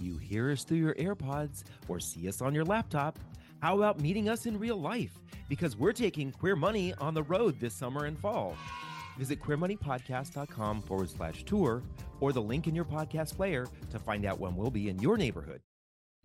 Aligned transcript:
You 0.00 0.16
hear 0.16 0.50
us 0.50 0.64
through 0.64 0.78
your 0.78 0.94
AirPods 0.94 1.64
or 1.88 2.00
see 2.00 2.28
us 2.28 2.40
on 2.40 2.54
your 2.54 2.64
laptop. 2.64 3.18
How 3.60 3.76
about 3.76 4.00
meeting 4.00 4.28
us 4.28 4.46
in 4.46 4.58
real 4.58 4.80
life? 4.80 5.12
Because 5.48 5.76
we're 5.76 5.92
taking 5.92 6.32
Queer 6.32 6.56
Money 6.56 6.94
on 6.98 7.12
the 7.12 7.22
road 7.22 7.60
this 7.60 7.74
summer 7.74 8.06
and 8.06 8.18
fall. 8.18 8.56
Visit 9.18 9.40
queermoneypodcast.com 9.42 10.82
forward 10.82 11.10
slash 11.10 11.44
tour 11.44 11.82
or 12.20 12.32
the 12.32 12.40
link 12.40 12.66
in 12.66 12.74
your 12.74 12.86
podcast 12.86 13.36
player 13.36 13.66
to 13.90 13.98
find 13.98 14.24
out 14.24 14.40
when 14.40 14.56
we'll 14.56 14.70
be 14.70 14.88
in 14.88 14.98
your 14.98 15.18
neighborhood. 15.18 15.60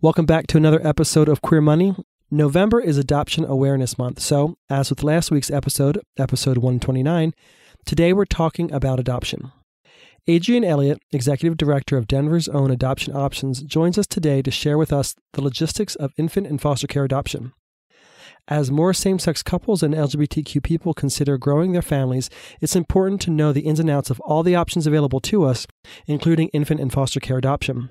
Welcome 0.00 0.24
back 0.24 0.46
to 0.48 0.56
another 0.56 0.86
episode 0.86 1.28
of 1.28 1.42
Queer 1.42 1.60
Money. 1.60 1.94
November 2.30 2.80
is 2.80 2.96
Adoption 2.96 3.44
Awareness 3.44 3.98
Month. 3.98 4.20
So, 4.20 4.56
as 4.70 4.90
with 4.90 5.02
last 5.02 5.30
week's 5.30 5.50
episode, 5.50 6.00
episode 6.18 6.58
129, 6.58 7.34
today 7.84 8.12
we're 8.12 8.24
talking 8.24 8.72
about 8.72 8.98
adoption. 8.98 9.52
Adrienne 10.28 10.64
Elliott, 10.64 10.98
Executive 11.12 11.56
Director 11.56 11.96
of 11.96 12.08
Denver's 12.08 12.48
own 12.48 12.72
Adoption 12.72 13.14
Options, 13.14 13.62
joins 13.62 13.96
us 13.96 14.08
today 14.08 14.42
to 14.42 14.50
share 14.50 14.76
with 14.76 14.92
us 14.92 15.14
the 15.34 15.40
logistics 15.40 15.94
of 15.94 16.12
infant 16.16 16.48
and 16.48 16.60
foster 16.60 16.88
care 16.88 17.04
adoption. 17.04 17.52
As 18.48 18.68
more 18.68 18.92
same 18.92 19.20
sex 19.20 19.44
couples 19.44 19.84
and 19.84 19.94
LGBTQ 19.94 20.64
people 20.64 20.94
consider 20.94 21.38
growing 21.38 21.70
their 21.70 21.82
families, 21.82 22.28
it's 22.60 22.74
important 22.74 23.20
to 23.20 23.30
know 23.30 23.52
the 23.52 23.60
ins 23.60 23.78
and 23.78 23.88
outs 23.88 24.10
of 24.10 24.18
all 24.20 24.42
the 24.42 24.56
options 24.56 24.84
available 24.84 25.20
to 25.20 25.44
us, 25.44 25.64
including 26.06 26.48
infant 26.48 26.80
and 26.80 26.92
foster 26.92 27.20
care 27.20 27.38
adoption. 27.38 27.88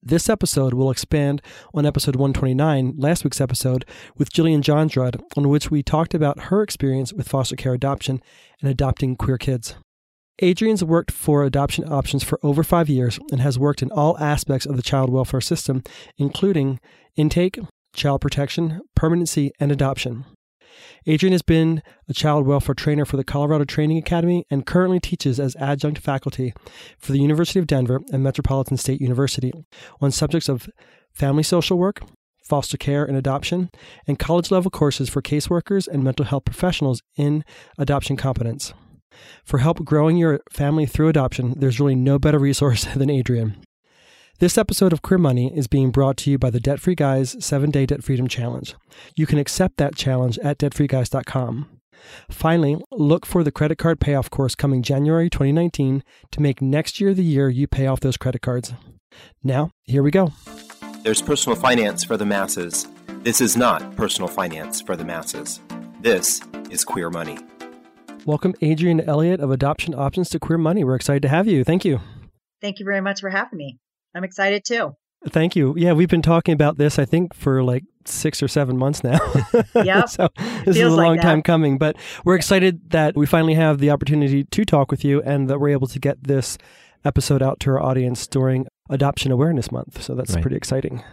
This 0.00 0.28
episode 0.28 0.72
will 0.72 0.92
expand 0.92 1.42
on 1.74 1.84
episode 1.84 2.14
129, 2.14 2.94
last 2.96 3.24
week's 3.24 3.40
episode, 3.40 3.84
with 4.16 4.30
Jillian 4.30 4.62
Johnsrud, 4.62 5.20
on 5.36 5.48
which 5.48 5.68
we 5.68 5.82
talked 5.82 6.14
about 6.14 6.42
her 6.42 6.62
experience 6.62 7.12
with 7.12 7.28
foster 7.28 7.56
care 7.56 7.74
adoption 7.74 8.22
and 8.60 8.70
adopting 8.70 9.16
queer 9.16 9.36
kids. 9.36 9.74
Adrienne's 10.42 10.84
worked 10.84 11.10
for 11.10 11.44
adoption 11.44 11.90
options 11.90 12.22
for 12.22 12.38
over 12.42 12.62
five 12.62 12.88
years 12.88 13.18
and 13.30 13.40
has 13.40 13.58
worked 13.58 13.82
in 13.82 13.90
all 13.90 14.18
aspects 14.18 14.66
of 14.66 14.76
the 14.76 14.82
child 14.82 15.08
welfare 15.10 15.40
system, 15.40 15.82
including 16.18 16.78
intake, 17.16 17.58
child 17.94 18.20
protection, 18.20 18.82
permanency, 18.94 19.50
and 19.58 19.72
adoption. 19.72 20.26
Adrienne 21.08 21.32
has 21.32 21.42
been 21.42 21.82
a 22.08 22.12
child 22.12 22.46
welfare 22.46 22.74
trainer 22.74 23.06
for 23.06 23.16
the 23.16 23.24
Colorado 23.24 23.64
Training 23.64 23.96
Academy 23.96 24.44
and 24.50 24.66
currently 24.66 25.00
teaches 25.00 25.40
as 25.40 25.56
adjunct 25.56 26.00
faculty 26.00 26.52
for 26.98 27.12
the 27.12 27.20
University 27.20 27.58
of 27.58 27.66
Denver 27.66 28.00
and 28.12 28.22
Metropolitan 28.22 28.76
State 28.76 29.00
University 29.00 29.52
on 30.02 30.10
subjects 30.10 30.50
of 30.50 30.68
family 31.14 31.42
social 31.42 31.78
work, 31.78 32.02
foster 32.44 32.76
care 32.76 33.06
and 33.06 33.16
adoption, 33.16 33.70
and 34.06 34.18
college 34.18 34.50
level 34.50 34.70
courses 34.70 35.08
for 35.08 35.22
caseworkers 35.22 35.88
and 35.88 36.04
mental 36.04 36.26
health 36.26 36.44
professionals 36.44 37.00
in 37.16 37.42
adoption 37.78 38.16
competence. 38.16 38.74
For 39.44 39.58
help 39.58 39.84
growing 39.84 40.16
your 40.16 40.40
family 40.50 40.86
through 40.86 41.08
adoption, 41.08 41.54
there's 41.56 41.80
really 41.80 41.94
no 41.94 42.18
better 42.18 42.38
resource 42.38 42.84
than 42.96 43.10
Adrienne. 43.10 43.56
This 44.38 44.58
episode 44.58 44.92
of 44.92 45.00
Queer 45.00 45.18
Money 45.18 45.50
is 45.56 45.66
being 45.66 45.90
brought 45.90 46.18
to 46.18 46.30
you 46.30 46.38
by 46.38 46.50
the 46.50 46.60
Debt 46.60 46.78
Free 46.78 46.94
Guys 46.94 47.42
7 47.42 47.70
Day 47.70 47.86
Debt 47.86 48.04
Freedom 48.04 48.28
Challenge. 48.28 48.74
You 49.14 49.26
can 49.26 49.38
accept 49.38 49.78
that 49.78 49.96
challenge 49.96 50.38
at 50.40 50.58
debtfreeguys.com. 50.58 51.68
Finally, 52.30 52.76
look 52.92 53.24
for 53.24 53.42
the 53.42 53.50
credit 53.50 53.78
card 53.78 53.98
payoff 53.98 54.28
course 54.28 54.54
coming 54.54 54.82
January 54.82 55.30
2019 55.30 56.02
to 56.30 56.42
make 56.42 56.60
next 56.60 57.00
year 57.00 57.14
the 57.14 57.24
year 57.24 57.48
you 57.48 57.66
pay 57.66 57.86
off 57.86 58.00
those 58.00 58.18
credit 58.18 58.42
cards. 58.42 58.74
Now, 59.42 59.70
here 59.84 60.02
we 60.02 60.10
go. 60.10 60.32
There's 61.02 61.22
personal 61.22 61.56
finance 61.56 62.04
for 62.04 62.16
the 62.16 62.26
masses. 62.26 62.86
This 63.22 63.40
is 63.40 63.56
not 63.56 63.96
personal 63.96 64.28
finance 64.28 64.80
for 64.80 64.96
the 64.96 65.04
masses. 65.04 65.60
This 66.00 66.40
is 66.70 66.84
Queer 66.84 67.10
Money. 67.10 67.38
Welcome, 68.26 68.54
Adrienne 68.60 69.00
Elliott 69.02 69.38
of 69.38 69.52
Adoption 69.52 69.94
Options 69.94 70.28
to 70.30 70.40
Queer 70.40 70.58
Money. 70.58 70.82
We're 70.82 70.96
excited 70.96 71.22
to 71.22 71.28
have 71.28 71.46
you. 71.46 71.62
Thank 71.62 71.84
you. 71.84 72.00
Thank 72.60 72.80
you 72.80 72.84
very 72.84 73.00
much 73.00 73.20
for 73.20 73.30
having 73.30 73.56
me. 73.56 73.78
I'm 74.16 74.24
excited 74.24 74.64
too. 74.64 74.96
Thank 75.28 75.54
you. 75.54 75.74
Yeah, 75.76 75.92
we've 75.92 76.08
been 76.08 76.22
talking 76.22 76.52
about 76.52 76.76
this, 76.76 76.98
I 76.98 77.04
think, 77.04 77.34
for 77.34 77.62
like 77.62 77.84
six 78.04 78.42
or 78.42 78.48
seven 78.48 78.76
months 78.76 79.04
now. 79.04 79.18
Yeah. 79.76 80.06
so 80.06 80.28
this 80.64 80.76
is 80.76 80.82
a 80.82 80.88
like 80.90 81.06
long 81.06 81.16
that. 81.16 81.22
time 81.22 81.40
coming, 81.42 81.78
but 81.78 81.96
we're 82.24 82.34
excited 82.34 82.90
that 82.90 83.16
we 83.16 83.26
finally 83.26 83.54
have 83.54 83.78
the 83.78 83.90
opportunity 83.90 84.42
to 84.42 84.64
talk 84.64 84.90
with 84.90 85.04
you 85.04 85.22
and 85.22 85.48
that 85.48 85.60
we're 85.60 85.68
able 85.68 85.86
to 85.88 85.98
get 86.00 86.24
this 86.24 86.58
episode 87.04 87.42
out 87.42 87.60
to 87.60 87.70
our 87.70 87.80
audience 87.80 88.26
during 88.26 88.66
Adoption 88.90 89.30
Awareness 89.30 89.70
Month. 89.70 90.02
So 90.02 90.16
that's 90.16 90.34
Right. 90.34 90.42
pretty 90.42 90.56
exciting. 90.56 91.04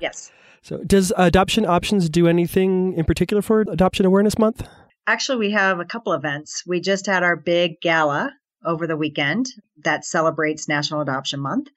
Yes. 0.00 0.32
So, 0.62 0.78
does 0.78 1.12
Adoption 1.18 1.66
Options 1.66 2.08
do 2.08 2.26
anything 2.26 2.94
in 2.94 3.04
particular 3.04 3.42
for 3.42 3.60
Adoption 3.62 4.06
Awareness 4.06 4.38
Month? 4.38 4.66
Actually, 5.06 5.38
we 5.38 5.50
have 5.52 5.80
a 5.80 5.84
couple 5.84 6.12
events. 6.12 6.62
We 6.66 6.80
just 6.80 7.06
had 7.06 7.22
our 7.22 7.36
big 7.36 7.80
gala 7.80 8.32
over 8.64 8.86
the 8.86 8.96
weekend 8.96 9.46
that 9.84 10.04
celebrates 10.04 10.68
National 10.68 11.02
Adoption 11.02 11.40
Month. 11.40 11.68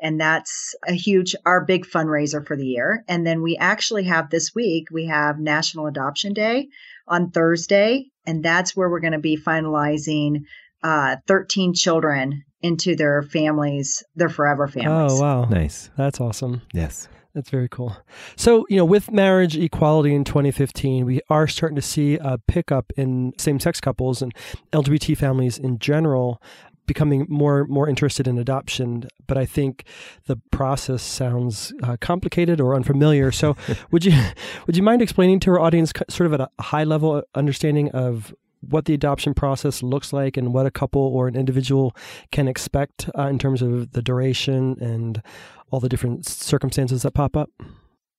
And 0.00 0.20
that's 0.20 0.74
a 0.86 0.92
huge, 0.92 1.36
our 1.46 1.64
big 1.64 1.86
fundraiser 1.86 2.44
for 2.44 2.56
the 2.56 2.66
year. 2.66 3.04
And 3.08 3.26
then 3.26 3.42
we 3.42 3.56
actually 3.56 4.04
have 4.04 4.28
this 4.28 4.54
week, 4.54 4.88
we 4.90 5.06
have 5.06 5.38
National 5.38 5.86
Adoption 5.86 6.32
Day 6.34 6.68
on 7.06 7.30
Thursday. 7.30 8.06
And 8.26 8.44
that's 8.44 8.76
where 8.76 8.90
we're 8.90 9.00
going 9.00 9.12
to 9.12 9.18
be 9.18 9.36
finalizing 9.36 10.44
uh, 10.82 11.16
13 11.26 11.74
children 11.74 12.44
into 12.60 12.96
their 12.96 13.22
families, 13.22 14.02
their 14.16 14.28
forever 14.28 14.66
families. 14.66 15.12
Oh, 15.12 15.20
wow. 15.20 15.44
Nice. 15.44 15.90
That's 15.96 16.20
awesome. 16.20 16.62
Yes. 16.72 17.08
That's 17.34 17.50
very 17.50 17.68
cool. 17.68 17.96
So, 18.36 18.64
you 18.68 18.76
know, 18.76 18.84
with 18.84 19.10
marriage 19.10 19.56
equality 19.56 20.14
in 20.14 20.22
2015, 20.22 21.04
we 21.04 21.20
are 21.28 21.48
starting 21.48 21.74
to 21.74 21.82
see 21.82 22.16
a 22.16 22.38
pickup 22.38 22.92
in 22.96 23.32
same 23.38 23.58
sex 23.58 23.80
couples 23.80 24.22
and 24.22 24.32
LGBT 24.72 25.16
families 25.16 25.58
in 25.58 25.78
general 25.80 26.40
becoming 26.86 27.26
more 27.28 27.64
more 27.66 27.88
interested 27.88 28.28
in 28.28 28.36
adoption 28.36 29.08
but 29.26 29.38
i 29.38 29.46
think 29.46 29.84
the 30.26 30.36
process 30.50 31.02
sounds 31.02 31.72
uh, 31.82 31.96
complicated 31.98 32.60
or 32.60 32.74
unfamiliar 32.74 33.32
so 33.32 33.56
would 33.90 34.04
you 34.04 34.12
would 34.66 34.76
you 34.76 34.82
mind 34.82 35.00
explaining 35.00 35.40
to 35.40 35.50
our 35.50 35.58
audience 35.58 35.94
sort 36.10 36.26
of 36.26 36.34
at 36.34 36.42
a 36.42 36.50
high 36.60 36.84
level 36.84 37.22
understanding 37.34 37.90
of 37.92 38.34
what 38.70 38.84
the 38.86 38.94
adoption 38.94 39.34
process 39.34 39.82
looks 39.82 40.12
like 40.12 40.36
and 40.36 40.52
what 40.54 40.66
a 40.66 40.70
couple 40.70 41.00
or 41.00 41.28
an 41.28 41.36
individual 41.36 41.94
can 42.32 42.48
expect 42.48 43.08
uh, 43.18 43.22
in 43.28 43.38
terms 43.38 43.62
of 43.62 43.92
the 43.92 44.02
duration 44.02 44.76
and 44.80 45.22
all 45.74 45.80
the 45.80 45.88
different 45.88 46.24
circumstances 46.24 47.02
that 47.02 47.10
pop 47.10 47.36
up 47.36 47.50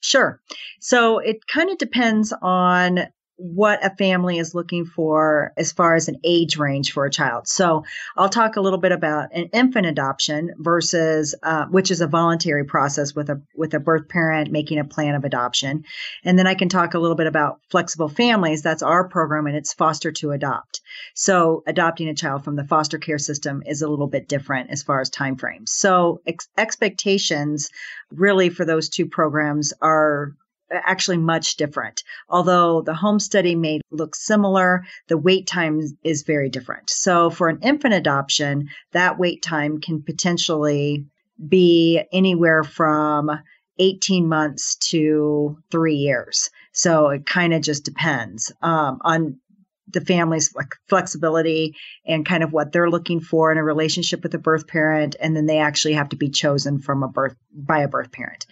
Sure. 0.06 0.40
So 0.82 1.18
it 1.18 1.48
kind 1.48 1.72
of 1.72 1.80
depends 1.80 2.32
on 2.44 3.08
what 3.38 3.86
a 3.86 3.96
family 3.96 4.38
is 4.38 4.56
looking 4.56 4.86
for 4.86 5.52
as 5.58 5.72
far 5.72 5.96
as 5.96 6.08
an 6.08 6.18
age 6.24 6.58
range 6.58 6.94
for 6.94 7.06
a 7.06 7.12
child. 7.12 7.48
So 7.48 7.84
I'll 8.16 8.30
talk 8.30 8.56
a 8.56 8.62
little 8.62 8.80
bit 8.80 8.94
about 8.94 9.34
an 9.34 9.50
infant 9.52 9.86
adoption 9.86 10.54
versus, 10.58 11.36
uh, 11.44 11.66
which 11.66 11.92
is 11.92 12.02
a 12.02 12.08
voluntary 12.08 12.64
process 12.64 13.14
with 13.14 13.30
a 13.30 13.42
with 13.56 13.74
a 13.74 13.80
birth 13.80 14.08
parent 14.08 14.52
making 14.52 14.80
a 14.80 14.86
plan 14.86 15.16
of 15.16 15.26
adoption, 15.26 15.84
and 16.24 16.40
then 16.40 16.48
I 16.48 16.56
can 16.56 16.70
talk 16.70 16.94
a 16.94 17.00
little 17.00 17.18
bit 17.18 17.28
about 17.28 17.60
flexible 17.70 18.10
families. 18.10 18.62
That's 18.62 18.84
our 18.84 19.08
program, 19.08 19.48
and 19.48 19.56
it's 19.56 19.74
foster 19.74 20.12
to 20.14 20.32
adopt. 20.32 20.82
So 21.14 21.64
adopting 21.68 22.08
a 22.08 22.16
child 22.16 22.44
from 22.44 22.56
the 22.56 22.64
foster 22.64 22.98
care 22.98 23.20
system 23.20 23.64
is 23.66 23.82
a 23.82 23.90
little 23.90 24.08
bit 24.08 24.30
different 24.30 24.70
as 24.70 24.84
far 24.84 25.02
as 25.02 25.10
timeframes. 25.10 25.70
So 25.70 26.22
ex- 26.26 26.48
expectations 26.58 27.70
really 28.12 28.50
for 28.50 28.66
those 28.66 28.90
two 28.90 29.08
programs 29.08 29.74
are 29.82 30.34
actually 30.72 31.18
much 31.18 31.58
different. 31.58 32.04
Although 32.30 32.82
the 32.82 32.94
home 32.94 33.20
study 33.20 33.56
may 33.56 33.82
look 33.92 34.16
similar, 34.16 34.86
the 35.08 35.18
wait 35.18 35.48
time 35.48 35.82
is 36.04 36.24
very 36.24 36.50
different. 36.50 36.90
So 36.90 37.30
for 37.30 37.50
an 37.50 37.60
infant 37.62 37.94
adoption, 37.94 38.70
that 38.92 39.20
wait 39.20 39.42
time 39.42 39.80
can 39.80 40.02
potentially 40.02 41.06
be 41.48 42.02
anywhere 42.12 42.64
from 42.64 43.30
18 43.78 44.28
months 44.28 44.76
to 44.76 45.58
three 45.70 45.96
years. 45.96 46.50
So 46.72 47.10
it 47.10 47.26
kind 47.26 47.54
of 47.54 47.62
just 47.62 47.84
depends 47.84 48.52
um, 48.62 49.00
on 49.02 49.40
the 49.88 50.02
family's 50.02 50.54
flexibility 50.88 51.76
and 52.06 52.26
kind 52.26 52.44
of 52.44 52.52
what 52.52 52.72
they're 52.72 52.90
looking 52.90 53.20
for 53.20 53.52
in 53.52 53.58
a 53.58 53.64
relationship 53.64 54.24
with 54.24 54.34
a 54.34 54.40
birth 54.40 54.68
parent 54.68 55.16
and 55.20 55.36
then 55.36 55.46
they 55.46 55.60
actually 55.60 55.94
have 55.94 56.10
to 56.10 56.16
be 56.16 56.30
chosen 56.30 56.80
from 56.80 57.04
a 57.04 57.08
birth 57.08 57.36
by 57.54 57.80
a 57.80 57.88
birth 57.88 58.12
parent. 58.12 58.46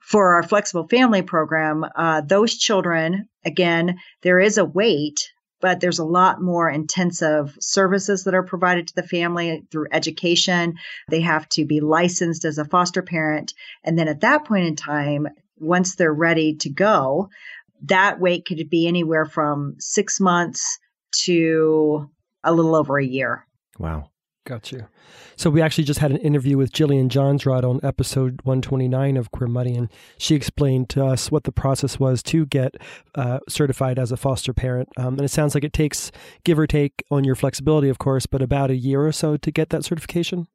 For 0.00 0.34
our 0.34 0.42
flexible 0.42 0.88
family 0.88 1.22
program 1.22 1.84
uh, 1.94 2.22
those 2.22 2.56
children 2.56 3.28
again 3.44 3.98
there 4.22 4.40
is 4.40 4.58
a 4.58 4.64
wait 4.64 5.30
but 5.60 5.80
there's 5.80 5.98
a 5.98 6.04
lot 6.04 6.40
more 6.40 6.70
intensive 6.70 7.56
services 7.60 8.24
that 8.24 8.34
are 8.34 8.44
provided 8.44 8.86
to 8.86 8.94
the 8.94 9.02
family 9.02 9.64
through 9.72 9.88
education. 9.90 10.76
They 11.08 11.22
have 11.22 11.48
to 11.50 11.64
be 11.64 11.80
licensed 11.80 12.44
as 12.44 12.58
a 12.58 12.64
foster 12.64 13.02
parent 13.02 13.54
and 13.84 13.98
then 13.98 14.08
at 14.08 14.20
that 14.20 14.44
point 14.44 14.66
in 14.66 14.76
time 14.76 15.26
once 15.60 15.96
they're 15.96 16.14
ready 16.14 16.54
to 16.54 16.70
go 16.70 17.28
that 17.82 18.20
wait 18.20 18.44
could 18.46 18.68
be 18.68 18.86
anywhere 18.86 19.24
from 19.24 19.76
six 19.78 20.20
months 20.20 20.78
to 21.24 22.10
a 22.44 22.52
little 22.52 22.74
over 22.74 22.98
a 22.98 23.04
year. 23.04 23.46
Wow. 23.78 24.10
Got 24.48 24.72
you. 24.72 24.86
So 25.36 25.50
we 25.50 25.60
actually 25.60 25.84
just 25.84 26.00
had 26.00 26.10
an 26.10 26.16
interview 26.16 26.56
with 26.56 26.72
Jillian 26.72 27.10
Johnsrud 27.10 27.64
on 27.64 27.80
episode 27.82 28.40
129 28.44 29.18
of 29.18 29.30
Queer 29.30 29.46
Money, 29.46 29.76
and 29.76 29.90
she 30.16 30.34
explained 30.34 30.88
to 30.88 31.04
us 31.04 31.30
what 31.30 31.44
the 31.44 31.52
process 31.52 32.00
was 32.00 32.22
to 32.24 32.46
get 32.46 32.76
uh, 33.14 33.40
certified 33.46 33.98
as 33.98 34.10
a 34.10 34.16
foster 34.16 34.54
parent. 34.54 34.88
Um, 34.96 35.14
and 35.14 35.20
it 35.20 35.28
sounds 35.28 35.54
like 35.54 35.64
it 35.64 35.74
takes, 35.74 36.10
give 36.44 36.58
or 36.58 36.66
take 36.66 37.04
on 37.10 37.24
your 37.24 37.34
flexibility, 37.34 37.90
of 37.90 37.98
course, 37.98 38.24
but 38.24 38.40
about 38.40 38.70
a 38.70 38.76
year 38.76 39.06
or 39.06 39.12
so 39.12 39.36
to 39.36 39.50
get 39.50 39.68
that 39.68 39.84
certification. 39.84 40.48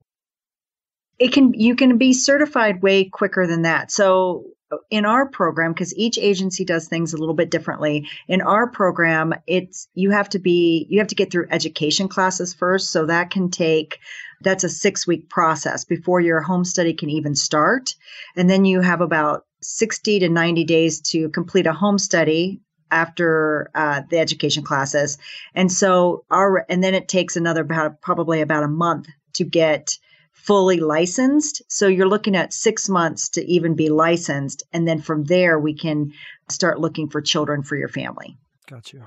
It 1.20 1.32
can 1.32 1.54
you 1.54 1.76
can 1.76 1.98
be 1.98 2.14
certified 2.14 2.82
way 2.82 3.06
quicker 3.06 3.48
than 3.48 3.64
that. 3.64 3.92
So 3.92 4.46
in 4.90 5.06
our 5.06 5.28
program 5.28 5.74
because 5.74 5.96
each 5.96 6.18
agency 6.18 6.66
does 6.66 6.88
things 6.88 7.14
a 7.14 7.18
little 7.18 7.36
bit 7.36 7.52
differently 7.52 8.08
in 8.28 8.42
our 8.42 8.68
program 8.68 9.34
it's 9.46 9.88
you 9.94 10.12
have 10.12 10.30
to 10.30 10.40
be 10.40 10.88
you 10.90 11.00
have 11.00 11.08
to 11.08 11.16
get 11.16 11.32
through 11.32 11.48
education 11.50 12.08
classes 12.08 12.54
first. 12.54 12.92
So 12.92 13.06
that 13.06 13.30
can 13.30 13.50
take 13.50 14.00
that's 14.42 14.64
a 14.64 14.70
6 14.70 15.08
week 15.08 15.30
process 15.30 15.86
before 15.86 16.20
your 16.20 16.42
home 16.42 16.66
study 16.66 16.94
can 16.94 17.10
even 17.10 17.36
start. 17.36 17.96
And 18.36 18.50
then 18.50 18.66
you 18.66 18.82
have 18.82 19.02
about 19.02 19.46
60 19.62 20.20
to 20.20 20.30
90 20.30 20.64
days 20.66 21.00
to 21.12 21.30
complete 21.30 21.68
a 21.68 21.74
home 21.74 21.98
study 21.98 22.60
after 22.92 23.72
uh, 23.74 24.02
the 24.10 24.20
education 24.20 24.64
classes. 24.64 25.18
And 25.56 25.72
so 25.72 26.26
our 26.30 26.66
and 26.70 26.84
then 26.84 26.94
it 26.94 27.08
takes 27.08 27.36
another 27.36 27.62
about 27.62 28.02
probably 28.02 28.42
about 28.42 28.64
a 28.64 28.68
month 28.68 29.08
to 29.34 29.44
get 29.44 29.98
fully 30.34 30.80
licensed. 30.80 31.62
So 31.68 31.88
you're 31.88 32.08
looking 32.08 32.36
at 32.36 32.54
six 32.54 32.90
months 32.90 33.30
to 33.30 33.46
even 33.46 33.76
be 33.76 33.90
licensed. 33.90 34.64
And 34.74 34.88
then 34.88 35.00
from 35.00 35.24
there, 35.24 35.58
we 35.60 35.74
can 35.74 36.14
start 36.50 36.80
looking 36.80 37.10
for 37.10 37.22
children 37.22 37.64
for 37.64 37.78
your 37.78 37.88
family. 37.88 38.38
Got 38.68 38.92
you. 38.92 39.04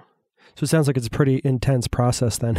So 0.56 0.64
it 0.64 0.69
sounds 0.69 0.87
like 0.87 0.97
it's 0.97 1.06
a 1.06 1.11
pretty 1.11 1.43
intense 1.44 1.87
process 1.87 2.38
then. 2.38 2.58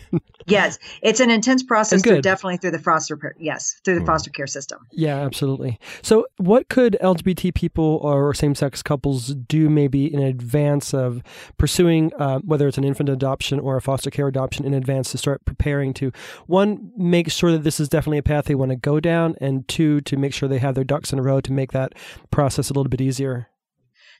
yes, 0.46 0.78
it's 1.02 1.18
an 1.18 1.28
intense 1.28 1.64
process 1.64 2.00
through, 2.00 2.22
definitely 2.22 2.56
through 2.56 2.70
the 2.70 2.78
foster 2.78 3.18
yes, 3.40 3.80
through 3.84 3.94
the 3.94 4.00
hmm. 4.00 4.06
foster 4.06 4.30
care 4.30 4.46
system. 4.46 4.86
Yeah, 4.92 5.16
absolutely. 5.16 5.80
So 6.02 6.26
what 6.36 6.68
could 6.68 6.96
LGBT 7.02 7.52
people 7.52 7.98
or 8.02 8.32
same-sex 8.32 8.82
couples 8.84 9.34
do 9.34 9.68
maybe 9.68 10.12
in 10.12 10.20
advance 10.20 10.94
of 10.94 11.20
pursuing 11.58 12.12
uh, 12.18 12.38
whether 12.40 12.68
it's 12.68 12.78
an 12.78 12.84
infant 12.84 13.08
adoption 13.08 13.58
or 13.58 13.76
a 13.76 13.82
foster 13.82 14.10
care 14.10 14.28
adoption 14.28 14.64
in 14.64 14.72
advance 14.72 15.10
to 15.10 15.18
start 15.18 15.44
preparing 15.44 15.92
to 15.94 16.12
one 16.46 16.92
make 16.96 17.28
sure 17.28 17.50
that 17.50 17.64
this 17.64 17.80
is 17.80 17.88
definitely 17.88 18.18
a 18.18 18.22
path 18.22 18.44
they 18.44 18.54
want 18.54 18.70
to 18.70 18.76
go 18.76 19.00
down 19.00 19.34
and 19.40 19.66
two 19.66 20.00
to 20.02 20.16
make 20.16 20.32
sure 20.32 20.48
they 20.48 20.58
have 20.58 20.76
their 20.76 20.84
ducks 20.84 21.12
in 21.12 21.18
a 21.18 21.22
row 21.22 21.40
to 21.40 21.52
make 21.52 21.72
that 21.72 21.92
process 22.30 22.70
a 22.70 22.72
little 22.72 22.88
bit 22.88 23.00
easier? 23.00 23.48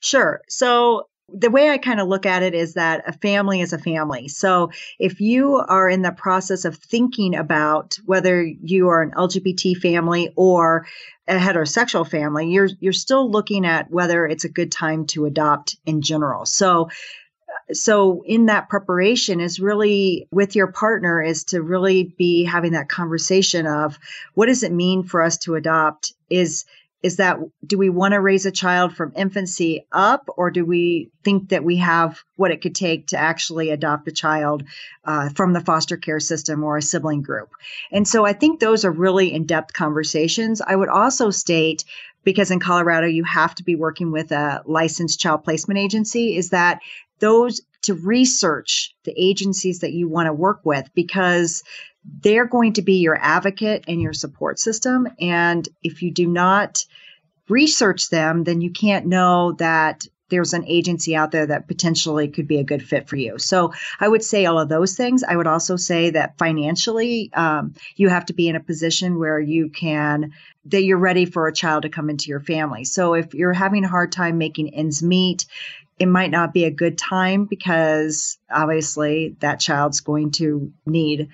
Sure. 0.00 0.40
So 0.48 1.06
the 1.34 1.50
way 1.50 1.70
I 1.70 1.79
kind 1.79 2.00
of 2.00 2.08
look 2.08 2.26
at 2.26 2.43
it 2.43 2.55
is 2.55 2.75
that 2.75 3.05
a 3.06 3.12
family 3.12 3.61
is 3.61 3.73
a 3.73 3.79
family. 3.79 4.29
So 4.29 4.70
if 4.99 5.20
you 5.20 5.56
are 5.56 5.88
in 5.88 6.02
the 6.02 6.12
process 6.12 6.64
of 6.64 6.76
thinking 6.76 7.34
about 7.34 7.96
whether 8.05 8.43
you 8.43 8.88
are 8.88 9.02
an 9.02 9.12
LGBT 9.12 9.76
family 9.79 10.32
or 10.37 10.87
a 11.29 11.37
heterosexual 11.37 12.08
family, 12.08 12.50
you're 12.50 12.69
you're 12.81 12.93
still 12.93 13.31
looking 13.31 13.64
at 13.64 13.90
whether 13.90 14.26
it's 14.26 14.44
a 14.44 14.49
good 14.49 14.73
time 14.73 15.06
to 15.08 15.25
adopt 15.25 15.76
in 15.87 16.02
general. 16.02 16.44
So 16.46 16.90
so 17.73 18.23
in 18.26 18.46
that 18.46 18.69
preparation 18.69 19.40
is 19.40 19.61
really 19.61 20.26
with 20.31 20.56
your 20.56 20.73
partner 20.73 21.23
is 21.23 21.44
to 21.44 21.62
really 21.62 22.14
be 22.19 22.44
having 22.44 22.73
that 22.73 22.88
conversation 22.88 23.67
of 23.67 23.99
what 24.35 24.46
does 24.46 24.62
it 24.62 24.73
mean 24.73 25.02
for 25.02 25.23
us 25.23 25.38
to 25.38 25.55
adopt 25.55 26.12
is 26.28 26.64
is 27.02 27.16
that 27.16 27.38
do 27.66 27.76
we 27.76 27.90
want 27.90 28.12
to 28.12 28.20
raise 28.20 28.46
a 28.46 28.50
child 28.50 28.94
from 28.94 29.12
infancy 29.16 29.87
up 29.90 30.28
or 30.37 30.50
do 30.50 30.64
we 30.64 31.10
think 31.25 31.49
that 31.49 31.64
we 31.64 31.76
have 31.76 32.20
what 32.37 32.50
it 32.50 32.62
could 32.62 32.75
take 32.75 33.08
to 33.08 33.19
actually 33.19 33.70
adopt 33.70 34.08
a 34.08 34.12
child 34.12 34.62
uh, 35.04 35.28
from 35.31 35.52
the 35.52 35.60
foster 35.60 35.96
care 35.96 36.20
system 36.20 36.62
or 36.62 36.76
a 36.76 36.82
sibling 36.82 37.22
group? 37.22 37.50
And 37.90 38.06
so 38.06 38.25
i 38.25 38.32
think 38.32 38.60
those 38.60 38.84
are 38.84 38.93
really 38.93 39.32
in-depth 39.32 39.72
conversations. 39.72 40.60
I 40.60 40.76
would 40.76 40.88
also 40.88 41.31
state 41.31 41.84
because 42.25 42.50
in 42.50 42.60
colorado 42.60 43.06
you 43.06 43.25
have 43.25 43.54
to 43.56 43.64
be 43.64 43.75
working 43.75 44.12
with 44.12 44.31
a 44.32 44.62
licensed 44.64 45.20
child 45.20 45.44
placement 45.44 45.78
agency 45.78 46.37
is 46.37 46.50
that 46.50 46.81
those 47.19 47.60
to 47.82 47.94
research 47.94 48.94
the 49.04 49.14
agencies 49.16 49.81
that 49.81 49.93
you 49.93 50.08
want 50.08 50.26
to 50.26 50.32
work 50.32 50.60
with 50.64 50.88
because 50.94 51.62
they're 52.04 52.46
going 52.46 52.75
to 52.75 52.82
be 52.82 52.94
your 52.94 53.19
advocate 53.20 53.84
and 53.88 54.00
your 54.00 54.12
support 54.12 54.58
system. 54.58 55.08
And 55.20 55.69
if 55.82 56.02
you 56.02 56.10
do 56.10 56.26
not 56.26 56.84
research 57.49 58.10
them, 58.10 58.44
then 58.44 58.60
you 58.60 58.70
can't 58.70 59.06
know 59.06 59.52
that 59.52 60.06
there's 60.32 60.54
an 60.54 60.64
agency 60.66 61.14
out 61.14 61.31
there 61.31 61.46
that 61.46 61.69
potentially 61.69 62.26
could 62.26 62.49
be 62.49 62.56
a 62.56 62.64
good 62.64 62.82
fit 62.82 63.06
for 63.06 63.16
you. 63.16 63.38
So 63.38 63.75
I 64.00 64.08
would 64.08 64.25
say 64.25 64.46
all 64.46 64.58
of 64.58 64.70
those 64.70 64.96
things. 64.96 65.22
I 65.22 65.37
would 65.37 65.46
also 65.46 65.76
say 65.76 66.08
that 66.10 66.38
financially, 66.38 67.31
um, 67.34 67.75
you 67.96 68.08
have 68.08 68.25
to 68.26 68.32
be 68.32 68.49
in 68.49 68.56
a 68.56 68.60
position 68.60 69.19
where 69.19 69.38
you 69.38 69.69
can 69.69 70.32
that 70.64 70.84
you're 70.84 70.96
ready 70.96 71.26
for 71.26 71.49
a 71.49 71.52
child 71.52 71.82
to 71.82 71.90
come 71.90 72.08
into 72.08 72.28
your 72.28 72.40
family. 72.40 72.84
So 72.84 73.12
if 73.12 73.34
you're 73.34 73.52
having 73.52 73.84
a 73.84 73.88
hard 73.88 74.10
time 74.10 74.38
making 74.38 74.75
ends 74.75 75.02
meet, 75.02 75.44
it 75.99 76.06
might 76.06 76.31
not 76.31 76.54
be 76.54 76.64
a 76.64 76.70
good 76.70 76.96
time 76.96 77.44
because 77.44 78.38
obviously 78.50 79.37
that 79.40 79.60
child's 79.60 80.00
going 80.00 80.31
to 80.32 80.72
need 80.87 81.28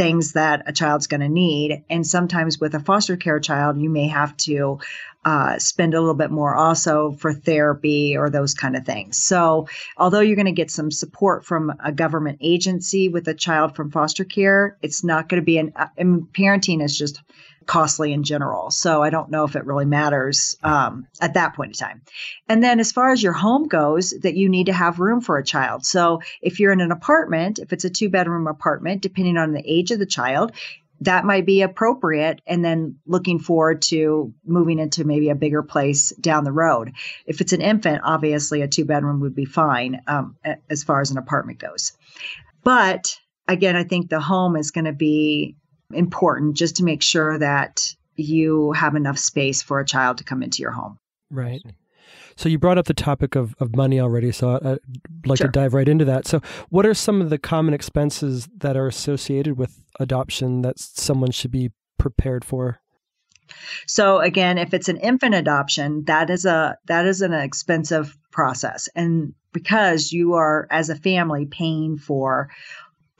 things 0.00 0.32
that 0.32 0.62
a 0.66 0.72
child's 0.72 1.08
going 1.08 1.20
to 1.20 1.28
need. 1.28 1.84
And 1.90 2.06
sometimes 2.06 2.58
with 2.58 2.74
a 2.74 2.80
foster 2.80 3.18
care 3.18 3.38
child, 3.38 3.78
you 3.78 3.90
may 3.90 4.08
have 4.08 4.34
to 4.38 4.78
uh, 5.26 5.58
spend 5.58 5.92
a 5.92 6.00
little 6.00 6.14
bit 6.14 6.30
more 6.30 6.56
also 6.56 7.12
for 7.12 7.34
therapy 7.34 8.16
or 8.16 8.30
those 8.30 8.54
kind 8.54 8.76
of 8.76 8.86
things. 8.86 9.18
So, 9.18 9.68
although 9.98 10.20
you're 10.20 10.36
going 10.36 10.46
to 10.46 10.52
get 10.52 10.70
some 10.70 10.90
support 10.90 11.44
from 11.44 11.74
a 11.84 11.92
government 11.92 12.38
agency 12.40 13.10
with 13.10 13.28
a 13.28 13.34
child 13.34 13.76
from 13.76 13.90
foster 13.90 14.24
care, 14.24 14.78
it's 14.80 15.04
not 15.04 15.28
going 15.28 15.42
to 15.42 15.44
be 15.44 15.58
an. 15.58 15.74
I 15.76 16.02
mean, 16.02 16.26
parenting 16.32 16.82
is 16.82 16.96
just 16.96 17.20
costly 17.70 18.12
in 18.12 18.24
general. 18.24 18.68
So 18.72 19.00
I 19.00 19.10
don't 19.10 19.30
know 19.30 19.44
if 19.44 19.54
it 19.54 19.64
really 19.64 19.84
matters 19.84 20.56
um, 20.64 21.06
at 21.20 21.34
that 21.34 21.54
point 21.54 21.68
in 21.68 21.74
time. 21.74 22.02
And 22.48 22.64
then 22.64 22.80
as 22.80 22.90
far 22.90 23.12
as 23.12 23.22
your 23.22 23.32
home 23.32 23.68
goes, 23.68 24.10
that 24.22 24.34
you 24.34 24.48
need 24.48 24.66
to 24.66 24.72
have 24.72 24.98
room 24.98 25.20
for 25.20 25.38
a 25.38 25.44
child. 25.44 25.86
So 25.86 26.20
if 26.42 26.58
you're 26.58 26.72
in 26.72 26.80
an 26.80 26.90
apartment, 26.90 27.60
if 27.60 27.72
it's 27.72 27.84
a 27.84 27.90
two 27.90 28.08
bedroom 28.08 28.48
apartment, 28.48 29.02
depending 29.02 29.36
on 29.36 29.52
the 29.52 29.62
age 29.64 29.92
of 29.92 30.00
the 30.00 30.06
child, 30.06 30.50
that 31.02 31.24
might 31.24 31.46
be 31.46 31.62
appropriate 31.62 32.40
and 32.44 32.64
then 32.64 32.98
looking 33.06 33.38
forward 33.38 33.82
to 33.82 34.34
moving 34.44 34.80
into 34.80 35.04
maybe 35.04 35.28
a 35.28 35.36
bigger 35.36 35.62
place 35.62 36.10
down 36.20 36.42
the 36.42 36.52
road 36.52 36.92
if 37.24 37.40
it's 37.40 37.54
an 37.54 37.62
infant 37.62 38.02
obviously 38.04 38.60
a 38.60 38.68
two 38.68 38.84
bedroom 38.84 39.20
would 39.20 39.34
be 39.34 39.46
fine 39.46 40.02
um, 40.06 40.36
as 40.68 40.84
far 40.84 41.00
as 41.00 41.10
an 41.10 41.16
apartment 41.16 41.58
goes 41.58 41.92
but 42.64 43.18
again 43.48 43.76
i 43.76 43.82
think 43.82 44.10
the 44.10 44.20
home 44.20 44.56
is 44.56 44.72
going 44.72 44.84
to 44.84 44.92
be 44.92 45.56
important 45.92 46.56
just 46.56 46.76
to 46.76 46.84
make 46.84 47.02
sure 47.02 47.38
that 47.38 47.94
you 48.16 48.72
have 48.72 48.94
enough 48.94 49.18
space 49.18 49.62
for 49.62 49.80
a 49.80 49.86
child 49.86 50.18
to 50.18 50.24
come 50.24 50.42
into 50.42 50.62
your 50.62 50.72
home. 50.72 50.98
Right. 51.30 51.62
So 52.36 52.48
you 52.48 52.58
brought 52.58 52.78
up 52.78 52.86
the 52.86 52.94
topic 52.94 53.34
of, 53.34 53.54
of 53.60 53.76
money 53.76 54.00
already, 54.00 54.32
so 54.32 54.58
I'd 54.62 54.78
like 55.26 55.38
sure. 55.38 55.46
to 55.46 55.52
dive 55.52 55.74
right 55.74 55.88
into 55.88 56.04
that. 56.06 56.26
So, 56.26 56.40
what 56.70 56.86
are 56.86 56.94
some 56.94 57.20
of 57.20 57.28
the 57.28 57.38
common 57.38 57.74
expenses 57.74 58.48
that 58.58 58.76
are 58.76 58.86
associated 58.86 59.58
with 59.58 59.84
adoption 59.98 60.62
that 60.62 60.78
someone 60.78 61.32
should 61.32 61.50
be 61.50 61.70
prepared 61.98 62.44
for? 62.44 62.80
So 63.86 64.18
again, 64.18 64.58
if 64.58 64.74
it's 64.74 64.88
an 64.88 64.96
infant 64.98 65.34
adoption, 65.34 66.04
that 66.04 66.30
is 66.30 66.44
a 66.44 66.76
that 66.86 67.06
is 67.06 67.20
an 67.20 67.32
expensive 67.32 68.16
process, 68.30 68.88
and 68.94 69.34
because 69.52 70.12
you 70.12 70.34
are 70.34 70.66
as 70.70 70.88
a 70.88 70.96
family 70.96 71.46
paying 71.46 71.98
for 71.98 72.50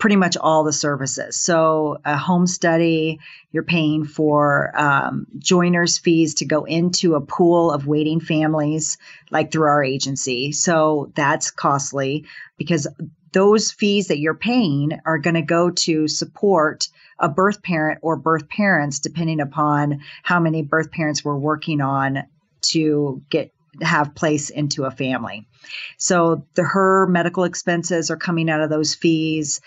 pretty 0.00 0.16
much 0.16 0.36
all 0.38 0.64
the 0.64 0.72
services. 0.72 1.36
So, 1.36 1.98
a 2.04 2.16
home 2.16 2.46
study, 2.46 3.20
you're 3.52 3.62
paying 3.62 4.04
for 4.04 4.72
um, 4.74 5.26
joiners 5.38 5.98
fees 5.98 6.34
to 6.36 6.46
go 6.46 6.64
into 6.64 7.14
a 7.14 7.20
pool 7.20 7.70
of 7.70 7.86
waiting 7.86 8.18
families, 8.18 8.98
like 9.30 9.52
through 9.52 9.68
our 9.68 9.84
agency. 9.84 10.52
So, 10.52 11.12
that's 11.14 11.50
costly 11.50 12.24
because 12.56 12.88
those 13.32 13.70
fees 13.70 14.08
that 14.08 14.18
you're 14.18 14.34
paying 14.34 14.98
are 15.06 15.18
going 15.18 15.34
to 15.34 15.42
go 15.42 15.70
to 15.70 16.08
support 16.08 16.88
a 17.18 17.28
birth 17.28 17.62
parent 17.62 18.00
or 18.02 18.16
birth 18.16 18.48
parents, 18.48 18.98
depending 18.98 19.40
upon 19.40 20.00
how 20.22 20.40
many 20.40 20.62
birth 20.62 20.90
parents 20.90 21.24
we're 21.24 21.36
working 21.36 21.80
on 21.80 22.24
to 22.62 23.22
get 23.30 23.52
have 23.82 24.14
place 24.14 24.50
into 24.50 24.84
a 24.84 24.90
family. 24.90 25.46
So 25.98 26.46
the 26.54 26.62
her 26.62 27.06
medical 27.06 27.44
expenses 27.44 28.10
are 28.10 28.16
coming 28.16 28.50
out 28.50 28.60
of 28.60 28.70
those 28.70 28.94
fees 28.94 29.60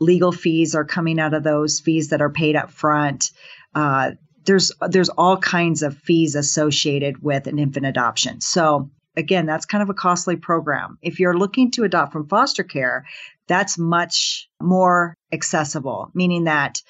legal 0.00 0.32
fees 0.32 0.74
are 0.74 0.84
coming 0.84 1.20
out 1.20 1.34
of 1.34 1.44
those 1.44 1.78
fees 1.78 2.08
that 2.08 2.22
are 2.22 2.30
paid 2.30 2.56
up 2.56 2.70
front. 2.70 3.30
Uh, 3.74 4.12
there's 4.46 4.72
there's 4.88 5.10
all 5.10 5.36
kinds 5.36 5.82
of 5.82 5.96
fees 5.98 6.34
associated 6.34 7.22
with 7.22 7.46
an 7.46 7.58
infant 7.58 7.86
adoption. 7.86 8.40
So 8.40 8.90
again, 9.16 9.46
that's 9.46 9.66
kind 9.66 9.82
of 9.82 9.90
a 9.90 9.94
costly 9.94 10.36
program. 10.36 10.98
If 11.02 11.20
you're 11.20 11.36
looking 11.36 11.70
to 11.72 11.84
adopt 11.84 12.12
from 12.12 12.26
foster 12.26 12.64
care, 12.64 13.04
that's 13.46 13.78
much 13.78 14.48
more 14.60 15.14
accessible, 15.30 16.10
meaning 16.14 16.44
that 16.44 16.82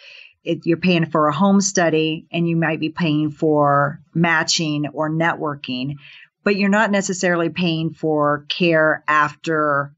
it, 0.45 0.61
you're 0.65 0.79
paying 0.79 1.05
for 1.05 1.29
a 1.29 1.35
home 1.35 1.61
study 1.61 2.27
and 2.33 2.49
you 2.49 2.57
might 2.57 2.81
be 2.81 2.89
paying 2.89 3.31
for 3.31 4.01
matching 4.15 4.87
or 4.95 5.11
networking, 5.11 5.97
but 6.45 6.57
you're 6.57 6.69
not 6.69 6.91
necessarily 6.91 7.49
paying 7.49 7.93
for 7.93 8.45
care 8.49 9.05
after 9.07 9.95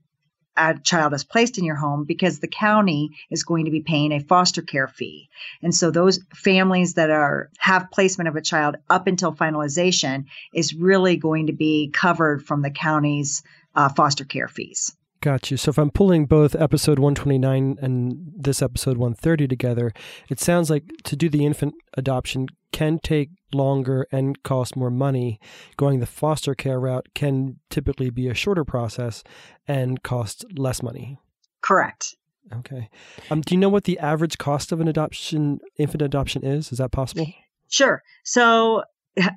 a 0.57 0.79
child 0.79 1.15
is 1.15 1.25
placed 1.25 1.59
in 1.59 1.65
your 1.65 1.77
home 1.77 2.05
because 2.05 2.39
the 2.39 2.49
county 2.49 3.11
is 3.31 3.45
going 3.45 3.65
to 3.65 3.71
be 3.71 3.81
paying 3.81 4.13
a 4.13 4.21
foster 4.21 4.63
care 4.63 4.89
fee. 4.89 5.29
And 5.63 5.75
so 5.75 5.91
those 5.91 6.21
families 6.35 6.95
that 6.95 7.11
are 7.11 7.51
have 7.59 7.91
placement 7.91 8.29
of 8.29 8.37
a 8.37 8.43
child 8.43 8.77
up 8.91 9.07
until 9.07 9.33
finalization 9.33 10.27
is 10.53 10.75
really 10.75 11.17
going 11.17 11.47
to 11.47 11.53
be 11.53 11.91
covered 11.93 12.45
from 12.45 12.63
the 12.63 12.71
county's 12.71 13.43
uh, 13.75 13.89
foster 13.89 14.25
care 14.25 14.49
fees. 14.49 14.95
Got 15.23 15.53
you. 15.53 15.57
So 15.57 15.71
if 15.71 15.79
I'm 15.79 15.93
pulling 15.93 16.27
both 16.27 16.57
episode 16.57 16.99
129 16.99 17.79
and 17.81 18.33
this 18.37 18.61
episode 18.61 18.97
130 18.97 19.47
together, 19.47 19.93
it 20.29 20.41
sounds 20.41 20.69
like 20.69 20.83
to 21.05 21.15
do 21.15 21.29
the 21.29 21.47
infant 21.47 21.75
adoption 21.97 22.49
can 22.73 22.99
take 22.99 23.31
longer 23.55 24.05
and 24.11 24.43
cost 24.43 24.75
more 24.75 24.91
money. 24.91 25.39
Going 25.77 26.01
the 26.01 26.07
foster 26.07 26.57
care 26.57 26.81
route 26.81 27.07
can 27.15 27.61
typically 27.71 28.11
be 28.11 28.29
a 28.29 28.35
shorter 28.35 28.65
process 28.65 29.23
and 29.69 30.03
cost 30.03 30.45
less 30.59 30.83
money. 30.83 31.21
Correct. 31.61 32.17
Okay. 32.53 32.91
Um, 33.31 33.43
do 33.43 33.55
you 33.55 33.61
know 33.61 33.69
what 33.69 33.85
the 33.85 34.01
average 34.01 34.39
cost 34.39 34.73
of 34.73 34.81
an 34.81 34.89
adoption, 34.89 35.61
infant 35.79 36.03
adoption 36.03 36.45
is? 36.45 36.73
Is 36.73 36.79
that 36.79 36.91
possible? 36.91 37.29
Sure. 37.69 38.03
So 38.25 38.83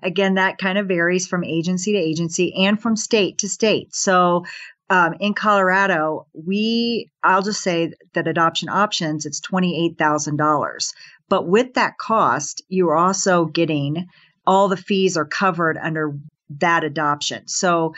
again, 0.02 0.36
that 0.36 0.58
kind 0.58 0.78
of 0.78 0.88
varies 0.88 1.28
from 1.28 1.44
agency 1.44 1.94
to 1.94 1.98
agency 1.98 2.54
and 2.56 2.82
from 2.82 2.96
state 2.96 3.38
to 3.40 3.50
state. 3.50 3.94
So 3.94 4.46
um, 4.90 5.16
in 5.20 5.34
Colorado, 5.34 6.28
we, 6.34 7.10
I'll 7.24 7.42
just 7.42 7.62
say 7.62 7.94
that 8.14 8.28
adoption 8.28 8.70
options, 8.70 9.26
it's 9.26 9.42
$28,000. 9.42 10.94
But 11.28 11.48
with 11.48 11.74
that 11.74 11.98
cost, 11.98 12.62
you're 12.68 12.96
also 12.96 13.46
getting 13.46 14.08
all 14.46 14.68
the 14.68 14.78
fees 14.78 15.18
are 15.18 15.26
covered 15.26 15.78
under 15.78 16.20
that 16.60 16.84
adoption. 16.84 17.48
So 17.48 17.96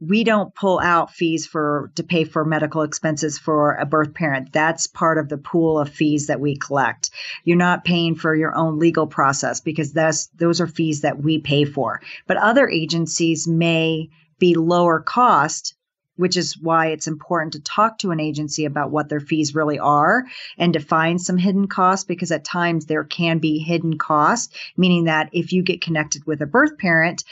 we 0.00 0.22
don't 0.22 0.54
pull 0.54 0.78
out 0.78 1.10
fees 1.10 1.46
for 1.46 1.90
to 1.96 2.04
pay 2.04 2.24
for 2.24 2.44
medical 2.44 2.82
expenses 2.82 3.38
for 3.38 3.74
a 3.74 3.86
birth 3.86 4.14
parent. 4.14 4.52
That's 4.52 4.86
part 4.86 5.18
of 5.18 5.28
the 5.28 5.38
pool 5.38 5.78
of 5.78 5.88
fees 5.88 6.28
that 6.28 6.40
we 6.40 6.56
collect. 6.56 7.10
You're 7.44 7.56
not 7.56 7.84
paying 7.84 8.14
for 8.14 8.34
your 8.34 8.54
own 8.54 8.78
legal 8.78 9.06
process 9.06 9.60
because 9.60 9.92
that's 9.92 10.26
those 10.36 10.60
are 10.60 10.68
fees 10.68 11.00
that 11.00 11.20
we 11.20 11.40
pay 11.40 11.64
for. 11.64 12.00
But 12.26 12.36
other 12.36 12.68
agencies 12.68 13.48
may 13.48 14.10
be 14.38 14.54
lower 14.54 15.00
cost 15.00 15.74
which 16.18 16.36
is 16.36 16.58
why 16.58 16.88
it's 16.88 17.06
important 17.06 17.52
to 17.52 17.60
talk 17.60 17.98
to 17.98 18.10
an 18.10 18.20
agency 18.20 18.64
about 18.64 18.90
what 18.90 19.08
their 19.08 19.20
fees 19.20 19.54
really 19.54 19.78
are 19.78 20.24
and 20.58 20.72
to 20.72 20.80
find 20.80 21.20
some 21.20 21.38
hidden 21.38 21.68
costs 21.68 22.04
because 22.04 22.32
at 22.32 22.44
times 22.44 22.86
there 22.86 23.04
can 23.04 23.38
be 23.38 23.58
hidden 23.58 23.96
costs, 23.96 24.52
meaning 24.76 25.04
that 25.04 25.30
if 25.32 25.52
you 25.52 25.62
get 25.62 25.80
connected 25.80 26.26
with 26.26 26.42
a 26.42 26.46
birth 26.46 26.76
parent, 26.76 27.22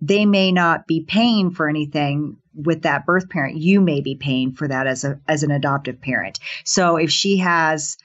they 0.00 0.24
may 0.24 0.52
not 0.52 0.86
be 0.86 1.02
paying 1.02 1.50
for 1.50 1.68
anything 1.68 2.38
with 2.54 2.82
that 2.82 3.04
birth 3.04 3.28
parent. 3.28 3.58
You 3.58 3.80
may 3.80 4.00
be 4.00 4.14
paying 4.14 4.52
for 4.52 4.66
that 4.66 4.86
as 4.86 5.04
a 5.04 5.20
as 5.28 5.42
an 5.42 5.50
adoptive 5.50 6.00
parent. 6.00 6.40
So 6.64 6.96
if 6.96 7.10
she 7.10 7.38
has, 7.38 7.98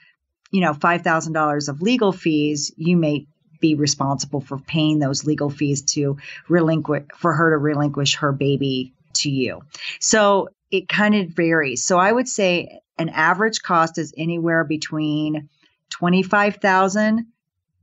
you 0.50 0.60
know, 0.60 0.74
five 0.74 1.02
thousand 1.02 1.32
dollars 1.32 1.68
of 1.68 1.82
legal 1.82 2.12
fees, 2.12 2.72
you 2.76 2.96
may 2.96 3.26
be 3.60 3.74
responsible 3.74 4.40
for 4.40 4.58
paying 4.58 4.98
those 4.98 5.24
legal 5.24 5.50
fees 5.50 5.82
to 5.82 6.16
relinquish 6.48 7.04
for 7.16 7.32
her 7.32 7.50
to 7.50 7.58
relinquish 7.58 8.16
her 8.16 8.32
baby 8.32 8.94
to 9.14 9.30
you. 9.30 9.62
So 10.00 10.48
it 10.70 10.88
kind 10.88 11.14
of 11.14 11.28
varies. 11.28 11.84
So 11.84 11.98
I 11.98 12.12
would 12.12 12.28
say 12.28 12.80
an 12.98 13.08
average 13.08 13.62
cost 13.62 13.98
is 13.98 14.14
anywhere 14.16 14.64
between 14.64 15.48
25,000 15.90 17.26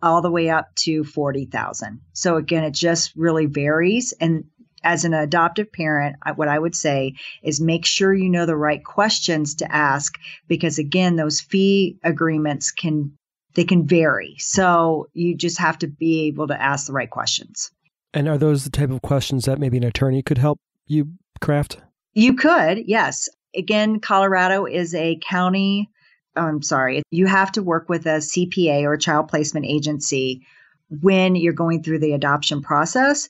all 0.02 0.22
the 0.22 0.32
way 0.32 0.50
up 0.50 0.74
to 0.76 1.04
40,000. 1.04 2.02
So 2.14 2.38
again, 2.38 2.64
it 2.64 2.74
just 2.74 3.16
really 3.16 3.48
varies. 3.48 4.14
And 4.20 4.46
as 4.84 5.06
an 5.06 5.14
adoptive 5.14 5.72
parent, 5.72 6.16
what 6.36 6.48
I 6.48 6.60
would 6.60 6.76
say 6.76 7.16
is 7.42 7.60
make 7.60 7.86
sure 7.86 8.14
you 8.14 8.30
know 8.30 8.46
the 8.46 8.56
right 8.56 8.84
questions 8.84 9.56
to 9.56 9.72
ask 9.72 10.18
because 10.48 10.78
again, 10.78 11.16
those 11.16 11.42
fee 11.42 11.98
agreements 12.04 12.72
can 12.72 13.18
they 13.56 13.66
can 13.66 13.88
vary. 13.88 14.36
So 14.38 15.08
you 15.14 15.36
just 15.36 15.58
have 15.58 15.80
to 15.80 15.88
be 15.88 16.28
able 16.28 16.48
to 16.48 16.62
ask 16.62 16.86
the 16.86 16.94
right 16.94 17.10
questions. 17.10 17.72
And 18.14 18.30
are 18.30 18.38
those 18.38 18.64
the 18.64 18.70
type 18.70 18.92
of 18.92 19.02
questions 19.02 19.46
that 19.46 19.58
maybe 19.58 19.78
an 19.78 19.84
attorney 19.84 20.22
could 20.22 20.38
help 20.38 20.60
you 20.88 21.12
craft? 21.40 21.78
You 22.14 22.36
could, 22.36 22.80
yes. 22.88 23.30
Again, 23.56 24.00
Colorado 24.00 24.66
is 24.66 24.94
a 24.96 25.20
county 25.28 25.90
I'm 26.38 26.62
sorry, 26.62 27.04
you 27.12 27.26
have 27.26 27.52
to 27.54 27.64
work 27.64 27.90
with 27.90 28.06
a 28.06 28.20
CPA 28.20 28.84
or 28.84 28.94
a 28.94 29.00
child 29.00 29.28
placement 29.28 29.66
agency 29.66 30.46
when 30.90 31.36
you're 31.36 31.54
going 31.54 31.84
through 31.84 32.00
the 32.00 32.14
adoption 32.14 32.62
process. 32.62 33.28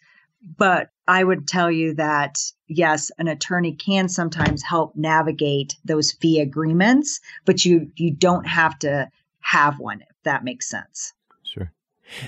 But 0.58 0.92
I 1.08 1.24
would 1.24 1.48
tell 1.48 1.72
you 1.72 1.96
that 1.96 2.38
yes, 2.68 3.12
an 3.18 3.28
attorney 3.28 3.74
can 3.74 4.08
sometimes 4.08 4.62
help 4.62 4.96
navigate 4.96 5.76
those 5.84 6.12
fee 6.12 6.40
agreements, 6.40 7.20
but 7.46 7.66
you 7.66 7.92
you 7.96 8.12
don't 8.12 8.46
have 8.46 8.78
to 8.80 9.10
have 9.40 9.80
one 9.80 10.02
if 10.02 10.16
that 10.24 10.44
makes 10.44 10.70
sense. 10.70 11.14
Sure. 11.44 11.72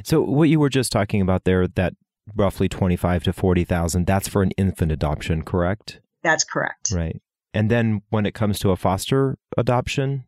So 0.04 0.22
what 0.22 0.50
you 0.50 0.60
were 0.60 0.70
just 0.70 0.92
talking 0.92 1.22
about 1.22 1.44
there 1.44 1.68
that 1.68 1.94
roughly 2.36 2.70
25 2.70 3.24
to 3.24 3.34
40,000 3.34 4.06
that's 4.06 4.28
for 4.28 4.42
an 4.42 4.52
infant 4.52 4.92
adoption, 4.92 5.44
correct? 5.44 6.00
That's 6.24 6.44
correct. 6.44 6.92
Right. 6.94 7.22
And 7.54 7.70
then 7.72 8.02
when 8.10 8.26
it 8.26 8.34
comes 8.34 8.60
to 8.60 8.72
a 8.72 8.76
foster 8.76 9.38
adoption, 9.58 10.26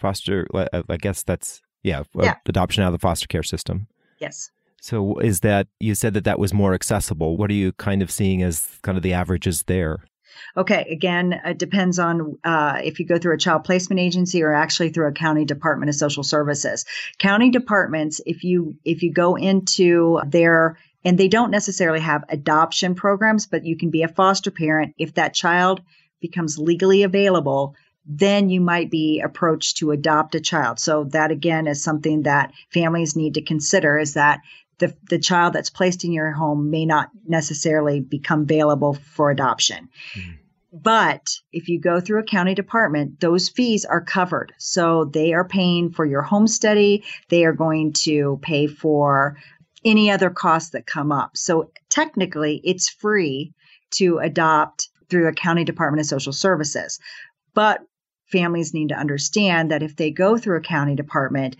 foster 0.00 0.46
i 0.88 0.96
guess 0.96 1.22
that's 1.22 1.60
yeah, 1.82 2.02
yeah, 2.14 2.34
adoption 2.46 2.82
out 2.82 2.88
of 2.88 2.92
the 2.92 2.98
foster 2.98 3.26
care 3.28 3.42
system 3.42 3.86
yes 4.18 4.50
so 4.80 5.18
is 5.18 5.40
that 5.40 5.68
you 5.78 5.94
said 5.94 6.14
that 6.14 6.24
that 6.24 6.38
was 6.38 6.52
more 6.52 6.74
accessible 6.74 7.36
what 7.36 7.50
are 7.50 7.54
you 7.54 7.72
kind 7.72 8.02
of 8.02 8.10
seeing 8.10 8.42
as 8.42 8.66
kind 8.82 8.96
of 8.96 9.02
the 9.02 9.12
averages 9.12 9.64
there 9.64 9.98
Okay, 10.56 10.86
again, 10.90 11.40
it 11.44 11.58
depends 11.58 11.98
on 11.98 12.38
uh, 12.44 12.80
if 12.82 13.00
you 13.00 13.06
go 13.06 13.18
through 13.18 13.34
a 13.34 13.38
child 13.38 13.64
placement 13.64 14.00
agency 14.00 14.42
or 14.42 14.52
actually 14.52 14.90
through 14.90 15.08
a 15.08 15.12
county 15.12 15.44
department 15.44 15.90
of 15.90 15.96
social 15.96 16.22
services. 16.22 16.84
County 17.18 17.50
departments, 17.50 18.20
if 18.26 18.44
you 18.44 18.76
if 18.84 19.02
you 19.02 19.12
go 19.12 19.34
into 19.36 20.20
their 20.24 20.78
and 21.04 21.18
they 21.18 21.28
don't 21.28 21.50
necessarily 21.50 22.00
have 22.00 22.24
adoption 22.28 22.94
programs, 22.94 23.46
but 23.46 23.64
you 23.64 23.76
can 23.76 23.90
be 23.90 24.02
a 24.02 24.08
foster 24.08 24.50
parent 24.50 24.94
if 24.98 25.14
that 25.14 25.34
child 25.34 25.80
becomes 26.20 26.58
legally 26.58 27.02
available 27.02 27.74
then 28.06 28.48
you 28.48 28.60
might 28.60 28.90
be 28.90 29.20
approached 29.20 29.76
to 29.76 29.90
adopt 29.90 30.34
a 30.34 30.40
child. 30.40 30.80
So 30.80 31.04
that 31.10 31.30
again 31.30 31.66
is 31.66 31.82
something 31.82 32.22
that 32.22 32.52
families 32.72 33.14
need 33.14 33.34
to 33.34 33.42
consider 33.42 33.98
is 33.98 34.14
that 34.14 34.40
the, 34.78 34.94
the 35.08 35.18
child 35.18 35.52
that's 35.52 35.70
placed 35.70 36.04
in 36.04 36.12
your 36.12 36.32
home 36.32 36.70
may 36.70 36.86
not 36.86 37.10
necessarily 37.26 38.00
become 38.00 38.42
available 38.42 38.94
for 38.94 39.30
adoption. 39.30 39.88
Mm-hmm. 40.14 40.30
But 40.72 41.36
if 41.52 41.68
you 41.68 41.80
go 41.80 42.00
through 42.00 42.20
a 42.20 42.24
county 42.24 42.54
department, 42.54 43.20
those 43.20 43.48
fees 43.48 43.84
are 43.84 44.00
covered. 44.00 44.52
So 44.56 45.04
they 45.04 45.32
are 45.32 45.44
paying 45.44 45.90
for 45.90 46.06
your 46.06 46.22
home 46.22 46.46
study. 46.46 47.04
They 47.28 47.44
are 47.44 47.52
going 47.52 47.92
to 48.04 48.38
pay 48.40 48.68
for 48.68 49.36
any 49.84 50.10
other 50.10 50.30
costs 50.30 50.70
that 50.70 50.86
come 50.86 51.12
up. 51.12 51.36
So 51.36 51.70
technically, 51.88 52.60
it's 52.64 52.88
free 52.88 53.52
to 53.92 54.18
adopt 54.18 54.88
through 55.08 55.24
the 55.24 55.32
county 55.32 55.64
department 55.64 56.00
of 56.00 56.06
social 56.06 56.32
services. 56.32 56.98
But 57.54 57.80
families 58.30 58.72
need 58.72 58.90
to 58.90 58.98
understand 58.98 59.70
that 59.70 59.82
if 59.82 59.96
they 59.96 60.10
go 60.10 60.36
through 60.36 60.58
a 60.58 60.62
county 60.62 60.94
department, 60.94 61.56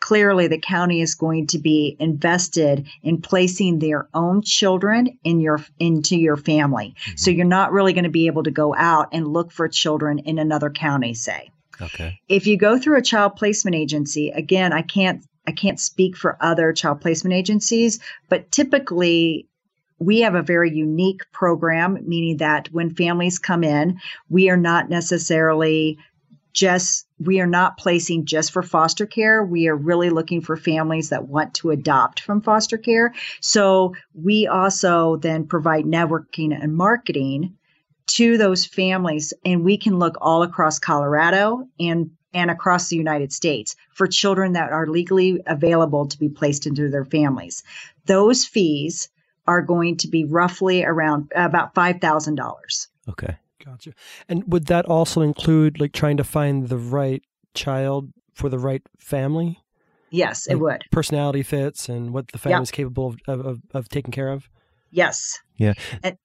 clearly 0.00 0.48
the 0.48 0.58
county 0.58 1.00
is 1.00 1.14
going 1.14 1.46
to 1.46 1.58
be 1.58 1.96
invested 1.98 2.86
in 3.02 3.20
placing 3.20 3.78
their 3.78 4.08
own 4.14 4.42
children 4.42 5.18
in 5.24 5.40
your 5.40 5.60
into 5.78 6.16
your 6.16 6.36
family. 6.36 6.94
Mm-hmm. 6.96 7.16
So 7.16 7.30
you're 7.30 7.44
not 7.44 7.72
really 7.72 7.92
going 7.92 8.04
to 8.04 8.10
be 8.10 8.26
able 8.26 8.42
to 8.44 8.50
go 8.50 8.74
out 8.74 9.08
and 9.12 9.26
look 9.26 9.52
for 9.52 9.68
children 9.68 10.18
in 10.20 10.38
another 10.38 10.70
county, 10.70 11.14
say. 11.14 11.50
Okay. 11.80 12.20
If 12.28 12.46
you 12.46 12.56
go 12.56 12.78
through 12.78 12.98
a 12.98 13.02
child 13.02 13.36
placement 13.36 13.76
agency, 13.76 14.30
again, 14.30 14.72
I 14.72 14.82
can't 14.82 15.24
I 15.46 15.52
can't 15.52 15.80
speak 15.80 16.16
for 16.16 16.36
other 16.40 16.72
child 16.72 17.00
placement 17.00 17.34
agencies, 17.34 18.00
but 18.28 18.50
typically 18.50 19.48
we 19.98 20.20
have 20.20 20.34
a 20.34 20.42
very 20.42 20.70
unique 20.70 21.30
program, 21.32 21.98
meaning 22.06 22.38
that 22.38 22.68
when 22.72 22.94
families 22.94 23.38
come 23.38 23.64
in, 23.64 24.00
we 24.28 24.50
are 24.50 24.56
not 24.56 24.90
necessarily 24.90 25.98
just 26.52 27.06
we 27.18 27.40
are 27.40 27.46
not 27.46 27.78
placing 27.78 28.26
just 28.26 28.52
for 28.52 28.62
foster 28.62 29.06
care. 29.06 29.44
We 29.44 29.68
are 29.68 29.76
really 29.76 30.10
looking 30.10 30.40
for 30.40 30.56
families 30.56 31.08
that 31.08 31.28
want 31.28 31.54
to 31.54 31.70
adopt 31.70 32.20
from 32.20 32.42
foster 32.42 32.76
care. 32.76 33.14
So 33.40 33.94
we 34.12 34.46
also 34.46 35.16
then 35.16 35.46
provide 35.46 35.84
networking 35.84 36.52
and 36.52 36.74
marketing 36.74 37.56
to 38.08 38.36
those 38.36 38.66
families 38.66 39.32
and 39.44 39.64
we 39.64 39.78
can 39.78 39.98
look 39.98 40.18
all 40.20 40.42
across 40.42 40.78
colorado 40.78 41.66
and 41.78 42.10
and 42.34 42.50
across 42.50 42.88
the 42.88 42.96
united 42.96 43.32
states 43.32 43.76
for 43.90 44.06
children 44.06 44.52
that 44.52 44.70
are 44.70 44.86
legally 44.86 45.40
available 45.46 46.06
to 46.06 46.18
be 46.18 46.28
placed 46.28 46.66
into 46.66 46.88
their 46.88 47.04
families 47.04 47.62
those 48.06 48.44
fees 48.44 49.08
are 49.46 49.62
going 49.62 49.96
to 49.96 50.08
be 50.08 50.24
roughly 50.24 50.84
around 50.84 51.30
about 51.34 51.74
$5000 51.74 52.86
okay 53.08 53.36
Gotcha. 53.64 53.92
And 54.28 54.44
would 54.50 54.66
that 54.66 54.86
also 54.86 55.20
include 55.20 55.80
like 55.80 55.92
trying 55.92 56.16
to 56.16 56.24
find 56.24 56.68
the 56.68 56.78
right 56.78 57.22
child 57.54 58.12
for 58.34 58.48
the 58.48 58.58
right 58.58 58.82
family? 58.98 59.58
Yes, 60.10 60.46
like 60.46 60.56
it 60.56 60.60
would. 60.60 60.84
Personality 60.90 61.42
fits 61.42 61.88
and 61.88 62.12
what 62.12 62.28
the 62.28 62.38
family 62.38 62.62
is 62.62 62.70
capable 62.70 63.14
of, 63.26 63.40
of, 63.40 63.60
of, 63.72 63.88
taking 63.88 64.12
care 64.12 64.28
of? 64.28 64.48
Yes. 64.90 65.40
Yeah. 65.56 65.72
And, 66.02 66.18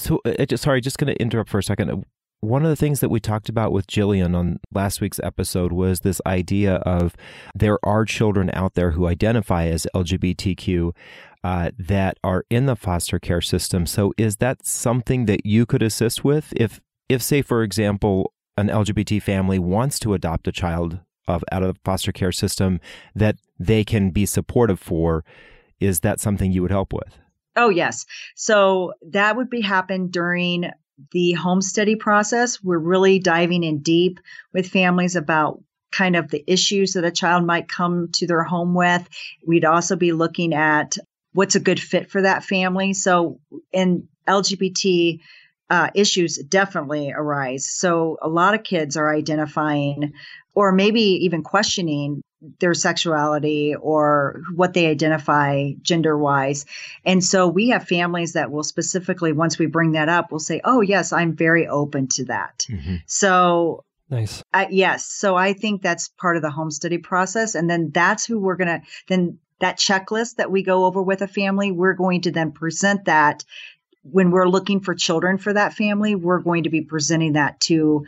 so, 0.00 0.20
uh, 0.24 0.46
just, 0.46 0.62
sorry, 0.62 0.80
just 0.80 0.96
going 0.96 1.12
to 1.14 1.20
interrupt 1.20 1.50
for 1.50 1.58
a 1.58 1.62
second. 1.62 2.06
One 2.44 2.62
of 2.62 2.68
the 2.68 2.76
things 2.76 3.00
that 3.00 3.08
we 3.08 3.20
talked 3.20 3.48
about 3.48 3.72
with 3.72 3.86
Jillian 3.86 4.36
on 4.36 4.60
last 4.70 5.00
week's 5.00 5.18
episode 5.20 5.72
was 5.72 6.00
this 6.00 6.20
idea 6.26 6.74
of 6.74 7.16
there 7.54 7.78
are 7.82 8.04
children 8.04 8.50
out 8.52 8.74
there 8.74 8.90
who 8.90 9.06
identify 9.06 9.64
as 9.64 9.86
LGBTQ 9.94 10.92
uh, 11.42 11.70
that 11.78 12.18
are 12.22 12.44
in 12.50 12.66
the 12.66 12.76
foster 12.76 13.18
care 13.18 13.40
system. 13.40 13.86
So, 13.86 14.12
is 14.18 14.36
that 14.36 14.66
something 14.66 15.24
that 15.24 15.46
you 15.46 15.64
could 15.64 15.82
assist 15.82 16.22
with 16.22 16.52
if 16.54 16.82
if, 17.08 17.22
say, 17.22 17.40
for 17.40 17.62
example, 17.62 18.34
an 18.58 18.68
LGBT 18.68 19.22
family 19.22 19.58
wants 19.58 19.98
to 20.00 20.12
adopt 20.12 20.46
a 20.46 20.52
child 20.52 21.00
of 21.26 21.44
out 21.50 21.62
of 21.62 21.74
the 21.74 21.80
foster 21.82 22.12
care 22.12 22.32
system 22.32 22.78
that 23.14 23.36
they 23.58 23.84
can 23.84 24.10
be 24.10 24.26
supportive 24.26 24.78
for, 24.78 25.24
is 25.80 26.00
that 26.00 26.20
something 26.20 26.52
you 26.52 26.60
would 26.60 26.70
help 26.70 26.92
with? 26.92 27.18
Oh 27.56 27.70
yes. 27.70 28.04
So 28.34 28.92
that 29.10 29.34
would 29.34 29.48
be 29.48 29.62
happen 29.62 30.08
during 30.08 30.70
the 31.12 31.32
home 31.32 31.62
study 31.62 31.96
process. 31.96 32.62
We're 32.62 32.78
really 32.78 33.18
diving 33.18 33.64
in 33.64 33.80
deep 33.80 34.20
with 34.52 34.68
families 34.68 35.16
about 35.16 35.62
kind 35.92 36.16
of 36.16 36.28
the 36.28 36.42
issues 36.46 36.94
that 36.94 37.04
a 37.04 37.10
child 37.10 37.46
might 37.46 37.68
come 37.68 38.08
to 38.14 38.26
their 38.26 38.42
home 38.42 38.74
with. 38.74 39.08
We'd 39.46 39.64
also 39.64 39.96
be 39.96 40.12
looking 40.12 40.52
at 40.52 40.96
what's 41.32 41.54
a 41.54 41.60
good 41.60 41.80
fit 41.80 42.10
for 42.10 42.22
that 42.22 42.44
family. 42.44 42.94
So 42.94 43.40
in 43.72 44.08
LGBT 44.26 45.20
uh, 45.70 45.90
issues 45.94 46.36
definitely 46.36 47.12
arise. 47.12 47.70
So 47.70 48.18
a 48.22 48.28
lot 48.28 48.54
of 48.54 48.62
kids 48.62 48.96
are 48.96 49.14
identifying 49.14 50.12
or 50.54 50.72
maybe 50.72 51.24
even 51.24 51.42
questioning 51.42 52.22
their 52.60 52.74
sexuality 52.74 53.74
or 53.74 54.42
what 54.54 54.74
they 54.74 54.86
identify 54.86 55.72
gender 55.82 56.16
wise. 56.16 56.66
And 57.04 57.22
so 57.22 57.48
we 57.48 57.68
have 57.68 57.86
families 57.86 58.34
that 58.34 58.50
will 58.50 58.64
specifically, 58.64 59.32
once 59.32 59.58
we 59.58 59.66
bring 59.66 59.92
that 59.92 60.08
up, 60.08 60.32
will 60.32 60.38
say, 60.38 60.60
Oh, 60.64 60.80
yes, 60.80 61.12
I'm 61.12 61.34
very 61.34 61.66
open 61.66 62.08
to 62.08 62.24
that. 62.26 62.66
Mm-hmm. 62.68 62.96
So 63.06 63.84
Nice. 64.10 64.42
Uh, 64.52 64.66
yes. 64.70 65.06
So 65.06 65.34
I 65.34 65.54
think 65.54 65.80
that's 65.80 66.08
part 66.08 66.36
of 66.36 66.42
the 66.42 66.50
home 66.50 66.70
study 66.70 66.98
process. 66.98 67.54
And 67.54 67.70
then 67.70 67.90
that's 67.90 68.26
who 68.26 68.38
we're 68.38 68.56
going 68.56 68.80
to, 68.80 68.86
then 69.08 69.38
that 69.60 69.78
checklist 69.78 70.36
that 70.36 70.50
we 70.50 70.62
go 70.62 70.84
over 70.84 71.02
with 71.02 71.22
a 71.22 71.26
family, 71.26 71.72
we're 71.72 71.94
going 71.94 72.20
to 72.22 72.30
then 72.30 72.52
present 72.52 73.06
that 73.06 73.44
when 74.02 74.30
we're 74.30 74.46
looking 74.46 74.80
for 74.80 74.94
children 74.94 75.38
for 75.38 75.52
that 75.52 75.72
family, 75.72 76.14
we're 76.14 76.40
going 76.40 76.64
to 76.64 76.70
be 76.70 76.82
presenting 76.82 77.32
that 77.32 77.58
to 77.60 78.04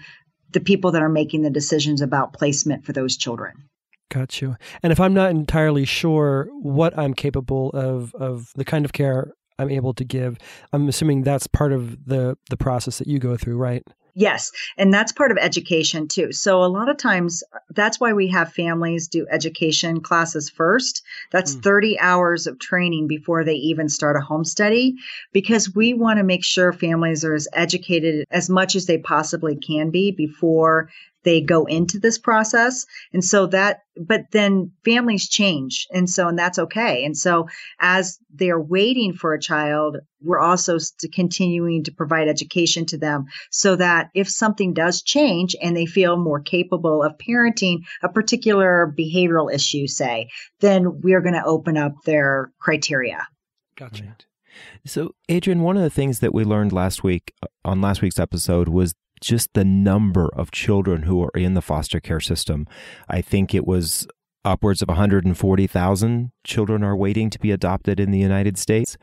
the 0.52 0.60
people 0.60 0.92
that 0.92 1.02
are 1.02 1.08
making 1.08 1.42
the 1.42 1.50
decisions 1.50 2.02
about 2.02 2.32
placement 2.32 2.84
for 2.84 2.92
those 2.92 3.16
children. 3.16 3.68
Got 4.08 4.40
you. 4.40 4.56
And 4.82 4.92
if 4.92 5.00
I'm 5.00 5.14
not 5.14 5.30
entirely 5.30 5.84
sure 5.84 6.48
what 6.52 6.96
I'm 6.96 7.12
capable 7.12 7.70
of, 7.70 8.14
of 8.14 8.52
the 8.54 8.64
kind 8.64 8.84
of 8.84 8.92
care 8.92 9.32
I'm 9.58 9.70
able 9.70 9.94
to 9.94 10.04
give, 10.04 10.38
I'm 10.72 10.88
assuming 10.88 11.22
that's 11.22 11.46
part 11.46 11.72
of 11.72 12.06
the 12.06 12.36
the 12.50 12.56
process 12.56 12.98
that 12.98 13.08
you 13.08 13.18
go 13.18 13.36
through, 13.36 13.56
right? 13.56 13.82
Yes. 14.18 14.50
And 14.78 14.94
that's 14.94 15.12
part 15.12 15.30
of 15.30 15.36
education 15.36 16.08
too. 16.08 16.32
So 16.32 16.64
a 16.64 16.72
lot 16.72 16.88
of 16.88 16.96
times 16.96 17.44
that's 17.68 18.00
why 18.00 18.14
we 18.14 18.28
have 18.28 18.50
families 18.50 19.08
do 19.08 19.26
education 19.30 20.00
classes 20.00 20.48
first. 20.48 21.02
That's 21.32 21.54
mm. 21.54 21.62
30 21.62 22.00
hours 22.00 22.46
of 22.46 22.58
training 22.58 23.08
before 23.08 23.44
they 23.44 23.56
even 23.56 23.90
start 23.90 24.16
a 24.16 24.20
home 24.22 24.46
study 24.46 24.94
because 25.34 25.74
we 25.74 25.92
want 25.92 26.16
to 26.16 26.24
make 26.24 26.44
sure 26.44 26.72
families 26.72 27.26
are 27.26 27.34
as 27.34 27.46
educated 27.52 28.24
as 28.30 28.48
much 28.48 28.74
as 28.74 28.86
they 28.86 28.96
possibly 28.96 29.54
can 29.54 29.90
be 29.90 30.12
before 30.12 30.88
they 31.26 31.42
go 31.42 31.64
into 31.64 31.98
this 31.98 32.16
process. 32.16 32.86
And 33.12 33.22
so 33.22 33.46
that, 33.48 33.80
but 33.98 34.30
then 34.30 34.70
families 34.84 35.28
change. 35.28 35.88
And 35.92 36.08
so, 36.08 36.28
and 36.28 36.38
that's 36.38 36.58
okay. 36.58 37.04
And 37.04 37.18
so 37.18 37.48
as 37.80 38.18
they're 38.32 38.60
waiting 38.60 39.12
for 39.12 39.34
a 39.34 39.40
child, 39.40 39.98
we're 40.22 40.38
also 40.38 40.78
continuing 41.12 41.84
to 41.84 41.92
provide 41.92 42.28
education 42.28 42.86
to 42.86 42.98
them 42.98 43.26
so 43.50 43.76
that 43.76 44.10
if 44.14 44.28
something 44.28 44.72
does 44.72 45.02
change 45.02 45.54
and 45.60 45.76
they 45.76 45.86
feel 45.86 46.16
more 46.16 46.40
capable 46.40 47.02
of 47.02 47.18
parenting 47.18 47.80
a 48.02 48.08
particular 48.08 48.92
behavioral 48.98 49.52
issue, 49.52 49.86
say, 49.86 50.28
then 50.60 51.00
we're 51.00 51.20
going 51.20 51.34
to 51.34 51.44
open 51.44 51.76
up 51.76 51.92
their 52.04 52.52
criteria. 52.58 53.26
Gotcha. 53.76 54.16
So, 54.86 55.14
Adrienne, 55.30 55.62
one 55.62 55.76
of 55.76 55.82
the 55.82 55.90
things 55.90 56.20
that 56.20 56.32
we 56.32 56.44
learned 56.44 56.72
last 56.72 57.04
week 57.04 57.34
uh, 57.42 57.46
on 57.64 57.80
last 57.80 58.00
week's 58.00 58.18
episode 58.18 58.68
was 58.68 58.94
just 59.20 59.50
the 59.54 59.64
number 59.64 60.28
of 60.34 60.50
children 60.50 61.02
who 61.02 61.22
are 61.22 61.30
in 61.34 61.54
the 61.54 61.62
foster 61.62 62.00
care 62.00 62.20
system. 62.20 62.66
I 63.08 63.20
think 63.20 63.54
it 63.54 63.66
was 63.66 64.06
upwards 64.44 64.80
of 64.80 64.88
140,000 64.88 66.30
children 66.44 66.84
are 66.84 66.96
waiting 66.96 67.30
to 67.30 67.38
be 67.38 67.50
adopted 67.50 67.98
in 67.98 68.12
the 68.12 68.18
United 68.18 68.56
States. 68.56 68.96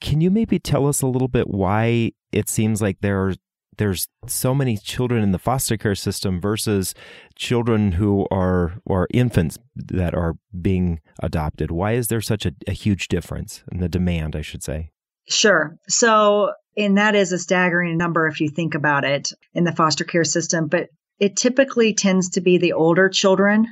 Can 0.00 0.20
you 0.20 0.30
maybe 0.30 0.58
tell 0.58 0.86
us 0.86 1.02
a 1.02 1.06
little 1.06 1.28
bit 1.28 1.48
why 1.48 2.12
it 2.32 2.48
seems 2.48 2.80
like 2.80 3.00
there 3.00 3.26
are 3.26 3.34
there's 3.76 4.08
so 4.26 4.54
many 4.54 4.76
children 4.76 5.22
in 5.22 5.32
the 5.32 5.38
foster 5.38 5.76
care 5.76 5.94
system 5.94 6.38
versus 6.38 6.94
children 7.34 7.92
who 7.92 8.26
are 8.30 8.74
or 8.84 9.08
infants 9.12 9.58
that 9.74 10.14
are 10.14 10.34
being 10.60 11.00
adopted. 11.22 11.70
Why 11.70 11.92
is 11.92 12.08
there 12.08 12.20
such 12.20 12.44
a, 12.44 12.52
a 12.66 12.72
huge 12.72 13.08
difference 13.08 13.64
in 13.72 13.78
the 13.78 13.88
demand, 13.88 14.36
I 14.36 14.42
should 14.42 14.62
say? 14.62 14.90
Sure. 15.28 15.76
So 15.88 16.52
and 16.76 16.98
that 16.98 17.14
is 17.14 17.32
a 17.32 17.38
staggering 17.38 17.96
number 17.96 18.26
if 18.26 18.40
you 18.40 18.48
think 18.48 18.74
about 18.74 19.04
it 19.04 19.30
in 19.54 19.64
the 19.64 19.72
foster 19.72 20.04
care 20.04 20.24
system. 20.24 20.66
But 20.66 20.88
it 21.18 21.36
typically 21.36 21.94
tends 21.94 22.30
to 22.30 22.40
be 22.40 22.58
the 22.58 22.72
older 22.72 23.08
children 23.08 23.66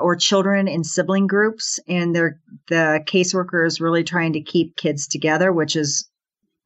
or 0.00 0.16
children 0.16 0.68
in 0.68 0.84
sibling 0.84 1.26
groups. 1.26 1.78
And 1.88 2.14
they're, 2.14 2.40
the 2.68 3.02
caseworker 3.06 3.66
is 3.66 3.80
really 3.80 4.04
trying 4.04 4.34
to 4.34 4.40
keep 4.40 4.76
kids 4.76 5.06
together, 5.06 5.52
which 5.52 5.76
is 5.76 6.08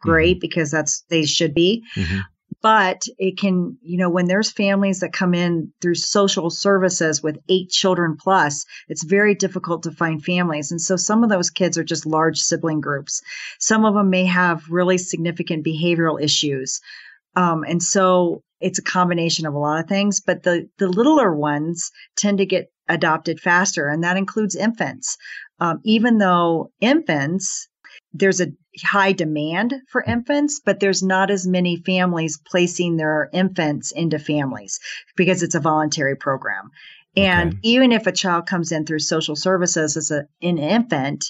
great 0.01 0.37
mm-hmm. 0.37 0.40
because 0.40 0.70
that's, 0.70 1.03
they 1.09 1.25
should 1.25 1.55
be. 1.55 1.83
Mm-hmm 1.97 2.20
but 2.64 3.03
it 3.18 3.37
can, 3.37 3.77
you 3.83 3.99
know, 3.99 4.09
when 4.09 4.25
there's 4.25 4.51
families 4.51 5.01
that 5.01 5.12
come 5.12 5.35
in 5.35 5.70
through 5.83 5.97
social 5.97 6.49
services 6.49 7.23
with 7.23 7.37
eight 7.51 7.68
children 7.68 8.16
plus, 8.18 8.64
it's 8.88 9.05
very 9.05 9.35
difficult 9.35 9.83
to 9.83 9.90
find 9.90 10.25
families. 10.25 10.70
And 10.70 10.81
so 10.81 10.97
some 10.97 11.23
of 11.23 11.29
those 11.29 11.51
kids 11.51 11.77
are 11.77 11.85
just 11.85 12.07
large 12.07 12.38
sibling 12.38 12.81
groups. 12.81 13.20
Some 13.59 13.85
of 13.85 13.92
them 13.92 14.09
may 14.09 14.25
have 14.25 14.70
really 14.70 14.97
significant 14.97 15.62
behavioral 15.62 16.18
issues. 16.18 16.81
Um, 17.37 17.64
and 17.68 17.83
so 17.83 18.42
it's 18.61 18.79
a 18.79 18.83
combination 18.83 19.44
of 19.44 19.53
a 19.53 19.59
lot 19.59 19.81
of 19.81 19.87
things, 19.87 20.23
but 20.23 20.42
the, 20.42 20.66
the 20.79 20.88
littler 20.88 21.35
ones 21.35 21.90
tend 22.16 22.38
to 22.38 22.47
get 22.47 22.73
adopted 22.88 23.40
faster, 23.40 23.88
and 23.88 24.05
that 24.05 24.16
includes 24.16 24.57
infants. 24.57 25.16
Um, 25.61 25.81
even 25.85 26.18
though 26.18 26.70
infants 26.81 27.68
there's 28.12 28.40
a 28.40 28.53
high 28.83 29.12
demand 29.12 29.75
for 29.88 30.03
infants, 30.03 30.61
but 30.64 30.81
there's 30.81 31.03
not 31.03 31.31
as 31.31 31.47
many 31.47 31.77
families 31.85 32.40
placing 32.47 32.97
their 32.97 33.29
infants 33.33 33.92
into 33.92 34.18
families 34.18 34.79
because 35.16 35.42
it's 35.42 35.55
a 35.55 35.61
voluntary 35.61 36.16
program. 36.16 36.70
And 37.16 37.55
okay. 37.55 37.59
even 37.62 37.92
if 37.92 38.07
a 38.07 38.12
child 38.12 38.47
comes 38.47 38.73
in 38.73 38.87
through 38.87 39.01
social 39.01 39.37
services 39.37 39.97
as 39.97 40.11
a, 40.11 40.27
an 40.42 40.59
infant, 40.59 41.25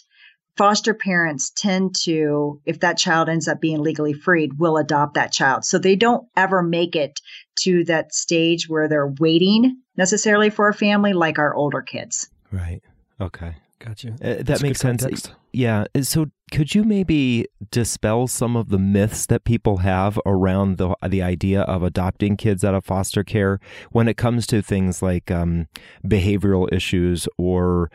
foster 0.57 0.95
parents 0.95 1.51
tend 1.51 1.95
to, 2.05 2.61
if 2.65 2.81
that 2.81 2.99
child 2.99 3.29
ends 3.29 3.49
up 3.49 3.61
being 3.61 3.81
legally 3.81 4.13
freed, 4.13 4.59
will 4.59 4.77
adopt 4.77 5.15
that 5.15 5.33
child. 5.33 5.65
So 5.65 5.79
they 5.79 5.97
don't 5.97 6.27
ever 6.37 6.63
make 6.63 6.97
it 6.97 7.21
to 7.61 7.85
that 7.85 8.15
stage 8.15 8.69
where 8.69 8.89
they're 8.89 9.13
waiting 9.19 9.81
necessarily 9.97 10.51
for 10.51 10.69
a 10.69 10.75
family 10.75 11.13
like 11.13 11.39
our 11.39 11.55
older 11.55 11.83
kids. 11.83 12.29
Right. 12.51 12.83
Okay. 13.21 13.57
Gotcha. 13.81 14.13
Uh, 14.13 14.15
that 14.21 14.47
That's 14.47 14.63
makes 14.63 14.81
sense. 14.81 15.03
Context. 15.03 15.33
Yeah. 15.53 15.85
So 16.03 16.27
could 16.51 16.75
you 16.75 16.85
maybe 16.85 17.47
dispel 17.71 18.27
some 18.27 18.57
of 18.57 18.71
the 18.71 18.79
myths 18.79 19.27
that 19.27 19.45
people 19.45 19.79
have 19.79 20.19
around 20.25 20.79
the 20.79 20.95
the 21.07 21.23
idea 21.23 21.63
of 21.63 21.83
adopting 21.83 22.37
kids 22.37 22.65
out 22.65 22.75
of 22.75 22.85
foster 22.85 23.23
care 23.23 23.61
when 23.91 24.09
it 24.09 24.17
comes 24.17 24.47
to 24.49 24.63
things 24.63 25.03
like 25.03 25.31
um, 25.31 25.69
behavioral 26.05 26.73
issues 26.73 27.29
or 27.37 27.91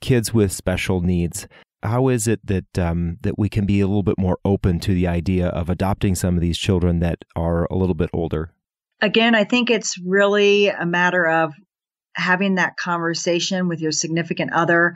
kids 0.00 0.32
with 0.32 0.52
special 0.52 1.00
needs? 1.00 1.48
How 1.84 2.08
is 2.08 2.26
it 2.26 2.44
that 2.46 2.78
um, 2.78 3.18
that 3.20 3.38
we 3.38 3.48
can 3.48 3.66
be 3.66 3.80
a 3.80 3.86
little 3.86 4.02
bit 4.02 4.18
more 4.18 4.38
open 4.44 4.80
to 4.80 4.94
the 4.94 5.06
idea 5.06 5.48
of 5.48 5.68
adopting 5.68 6.14
some 6.14 6.34
of 6.34 6.40
these 6.40 6.58
children 6.58 7.00
that 7.00 7.24
are 7.36 7.66
a 7.70 7.76
little 7.76 7.94
bit 7.94 8.10
older? 8.12 8.52
Again, 9.00 9.34
I 9.34 9.44
think 9.44 9.70
it's 9.70 9.98
really 9.98 10.68
a 10.68 10.86
matter 10.86 11.26
of 11.28 11.52
having 12.14 12.54
that 12.54 12.76
conversation 12.76 13.68
with 13.68 13.80
your 13.80 13.92
significant 13.92 14.52
other 14.52 14.94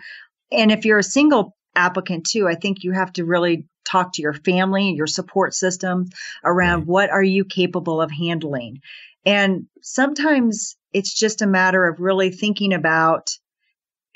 and 0.50 0.70
if 0.70 0.84
you're 0.84 0.98
a 0.98 1.04
single 1.04 1.56
applicant 1.74 2.26
too, 2.26 2.48
I 2.48 2.54
think 2.54 2.82
you 2.82 2.92
have 2.92 3.12
to 3.14 3.24
really 3.24 3.66
talk 3.84 4.12
to 4.14 4.22
your 4.22 4.34
family, 4.34 4.94
your 4.94 5.06
support 5.06 5.54
system 5.54 6.06
around 6.44 6.80
right. 6.80 6.86
what 6.86 7.10
are 7.10 7.22
you 7.22 7.44
capable 7.44 8.00
of 8.00 8.10
handling. 8.10 8.80
And 9.24 9.66
sometimes 9.82 10.76
it's 10.92 11.14
just 11.14 11.42
a 11.42 11.46
matter 11.46 11.86
of 11.86 12.00
really 12.00 12.30
thinking 12.30 12.72
about 12.72 13.30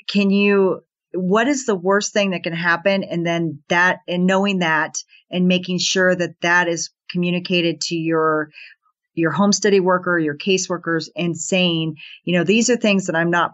can 0.07 0.29
you 0.31 0.83
what 1.13 1.47
is 1.47 1.65
the 1.65 1.75
worst 1.75 2.13
thing 2.13 2.31
that 2.31 2.43
can 2.43 2.53
happen? 2.53 3.03
And 3.03 3.25
then 3.25 3.63
that 3.69 3.99
and 4.07 4.25
knowing 4.25 4.59
that 4.59 4.95
and 5.31 5.47
making 5.47 5.79
sure 5.79 6.15
that 6.15 6.41
that 6.41 6.67
is 6.67 6.91
communicated 7.09 7.81
to 7.81 7.95
your 7.95 8.49
your 9.15 9.31
home 9.31 9.51
study 9.51 9.79
worker 9.79 10.17
your 10.17 10.35
caseworkers 10.35 11.07
and 11.15 11.37
saying 11.37 11.95
you 12.23 12.35
know 12.35 12.43
these 12.43 12.71
are 12.71 12.75
things 12.75 13.05
that 13.05 13.15
i'm 13.15 13.29
not 13.29 13.51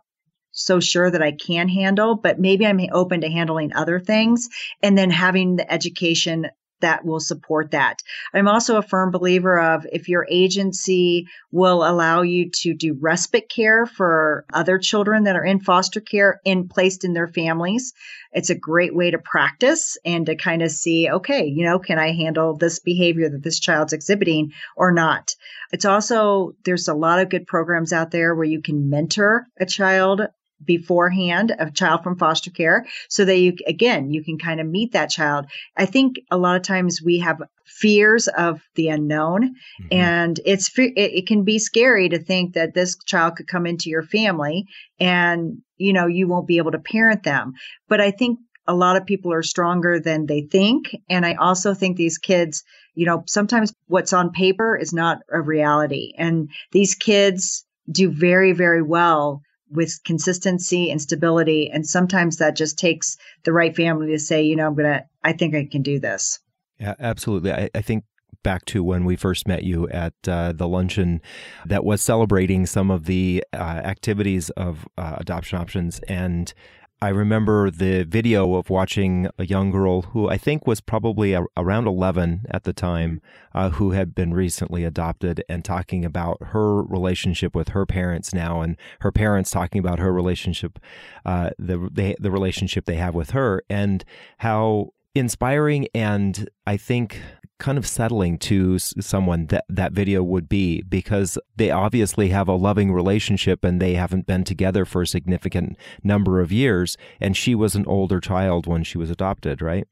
so 0.51 0.79
sure 0.79 1.09
that 1.09 1.21
I 1.21 1.31
can 1.31 1.69
handle, 1.69 2.15
but 2.15 2.39
maybe 2.39 2.65
I'm 2.65 2.79
open 2.91 3.21
to 3.21 3.29
handling 3.29 3.73
other 3.73 3.99
things. 3.99 4.49
And 4.81 4.97
then 4.97 5.09
having 5.09 5.55
the 5.55 5.71
education 5.71 6.47
that 6.81 7.05
will 7.05 7.19
support 7.19 7.71
that. 7.71 8.01
I'm 8.33 8.47
also 8.47 8.77
a 8.77 8.81
firm 8.81 9.11
believer 9.11 9.59
of 9.59 9.85
if 9.91 10.09
your 10.09 10.27
agency 10.29 11.27
will 11.51 11.83
allow 11.83 12.21
you 12.21 12.49
to 12.61 12.73
do 12.73 12.97
respite 12.99 13.49
care 13.49 13.85
for 13.85 14.45
other 14.53 14.77
children 14.77 15.23
that 15.23 15.35
are 15.35 15.45
in 15.45 15.59
foster 15.59 16.01
care 16.01 16.39
and 16.45 16.69
placed 16.69 17.03
in 17.03 17.13
their 17.13 17.27
families, 17.27 17.93
it's 18.31 18.49
a 18.49 18.55
great 18.55 18.95
way 18.95 19.11
to 19.11 19.17
practice 19.17 19.97
and 20.05 20.27
to 20.27 20.35
kind 20.35 20.61
of 20.61 20.71
see, 20.71 21.09
okay, 21.09 21.45
you 21.45 21.65
know, 21.65 21.79
can 21.79 21.97
I 21.97 22.13
handle 22.13 22.55
this 22.55 22.79
behavior 22.79 23.29
that 23.29 23.43
this 23.43 23.59
child's 23.59 23.93
exhibiting 23.93 24.51
or 24.75 24.91
not? 24.91 25.35
It's 25.71 25.85
also, 25.85 26.53
there's 26.63 26.87
a 26.87 26.93
lot 26.93 27.19
of 27.19 27.29
good 27.29 27.47
programs 27.47 27.93
out 27.93 28.11
there 28.11 28.35
where 28.35 28.45
you 28.45 28.61
can 28.61 28.89
mentor 28.89 29.45
a 29.59 29.65
child 29.65 30.21
beforehand 30.63 31.55
a 31.57 31.71
child 31.71 32.03
from 32.03 32.17
foster 32.17 32.51
care 32.51 32.85
so 33.07 33.25
that 33.25 33.37
you 33.37 33.53
again 33.65 34.11
you 34.11 34.23
can 34.23 34.37
kind 34.37 34.59
of 34.59 34.67
meet 34.67 34.91
that 34.91 35.09
child. 35.09 35.45
I 35.77 35.85
think 35.85 36.19
a 36.31 36.37
lot 36.37 36.55
of 36.55 36.63
times 36.63 37.01
we 37.01 37.19
have 37.19 37.41
fears 37.65 38.27
of 38.27 38.61
the 38.75 38.89
unknown 38.89 39.49
mm-hmm. 39.49 39.87
and 39.91 40.39
it's 40.45 40.69
it, 40.77 40.93
it 40.95 41.27
can 41.27 41.43
be 41.43 41.59
scary 41.59 42.09
to 42.09 42.19
think 42.19 42.53
that 42.53 42.73
this 42.73 42.97
child 43.05 43.35
could 43.35 43.47
come 43.47 43.65
into 43.65 43.89
your 43.89 44.03
family 44.03 44.65
and 44.99 45.59
you 45.77 45.93
know 45.93 46.07
you 46.07 46.27
won't 46.27 46.47
be 46.47 46.57
able 46.57 46.71
to 46.71 46.79
parent 46.79 47.23
them. 47.23 47.53
But 47.87 48.01
i 48.01 48.11
think 48.11 48.39
a 48.67 48.75
lot 48.75 48.97
of 48.97 49.05
people 49.07 49.33
are 49.33 49.41
stronger 49.41 49.99
than 49.99 50.25
they 50.25 50.41
think. 50.41 50.95
And 51.09 51.25
i 51.25 51.35
also 51.35 51.73
think 51.73 51.95
these 51.95 52.17
kids 52.17 52.63
you 52.95 53.05
know 53.05 53.23
sometimes 53.27 53.73
what's 53.87 54.13
on 54.13 54.31
paper 54.31 54.75
is 54.75 54.91
not 54.91 55.19
a 55.31 55.41
reality. 55.41 56.13
And 56.17 56.49
these 56.71 56.95
kids 56.95 57.65
do 57.89 58.11
very 58.11 58.51
very 58.51 58.81
well 58.81 59.41
with 59.71 59.99
consistency 60.03 60.89
and 60.89 61.01
stability. 61.01 61.69
And 61.71 61.85
sometimes 61.85 62.37
that 62.37 62.55
just 62.55 62.79
takes 62.79 63.17
the 63.43 63.53
right 63.53 63.75
family 63.75 64.07
to 64.11 64.19
say, 64.19 64.43
you 64.43 64.55
know, 64.55 64.67
I'm 64.67 64.75
going 64.75 64.91
to, 64.91 65.05
I 65.23 65.33
think 65.33 65.55
I 65.55 65.67
can 65.69 65.81
do 65.81 65.99
this. 65.99 66.39
Yeah, 66.79 66.95
absolutely. 66.99 67.51
I, 67.51 67.69
I 67.75 67.81
think 67.81 68.03
back 68.41 68.65
to 68.65 68.83
when 68.83 69.03
we 69.03 69.15
first 69.15 69.47
met 69.47 69.63
you 69.63 69.87
at 69.89 70.13
uh, 70.27 70.53
the 70.53 70.67
luncheon 70.67 71.21
that 71.65 71.83
was 71.83 72.01
celebrating 72.01 72.65
some 72.65 72.89
of 72.89 73.05
the 73.05 73.43
uh, 73.53 73.57
activities 73.57 74.49
of 74.51 74.87
uh, 74.97 75.15
adoption 75.17 75.59
options. 75.59 75.99
And 76.07 76.53
I 77.01 77.09
remember 77.09 77.71
the 77.71 78.03
video 78.03 78.55
of 78.55 78.69
watching 78.69 79.29
a 79.37 79.45
young 79.45 79.71
girl 79.71 80.01
who 80.01 80.29
I 80.29 80.37
think 80.37 80.67
was 80.67 80.81
probably 80.81 81.31
a, 81.31 81.45
around 81.55 81.87
11 81.87 82.41
at 82.51 82.65
the 82.65 82.73
time, 82.73 83.21
uh, 83.55 83.69
who 83.69 83.91
had 83.91 84.13
been 84.13 84.33
recently 84.33 84.83
adopted 84.83 85.41
and 85.47 85.63
talking 85.63 86.03
about 86.03 86.37
her 86.47 86.83
relationship 86.83 87.55
with 87.55 87.69
her 87.69 87.85
parents 87.85 88.33
now 88.33 88.59
and 88.59 88.75
her 88.99 89.13
parents 89.13 89.49
talking 89.49 89.79
about 89.79 89.99
her 89.99 90.11
relationship, 90.11 90.77
uh, 91.25 91.51
the, 91.57 91.89
they, 91.89 92.15
the 92.19 92.31
relationship 92.31 92.83
they 92.83 92.95
have 92.95 93.15
with 93.15 93.29
her 93.29 93.63
and 93.69 94.03
how 94.39 94.89
inspiring 95.15 95.87
and 95.95 96.49
I 96.67 96.75
think 96.75 97.21
kind 97.59 97.77
of 97.77 97.85
settling 97.85 98.37
to 98.37 98.79
someone 98.79 99.45
that 99.47 99.65
that 99.69 99.91
video 99.91 100.23
would 100.23 100.49
be 100.49 100.81
because 100.81 101.37
they 101.55 101.69
obviously 101.69 102.29
have 102.29 102.47
a 102.47 102.53
loving 102.53 102.91
relationship 102.91 103.63
and 103.63 103.81
they 103.81 103.93
haven't 103.93 104.25
been 104.25 104.43
together 104.43 104.85
for 104.85 105.01
a 105.01 105.07
significant 105.07 105.77
number 106.03 106.39
of 106.39 106.51
years 106.51 106.97
and 107.19 107.35
she 107.37 107.53
was 107.53 107.75
an 107.75 107.85
older 107.85 108.19
child 108.19 108.65
when 108.65 108.83
she 108.83 108.97
was 108.97 109.09
adopted 109.09 109.61
right 109.61 109.87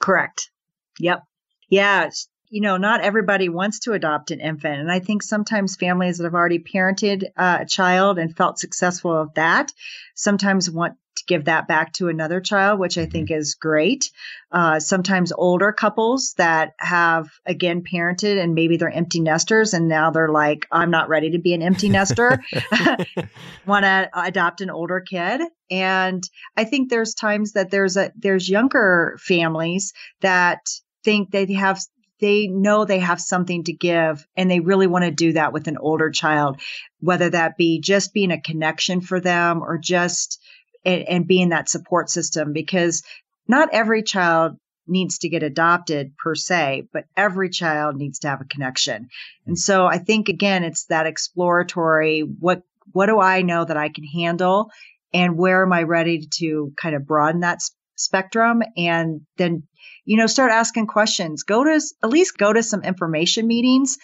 correct 0.00 0.50
yep 0.98 1.22
yeah 1.68 2.10
you 2.52 2.60
know, 2.60 2.76
not 2.76 3.00
everybody 3.00 3.48
wants 3.48 3.78
to 3.80 3.94
adopt 3.94 4.30
an 4.30 4.38
infant. 4.38 4.78
And 4.78 4.92
I 4.92 5.00
think 5.00 5.22
sometimes 5.22 5.74
families 5.74 6.18
that 6.18 6.24
have 6.24 6.34
already 6.34 6.58
parented 6.58 7.24
uh, 7.34 7.58
a 7.62 7.66
child 7.66 8.18
and 8.18 8.36
felt 8.36 8.58
successful 8.58 9.10
of 9.10 9.32
that 9.34 9.72
sometimes 10.14 10.70
want 10.70 10.98
give 11.26 11.46
that 11.46 11.68
back 11.68 11.92
to 11.94 12.08
another 12.08 12.40
child, 12.40 12.78
which 12.78 12.98
I 12.98 13.06
think 13.06 13.30
mm-hmm. 13.30 13.40
is 13.40 13.54
great. 13.54 14.10
Uh, 14.50 14.80
sometimes 14.80 15.32
older 15.32 15.72
couples 15.72 16.34
that 16.36 16.72
have, 16.78 17.28
again, 17.46 17.82
parented 17.82 18.42
and 18.42 18.54
maybe 18.54 18.76
they're 18.76 18.90
empty 18.90 19.20
nesters 19.20 19.74
and 19.74 19.88
now 19.88 20.10
they're 20.10 20.28
like, 20.28 20.66
I'm 20.70 20.90
not 20.90 21.08
ready 21.08 21.30
to 21.30 21.38
be 21.38 21.54
an 21.54 21.62
empty 21.62 21.88
nester, 21.88 22.42
want 23.66 23.84
to 23.84 24.10
adopt 24.14 24.60
an 24.60 24.70
older 24.70 25.00
kid. 25.00 25.40
And 25.70 26.22
I 26.56 26.64
think 26.64 26.90
there's 26.90 27.14
times 27.14 27.52
that 27.52 27.70
there's 27.70 27.96
a, 27.96 28.12
there's 28.16 28.48
younger 28.48 29.16
families 29.20 29.92
that 30.20 30.60
think 31.04 31.30
they 31.30 31.50
have 31.54 31.80
they 32.22 32.46
know 32.46 32.84
they 32.84 33.00
have 33.00 33.20
something 33.20 33.64
to 33.64 33.72
give 33.72 34.24
and 34.36 34.48
they 34.48 34.60
really 34.60 34.86
want 34.86 35.04
to 35.04 35.10
do 35.10 35.32
that 35.32 35.52
with 35.52 35.66
an 35.66 35.76
older 35.76 36.08
child, 36.08 36.60
whether 37.00 37.28
that 37.28 37.56
be 37.56 37.80
just 37.80 38.14
being 38.14 38.30
a 38.30 38.40
connection 38.40 39.00
for 39.00 39.18
them 39.18 39.60
or 39.60 39.76
just 39.76 40.40
and, 40.84 41.02
and 41.08 41.26
being 41.26 41.50
that 41.50 41.68
support 41.68 42.10
system 42.10 42.52
because 42.52 43.02
not 43.48 43.68
every 43.72 44.02
child 44.02 44.56
needs 44.86 45.18
to 45.18 45.28
get 45.28 45.42
adopted 45.42 46.16
per 46.16 46.34
se, 46.34 46.88
but 46.92 47.04
every 47.16 47.48
child 47.48 47.96
needs 47.96 48.20
to 48.20 48.28
have 48.28 48.40
a 48.40 48.46
connection. 48.46 49.08
And 49.46 49.58
so 49.58 49.86
I 49.86 49.98
think 49.98 50.28
again, 50.28 50.64
it's 50.64 50.86
that 50.86 51.06
exploratory, 51.06 52.20
what, 52.20 52.62
what 52.92 53.06
do 53.06 53.20
I 53.20 53.42
know 53.42 53.64
that 53.64 53.76
I 53.76 53.88
can 53.88 54.04
handle? 54.04 54.70
And 55.14 55.36
where 55.36 55.62
am 55.62 55.72
I 55.72 55.84
ready 55.84 56.26
to 56.38 56.72
kind 56.76 56.96
of 56.96 57.06
broaden 57.06 57.42
that 57.42 57.60
spectrum? 57.96 58.62
And 58.76 59.20
then 59.36 59.64
you 60.04 60.16
know, 60.16 60.26
start 60.26 60.50
asking 60.50 60.86
questions. 60.86 61.44
Go 61.44 61.64
to 61.64 61.80
at 62.02 62.10
least 62.10 62.38
go 62.38 62.52
to 62.52 62.62
some 62.62 62.82
information 62.82 63.46
meetings 63.46 63.98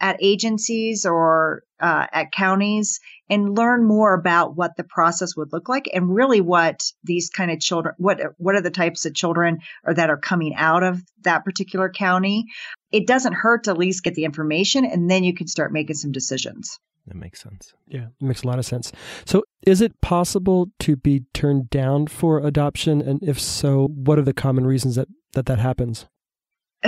at 0.00 0.16
agencies 0.20 1.06
or 1.06 1.62
uh, 1.80 2.06
at 2.12 2.32
counties 2.32 3.00
and 3.28 3.56
learn 3.56 3.86
more 3.86 4.14
about 4.14 4.56
what 4.56 4.76
the 4.76 4.84
process 4.84 5.36
would 5.36 5.52
look 5.52 5.68
like 5.68 5.88
and 5.92 6.14
really 6.14 6.40
what 6.40 6.82
these 7.02 7.30
kind 7.30 7.50
of 7.50 7.60
children 7.60 7.94
what 7.98 8.20
what 8.38 8.54
are 8.54 8.60
the 8.60 8.70
types 8.70 9.06
of 9.06 9.14
children 9.14 9.58
or 9.84 9.94
that 9.94 10.10
are 10.10 10.16
coming 10.16 10.54
out 10.54 10.82
of 10.82 11.02
that 11.22 11.44
particular 11.44 11.88
county 11.88 12.44
it 12.90 13.06
doesn't 13.06 13.32
hurt 13.32 13.64
to 13.64 13.70
at 13.70 13.78
least 13.78 14.04
get 14.04 14.14
the 14.14 14.24
information 14.24 14.84
and 14.84 15.10
then 15.10 15.24
you 15.24 15.34
can 15.34 15.46
start 15.46 15.72
making 15.72 15.96
some 15.96 16.12
decisions 16.12 16.78
that 17.06 17.16
makes 17.16 17.42
sense. 17.42 17.74
Yeah, 17.86 18.06
it 18.18 18.24
makes 18.24 18.44
a 18.44 18.46
lot 18.46 18.58
of 18.58 18.64
sense. 18.64 18.90
So, 19.26 19.42
is 19.66 19.82
it 19.82 20.00
possible 20.00 20.70
to 20.80 20.96
be 20.96 21.24
turned 21.34 21.68
down 21.68 22.06
for 22.06 22.38
adoption? 22.38 23.02
And 23.02 23.22
if 23.22 23.38
so, 23.38 23.88
what 23.88 24.18
are 24.18 24.22
the 24.22 24.32
common 24.32 24.66
reasons 24.66 24.94
that 24.94 25.08
that, 25.34 25.44
that 25.44 25.58
happens? 25.58 26.06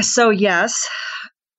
So, 0.01 0.31
yes, 0.31 0.89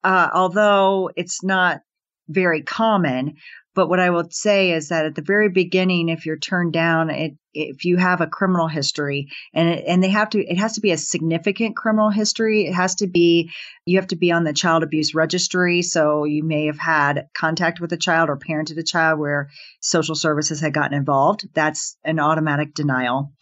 uh, 0.04 0.28
although 0.32 1.10
it's 1.16 1.42
not 1.42 1.80
very 2.28 2.62
common, 2.62 3.36
but 3.78 3.88
what 3.88 4.00
I 4.00 4.10
will 4.10 4.28
say 4.28 4.72
is 4.72 4.88
that 4.88 5.06
at 5.06 5.14
the 5.14 5.22
very 5.22 5.48
beginning, 5.48 6.08
if 6.08 6.26
you're 6.26 6.36
turned 6.36 6.72
down, 6.72 7.10
it, 7.10 7.34
if 7.54 7.84
you 7.84 7.96
have 7.96 8.20
a 8.20 8.26
criminal 8.26 8.66
history 8.66 9.28
and 9.54 9.68
it, 9.68 9.84
and 9.86 10.02
they 10.02 10.08
have 10.08 10.30
to, 10.30 10.44
it 10.44 10.58
has 10.58 10.72
to 10.72 10.80
be 10.80 10.90
a 10.90 10.98
significant 10.98 11.76
criminal 11.76 12.10
history. 12.10 12.66
It 12.66 12.74
has 12.74 12.96
to 12.96 13.06
be, 13.06 13.52
you 13.86 13.96
have 13.98 14.08
to 14.08 14.16
be 14.16 14.32
on 14.32 14.42
the 14.42 14.52
child 14.52 14.82
abuse 14.82 15.14
registry. 15.14 15.82
So 15.82 16.24
you 16.24 16.42
may 16.42 16.66
have 16.66 16.80
had 16.80 17.28
contact 17.36 17.78
with 17.78 17.92
a 17.92 17.96
child 17.96 18.30
or 18.30 18.36
parented 18.36 18.78
a 18.78 18.82
child 18.82 19.20
where 19.20 19.48
social 19.78 20.16
services 20.16 20.60
had 20.60 20.74
gotten 20.74 20.98
involved. 20.98 21.46
That's 21.54 21.96
an 22.02 22.18
automatic 22.18 22.74
denial. 22.74 23.32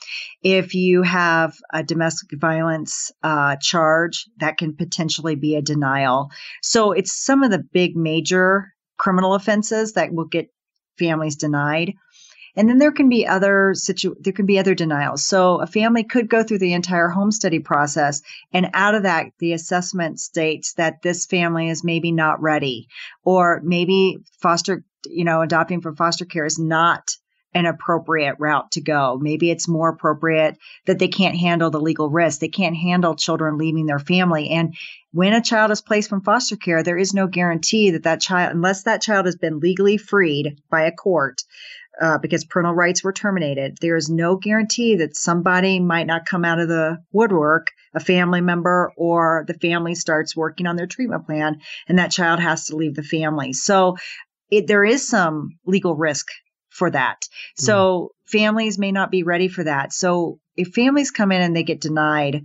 If 0.43 0.75
you 0.75 1.01
have 1.01 1.55
a 1.73 1.83
domestic 1.83 2.39
violence 2.39 3.11
uh, 3.23 3.57
charge, 3.63 4.27
that 4.37 4.59
can 4.59 4.77
potentially 4.77 5.35
be 5.35 5.57
a 5.57 5.63
denial. 5.63 6.29
So 6.61 6.93
it's 6.93 7.25
some 7.25 7.43
of 7.43 7.51
the 7.51 7.65
big 7.73 7.97
major 7.97 8.75
criminal 8.97 9.35
offenses 9.35 9.95
that 9.95 10.13
will 10.13 10.25
get 10.25 10.51
families 10.99 11.37
denied. 11.37 11.95
And 12.57 12.71
then 12.71 12.79
there 12.79 12.93
can 12.93 13.11
be 13.11 13.27
other 13.27 13.75
situ 13.75 14.15
there 14.19 14.33
can 14.33 14.47
be 14.47 14.59
other 14.59 14.75
denials. 14.75 15.27
So 15.27 15.61
a 15.61 15.67
family 15.67 16.05
could 16.05 16.31
go 16.31 16.43
through 16.43 16.61
the 16.61 16.73
entire 16.73 17.09
home 17.09 17.31
study 17.31 17.59
process 17.59 18.23
and 18.53 18.71
out 18.73 18.95
of 18.95 19.03
that 19.03 19.27
the 19.39 19.53
assessment 19.53 20.19
states 20.21 20.73
that 20.75 21.03
this 21.03 21.27
family 21.27 21.69
is 21.69 21.85
maybe 21.85 22.13
not 22.13 22.41
ready 22.41 22.89
or 23.25 23.61
maybe 23.63 24.19
foster 24.41 24.85
you 25.05 25.25
know 25.25 25.43
adopting 25.43 25.83
from 25.83 25.97
foster 25.97 26.25
care 26.25 26.47
is 26.47 26.59
not 26.59 27.17
an 27.57 27.65
appropriate 27.65 28.37
route 28.39 28.71
to 28.73 28.83
go. 28.83 29.19
Maybe 29.19 29.51
it's 29.51 29.67
more 29.67 29.89
appropriate 29.89 30.59
that 30.85 30.99
they 30.99 31.09
can't 31.09 31.37
handle 31.37 31.71
the 31.71 31.81
legal 31.81 32.11
risk. 32.11 32.41
They 32.41 32.49
can't 32.49 32.77
handle 32.77 33.17
children 33.17 33.57
leaving 33.57 33.87
their 33.87 33.99
family. 33.99 34.51
And 34.51 34.75
when 35.13 35.33
a 35.33 35.41
child 35.41 35.71
is 35.71 35.81
placed 35.81 36.11
from 36.11 36.21
foster 36.21 36.57
care, 36.57 36.83
there 36.83 36.99
is 36.99 37.15
no 37.15 37.27
guarantee 37.27 37.93
that 37.93 38.03
that 38.03 38.21
child, 38.21 38.55
unless 38.55 38.83
that 38.83 39.01
child 39.01 39.25
has 39.25 39.37
been 39.37 39.61
legally 39.61 39.97
freed 39.97 40.61
by 40.71 40.83
a 40.83 40.93
court, 40.93 41.45
uh, 41.99 42.19
because 42.19 42.45
parental 42.45 42.75
rights 42.75 43.03
were 43.03 43.13
terminated, 43.15 43.79
there 43.81 43.97
is 43.97 44.11
no 44.11 44.37
guarantee 44.37 44.97
that 44.97 45.17
somebody 45.17 45.81
might 45.81 46.07
not 46.07 46.27
come 46.27 46.45
out 46.45 46.61
of 46.61 46.69
the 46.69 46.99
woodwork, 47.11 47.69
a 47.95 48.01
family 48.01 48.43
member, 48.43 48.93
or 48.99 49.47
the 49.49 49.55
family 49.55 49.95
starts 49.95 50.37
working 50.37 50.67
on 50.67 50.77
their 50.77 50.87
treatment 50.87 51.25
plan, 51.25 51.59
and 51.89 51.99
that 51.99 52.11
child 52.11 52.39
has 52.39 52.67
to 52.67 52.77
leave 52.77 52.95
the 52.95 53.03
family. 53.03 53.55
So 53.55 53.97
it, 54.51 54.67
there 54.67 54.85
is 54.85 55.09
some 55.09 55.59
legal 55.65 55.97
risk 55.97 56.27
for 56.77 56.91
that. 56.91 57.27
So 57.57 58.13
mm. 58.27 58.31
families 58.31 58.79
may 58.79 58.93
not 58.93 59.11
be 59.11 59.23
ready 59.23 59.49
for 59.49 59.65
that. 59.65 59.93
So 59.93 60.39
if 60.57 60.69
families 60.69 61.11
come 61.11 61.33
in 61.33 61.43
and 61.43 61.57
they 61.57 61.65
get 61.65 61.81
denied, 61.81 62.45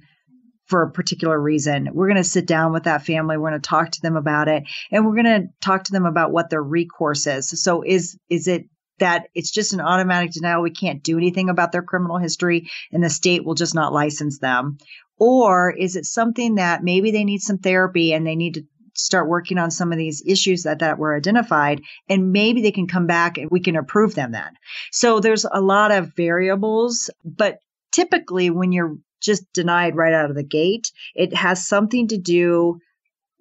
for 0.71 0.83
a 0.83 0.91
particular 0.91 1.37
reason. 1.37 1.89
We're 1.91 2.07
going 2.07 2.15
to 2.15 2.23
sit 2.23 2.47
down 2.47 2.71
with 2.71 2.83
that 2.83 3.05
family. 3.05 3.37
We're 3.37 3.49
going 3.49 3.61
to 3.61 3.67
talk 3.67 3.91
to 3.91 4.01
them 4.01 4.15
about 4.15 4.47
it 4.47 4.63
and 4.89 5.05
we're 5.05 5.21
going 5.21 5.25
to 5.25 5.47
talk 5.59 5.83
to 5.83 5.91
them 5.91 6.05
about 6.05 6.31
what 6.31 6.49
their 6.49 6.63
recourse 6.63 7.27
is. 7.27 7.61
So 7.61 7.83
is, 7.83 8.17
is 8.29 8.47
it 8.47 8.69
that 8.99 9.27
it's 9.35 9.51
just 9.51 9.73
an 9.73 9.81
automatic 9.81 10.31
denial? 10.31 10.61
We 10.61 10.71
can't 10.71 11.03
do 11.03 11.17
anything 11.17 11.49
about 11.49 11.73
their 11.73 11.81
criminal 11.81 12.19
history 12.19 12.69
and 12.93 13.03
the 13.03 13.09
state 13.09 13.43
will 13.43 13.53
just 13.53 13.75
not 13.75 13.91
license 13.91 14.39
them. 14.39 14.77
Or 15.17 15.71
is 15.71 15.97
it 15.97 16.05
something 16.05 16.55
that 16.55 16.85
maybe 16.85 17.11
they 17.11 17.25
need 17.25 17.41
some 17.41 17.57
therapy 17.57 18.13
and 18.13 18.25
they 18.25 18.37
need 18.37 18.53
to 18.53 18.63
start 18.95 19.27
working 19.27 19.57
on 19.57 19.71
some 19.71 19.91
of 19.91 19.97
these 19.97 20.23
issues 20.25 20.63
that, 20.63 20.79
that 20.79 20.97
were 20.97 21.15
identified 21.15 21.81
and 22.09 22.31
maybe 22.31 22.61
they 22.61 22.71
can 22.71 22.87
come 22.87 23.07
back 23.07 23.37
and 23.37 23.49
we 23.51 23.59
can 23.59 23.75
approve 23.75 24.15
them 24.15 24.31
then. 24.31 24.53
So 24.91 25.19
there's 25.19 25.45
a 25.51 25.61
lot 25.61 25.91
of 25.91 26.15
variables, 26.15 27.09
but 27.23 27.59
typically 27.91 28.49
when 28.49 28.71
you're 28.71 28.97
just 29.21 29.51
denied 29.53 29.95
right 29.95 30.13
out 30.13 30.29
of 30.29 30.35
the 30.35 30.43
gate, 30.43 30.91
it 31.15 31.35
has 31.35 31.67
something 31.67 32.07
to 32.07 32.17
do 32.17 32.79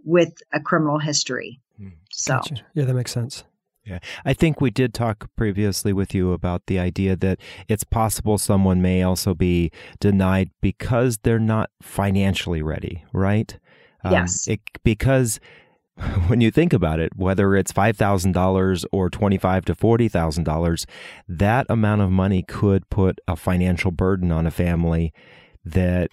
with 0.05 0.33
a 0.53 0.61
criminal 0.61 0.99
history. 0.99 1.61
Hmm. 1.79 1.89
So, 2.11 2.35
gotcha. 2.35 2.67
yeah, 2.75 2.85
that 2.85 2.95
makes 2.95 3.13
sense. 3.13 3.45
Yeah. 3.85 3.99
I 4.25 4.35
think 4.35 4.61
we 4.61 4.71
did 4.71 4.93
talk 4.93 5.29
previously 5.37 5.93
with 5.93 6.15
you 6.15 6.33
about 6.33 6.67
the 6.67 6.79
idea 6.79 7.17
that 7.17 7.41
it's 7.67 7.83
possible 7.83 8.37
someone 8.37 8.83
may 8.83 9.03
also 9.03 9.35
be 9.35 9.73
denied 10.01 10.51
because 10.61 11.19
they're 11.19 11.39
not 11.39 11.71
financially 11.81 12.63
ready, 12.63 13.05
right? 13.13 13.59
Um, 14.05 14.13
yes. 14.13 14.49
It, 14.49 14.61
because 14.85 15.41
when 16.27 16.41
you 16.41 16.51
think 16.51 16.73
about 16.73 17.01
it, 17.01 17.17
whether 17.17 17.55
it's 17.55 17.73
$5,000 17.73 18.85
or 18.93 19.11
$25 19.11 19.65
to 19.67 19.75
$40,000, 19.75 20.87
that 21.29 21.67
amount 21.69 22.01
of 22.01 22.11
money 22.11 22.43
could 22.43 22.89
put 22.91 23.19
a 23.29 23.37
financial 23.37 23.91
burden 23.91 24.33
on 24.33 24.47
a 24.47 24.51
family 24.51 25.13
that 25.65 26.11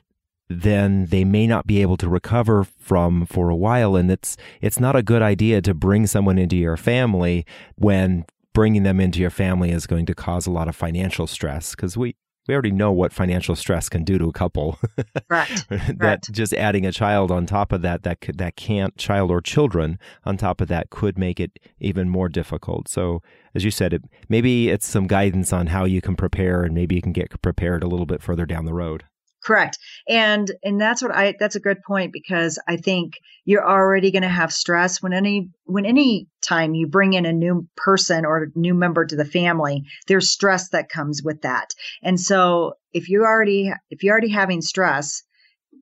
then 0.50 1.08
they 1.08 1.24
may 1.26 1.46
not 1.46 1.68
be 1.68 1.82
able 1.82 1.98
to 1.98 2.08
recover 2.08 2.64
from 2.64 3.26
for 3.26 3.50
a 3.50 3.56
while 3.56 3.98
and 3.98 4.10
it's 4.10 4.38
it's 4.62 4.80
not 4.80 4.96
a 4.96 5.04
good 5.04 5.22
idea 5.22 5.62
to 5.62 5.74
bring 5.74 6.08
someone 6.08 6.38
into 6.38 6.56
your 6.56 6.78
family 6.78 7.46
when 7.76 8.24
bringing 8.54 8.84
them 8.84 9.00
into 9.00 9.20
your 9.20 9.30
family 9.30 9.72
is 9.72 9.86
going 9.86 10.06
to 10.06 10.16
cause 10.16 10.48
a 10.48 10.52
lot 10.52 10.70
of 10.70 10.76
financial 10.76 11.28
stress 11.28 11.76
because 11.76 11.98
we 11.98 12.16
we 12.48 12.54
already 12.54 12.72
know 12.72 12.92
what 12.92 13.14
financial 13.14 13.56
stress 13.56 13.90
can 13.90 14.04
do 14.04 14.18
to 14.18 14.26
a 14.26 14.34
couple. 14.34 14.80
right. 15.30 15.66
that 15.70 15.96
right. 16.00 16.28
just 16.32 16.54
adding 16.54 16.86
a 16.86 16.92
child 16.92 17.32
on 17.32 17.46
top 17.46 17.72
of 17.72 17.82
that 17.82 18.04
that 18.04 18.20
that 18.36 18.56
can't 18.56 18.98
child 18.98 19.32
or 19.32 19.42
children 19.42 20.00
on 20.26 20.38
top 20.38 20.62
of 20.62 20.68
that 20.68 20.90
could 20.90 21.18
make 21.18 21.40
it 21.40 21.60
even 21.80 22.10
more 22.10 22.30
difficult. 22.30 22.88
So 22.88 23.22
as 23.54 23.64
you 23.64 23.72
said, 23.72 23.94
it, 23.94 24.04
maybe 24.30 24.70
it's 24.70 24.88
some 24.88 25.08
guidance 25.08 25.52
on 25.52 25.68
how 25.68 25.86
you 25.86 26.02
can 26.02 26.16
prepare 26.16 26.64
and 26.64 26.74
maybe 26.74 26.96
you 26.96 27.02
can 27.02 27.14
get 27.14 27.42
prepared 27.42 27.84
a 27.84 27.88
little 27.88 28.06
bit 28.06 28.22
further 28.22 28.46
down 28.46 28.66
the 28.66 28.74
road. 28.74 29.04
Correct. 29.48 29.78
And 30.10 30.52
and 30.62 30.80
that's 30.80 31.02
what 31.02 31.16
I 31.16 31.34
that's 31.40 31.56
a 31.56 31.62
good 31.62 31.82
point 31.82 32.12
because 32.12 32.60
I 32.68 32.76
think 32.76 33.14
you're 33.46 33.66
already 33.66 34.12
going 34.12 34.24
to 34.24 34.28
have 34.28 34.52
stress 34.52 35.02
when 35.02 35.14
any 35.14 35.52
when 35.64 35.86
any 35.86 36.28
time 36.42 36.74
you 36.74 36.86
bring 36.86 37.14
in 37.14 37.26
a 37.26 37.32
new 37.32 37.66
person 37.78 38.26
or 38.26 38.44
a 38.44 38.60
new 38.60 38.74
member 38.74 39.06
to 39.06 39.16
the 39.16 39.24
family, 39.24 39.86
there's 40.08 40.30
stress 40.30 40.68
that 40.72 40.90
comes 40.90 41.24
with 41.24 41.44
that. 41.44 41.70
And 42.04 42.20
so 42.20 42.74
if 42.92 43.08
you 43.08 43.24
already 43.24 43.72
if 43.90 44.04
you're 44.04 44.12
already 44.12 44.32
having 44.32 44.60
stress 44.60 45.24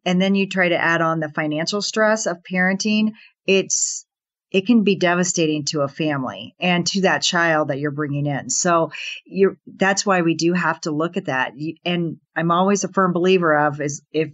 and 0.06 0.21
then 0.21 0.36
you 0.36 0.47
try 0.47 0.69
to 0.69 0.78
add 0.78 1.01
on 1.01 1.19
the 1.19 1.30
financial 1.30 1.82
stress 1.82 2.28
of 2.28 2.43
parenting, 2.43 3.13
it's 3.47 4.05
it 4.56 4.65
can 4.65 4.84
be 4.84 4.96
devastating 4.96 5.65
to 5.65 5.82
a 5.82 5.88
family 5.89 6.56
and 6.62 6.88
to 6.88 7.02
that 7.02 7.22
child 7.22 7.68
that 7.68 7.78
you're 7.78 7.91
bringing 7.91 8.26
in. 8.26 8.50
So 8.50 8.89
you 9.26 9.58
that's 9.68 10.06
why 10.06 10.22
we 10.22 10.34
do 10.34 10.54
have 10.54 10.80
to 10.82 10.91
look 10.91 11.18
at 11.18 11.26
that. 11.26 11.52
And 11.84 12.20
I'm 12.38 12.52
always 12.52 12.86
a 12.86 12.88
firm 12.88 13.12
believer 13.12 13.54
of 13.54 13.82
is 13.82 14.02
if 14.13 14.30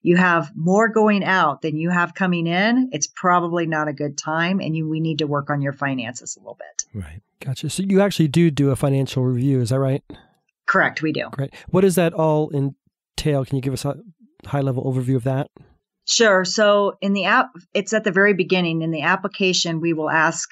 you 0.00 0.16
have 0.16 0.50
more 0.56 0.88
going 0.88 1.22
out 1.22 1.60
than 1.60 1.76
you 1.76 1.90
have 1.90 2.14
coming 2.14 2.46
in, 2.46 2.88
it's 2.92 3.06
probably 3.06 3.66
not 3.66 3.86
a 3.86 3.92
good 3.92 4.16
time 4.16 4.60
and 4.60 4.74
you 4.74 4.88
we 4.88 5.00
need 5.00 5.18
to 5.18 5.26
work 5.26 5.50
on 5.50 5.60
your 5.60 5.74
finances 5.74 6.36
a 6.36 6.40
little 6.40 6.58
bit. 6.58 6.86
Right. 6.94 7.20
Gotcha. 7.40 7.68
So 7.68 7.82
you 7.82 8.00
actually 8.00 8.28
do 8.28 8.50
do 8.50 8.70
a 8.70 8.76
financial 8.76 9.26
review, 9.26 9.60
is 9.60 9.68
that 9.68 9.78
right? 9.78 10.02
Correct, 10.64 11.02
we 11.02 11.12
do. 11.12 11.28
Great. 11.32 11.52
What 11.68 11.82
does 11.82 11.96
that 11.96 12.14
all 12.14 12.50
entail? 12.54 13.44
Can 13.44 13.56
you 13.56 13.62
give 13.62 13.74
us 13.74 13.84
a 13.84 13.98
high 14.46 14.62
level 14.62 14.90
overview 14.90 15.16
of 15.16 15.24
that? 15.24 15.50
Sure. 16.06 16.44
So 16.44 16.96
in 17.00 17.12
the 17.12 17.24
app, 17.24 17.50
it's 17.74 17.92
at 17.92 18.04
the 18.04 18.12
very 18.12 18.32
beginning. 18.32 18.82
In 18.82 18.92
the 18.92 19.02
application, 19.02 19.80
we 19.80 19.92
will 19.92 20.08
ask 20.08 20.48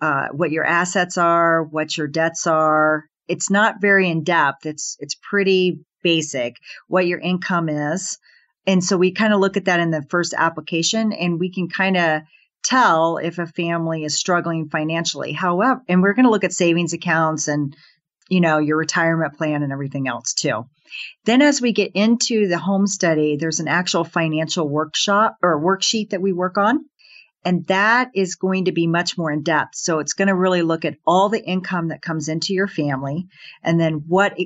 uh, 0.00 0.28
what 0.32 0.50
your 0.50 0.64
assets 0.64 1.16
are, 1.16 1.64
what 1.64 1.96
your 1.96 2.06
debts 2.06 2.46
are. 2.46 3.06
It's 3.26 3.50
not 3.50 3.80
very 3.80 4.08
in 4.08 4.22
depth. 4.22 4.66
It's 4.66 4.96
it's 5.00 5.16
pretty 5.16 5.80
basic. 6.02 6.56
What 6.88 7.06
your 7.06 7.18
income 7.18 7.68
is, 7.68 8.18
and 8.66 8.84
so 8.84 8.98
we 8.98 9.12
kind 9.12 9.32
of 9.32 9.40
look 9.40 9.56
at 9.56 9.64
that 9.64 9.80
in 9.80 9.90
the 9.90 10.04
first 10.10 10.34
application, 10.36 11.12
and 11.12 11.40
we 11.40 11.50
can 11.50 11.68
kind 11.68 11.96
of 11.96 12.22
tell 12.62 13.16
if 13.16 13.38
a 13.38 13.46
family 13.46 14.04
is 14.04 14.18
struggling 14.18 14.68
financially. 14.68 15.32
However, 15.32 15.82
and 15.88 16.02
we're 16.02 16.12
going 16.14 16.24
to 16.24 16.30
look 16.30 16.44
at 16.44 16.52
savings 16.52 16.92
accounts 16.92 17.48
and 17.48 17.74
you 18.28 18.40
know 18.40 18.58
your 18.58 18.76
retirement 18.76 19.36
plan 19.36 19.62
and 19.62 19.72
everything 19.72 20.08
else 20.08 20.34
too. 20.34 20.64
Then, 21.24 21.42
as 21.42 21.60
we 21.60 21.72
get 21.72 21.92
into 21.94 22.48
the 22.48 22.58
home 22.58 22.86
study, 22.86 23.36
there's 23.36 23.60
an 23.60 23.68
actual 23.68 24.04
financial 24.04 24.68
workshop 24.68 25.36
or 25.42 25.62
worksheet 25.62 26.10
that 26.10 26.22
we 26.22 26.32
work 26.32 26.58
on. 26.58 26.84
And 27.44 27.66
that 27.66 28.10
is 28.14 28.34
going 28.34 28.64
to 28.64 28.72
be 28.72 28.86
much 28.86 29.16
more 29.16 29.30
in 29.30 29.42
depth. 29.42 29.74
So 29.74 30.00
it's 30.00 30.12
going 30.12 30.28
to 30.28 30.34
really 30.34 30.62
look 30.62 30.84
at 30.84 30.96
all 31.06 31.28
the 31.28 31.42
income 31.42 31.88
that 31.88 32.02
comes 32.02 32.28
into 32.28 32.52
your 32.52 32.66
family 32.66 33.26
and 33.62 33.80
then 33.80 34.04
what 34.06 34.36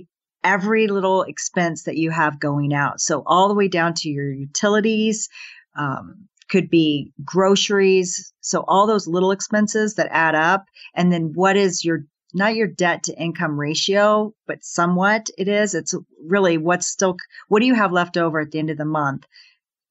every 0.44 0.88
little 0.88 1.22
expense 1.22 1.84
that 1.84 1.96
you 1.96 2.10
have 2.10 2.38
going 2.38 2.74
out. 2.74 3.00
So 3.00 3.22
all 3.24 3.48
the 3.48 3.54
way 3.54 3.68
down 3.68 3.94
to 3.94 4.08
your 4.08 4.30
utilities, 4.30 5.28
um, 5.76 6.28
could 6.52 6.68
be 6.68 7.12
groceries. 7.24 8.32
So 8.42 8.62
all 8.68 8.86
those 8.86 9.06
little 9.06 9.30
expenses 9.30 9.94
that 9.94 10.08
add 10.10 10.34
up. 10.34 10.66
And 10.94 11.10
then 11.10 11.32
what 11.34 11.56
is 11.56 11.82
your 11.82 12.04
not 12.32 12.54
your 12.54 12.66
debt 12.66 13.04
to 13.04 13.18
income 13.18 13.58
ratio, 13.58 14.34
but 14.46 14.64
somewhat 14.64 15.30
it 15.36 15.48
is. 15.48 15.74
It's 15.74 15.94
really 16.24 16.58
what's 16.58 16.86
still, 16.86 17.16
what 17.48 17.60
do 17.60 17.66
you 17.66 17.74
have 17.74 17.92
left 17.92 18.16
over 18.16 18.40
at 18.40 18.50
the 18.50 18.58
end 18.58 18.70
of 18.70 18.78
the 18.78 18.84
month 18.84 19.26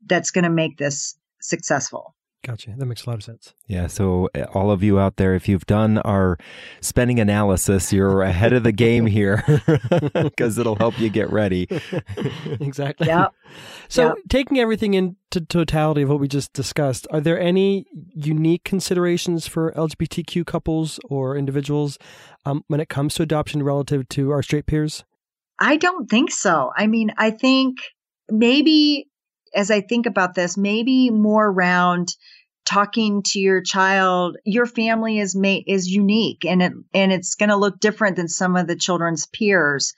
that's 0.05 0.31
going 0.31 0.43
to 0.43 0.49
make 0.49 0.77
this 0.77 1.15
successful? 1.39 2.15
Gotcha. 2.43 2.73
That 2.75 2.87
makes 2.87 3.05
a 3.05 3.09
lot 3.09 3.17
of 3.17 3.23
sense. 3.23 3.53
Yeah. 3.67 3.85
So, 3.85 4.27
eh, 4.33 4.45
all 4.53 4.71
of 4.71 4.81
you 4.81 4.99
out 4.99 5.17
there, 5.17 5.35
if 5.35 5.47
you've 5.47 5.65
done 5.67 5.99
our 5.99 6.39
spending 6.79 7.19
analysis, 7.19 7.93
you're 7.93 8.23
ahead 8.23 8.51
of 8.53 8.63
the 8.63 8.71
game 8.71 9.05
here 9.17 9.43
because 10.13 10.57
it'll 10.57 10.75
help 10.75 10.99
you 10.99 11.09
get 11.09 11.29
ready. 11.29 11.67
exactly. 12.59 13.07
Yeah. 13.07 13.27
So, 13.89 14.07
yep. 14.07 14.15
taking 14.27 14.59
everything 14.59 14.95
into 14.95 15.41
totality 15.41 16.01
of 16.01 16.09
what 16.09 16.19
we 16.19 16.27
just 16.27 16.51
discussed, 16.53 17.05
are 17.11 17.21
there 17.21 17.39
any 17.39 17.85
unique 18.15 18.63
considerations 18.63 19.45
for 19.45 19.71
LGBTQ 19.73 20.45
couples 20.45 20.99
or 21.09 21.37
individuals 21.37 21.99
um, 22.45 22.63
when 22.67 22.79
it 22.79 22.89
comes 22.89 23.13
to 23.15 23.23
adoption 23.23 23.61
relative 23.61 24.09
to 24.09 24.31
our 24.31 24.41
straight 24.41 24.65
peers? 24.65 25.03
I 25.59 25.77
don't 25.77 26.09
think 26.09 26.31
so. 26.31 26.71
I 26.75 26.87
mean, 26.87 27.11
I 27.17 27.29
think 27.29 27.77
maybe 28.31 29.10
as 29.53 29.71
I 29.71 29.81
think 29.81 30.05
about 30.05 30.35
this, 30.35 30.57
maybe 30.57 31.09
more 31.09 31.47
around 31.47 32.15
talking 32.65 33.23
to 33.23 33.39
your 33.39 33.61
child 33.61 34.37
your 34.45 34.65
family 34.65 35.19
is 35.19 35.35
made 35.35 35.63
is 35.67 35.87
unique 35.87 36.45
and 36.45 36.61
it 36.61 36.71
and 36.93 37.11
it's 37.11 37.35
going 37.35 37.49
to 37.49 37.55
look 37.55 37.79
different 37.79 38.15
than 38.15 38.27
some 38.27 38.55
of 38.55 38.67
the 38.67 38.75
children's 38.75 39.25
peers. 39.25 39.93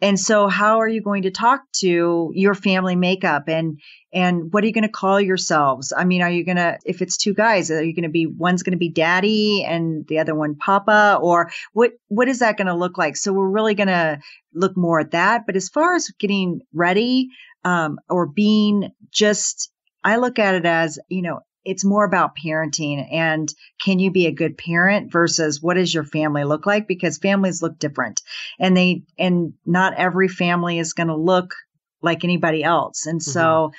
And 0.00 0.18
so 0.18 0.48
how 0.48 0.80
are 0.80 0.88
you 0.88 1.00
going 1.00 1.22
to 1.22 1.30
talk 1.30 1.62
to 1.76 2.32
your 2.34 2.54
family 2.54 2.96
makeup 2.96 3.44
and 3.46 3.80
and 4.12 4.52
what 4.52 4.64
are 4.64 4.66
you 4.66 4.72
going 4.72 4.82
to 4.82 4.90
call 4.90 5.20
yourselves? 5.20 5.92
I 5.96 6.04
mean 6.04 6.22
are 6.22 6.30
you 6.30 6.44
going 6.44 6.56
to 6.56 6.76
if 6.84 7.02
it's 7.02 7.16
two 7.16 7.34
guys 7.34 7.70
are 7.70 7.84
you 7.84 7.94
going 7.94 8.02
to 8.02 8.08
be 8.08 8.26
one's 8.26 8.64
going 8.64 8.72
to 8.72 8.78
be 8.78 8.90
daddy 8.90 9.64
and 9.64 10.04
the 10.08 10.18
other 10.18 10.34
one 10.34 10.56
papa? 10.56 11.20
Or 11.22 11.52
what 11.72 11.92
what 12.08 12.28
is 12.28 12.40
that 12.40 12.56
going 12.56 12.66
to 12.66 12.74
look 12.74 12.98
like? 12.98 13.16
So 13.16 13.32
we're 13.32 13.48
really 13.48 13.74
going 13.74 13.88
to 13.88 14.18
look 14.52 14.76
more 14.76 14.98
at 14.98 15.12
that. 15.12 15.46
But 15.46 15.54
as 15.54 15.68
far 15.68 15.94
as 15.94 16.10
getting 16.18 16.62
ready 16.74 17.28
um, 17.64 17.98
or 18.08 18.26
being 18.26 18.92
just, 19.10 19.70
I 20.04 20.16
look 20.16 20.38
at 20.38 20.54
it 20.54 20.66
as, 20.66 20.98
you 21.08 21.22
know, 21.22 21.40
it's 21.64 21.84
more 21.84 22.04
about 22.04 22.36
parenting 22.36 23.06
and 23.12 23.52
can 23.80 23.98
you 23.98 24.10
be 24.10 24.26
a 24.26 24.32
good 24.32 24.58
parent 24.58 25.12
versus 25.12 25.62
what 25.62 25.74
does 25.74 25.94
your 25.94 26.04
family 26.04 26.44
look 26.44 26.66
like? 26.66 26.88
Because 26.88 27.18
families 27.18 27.62
look 27.62 27.78
different 27.78 28.20
and 28.58 28.76
they, 28.76 29.04
and 29.18 29.54
not 29.64 29.94
every 29.94 30.28
family 30.28 30.78
is 30.78 30.92
going 30.92 31.06
to 31.08 31.16
look 31.16 31.54
like 32.00 32.24
anybody 32.24 32.64
else. 32.64 33.06
And 33.06 33.22
so 33.22 33.40
mm-hmm. 33.40 33.74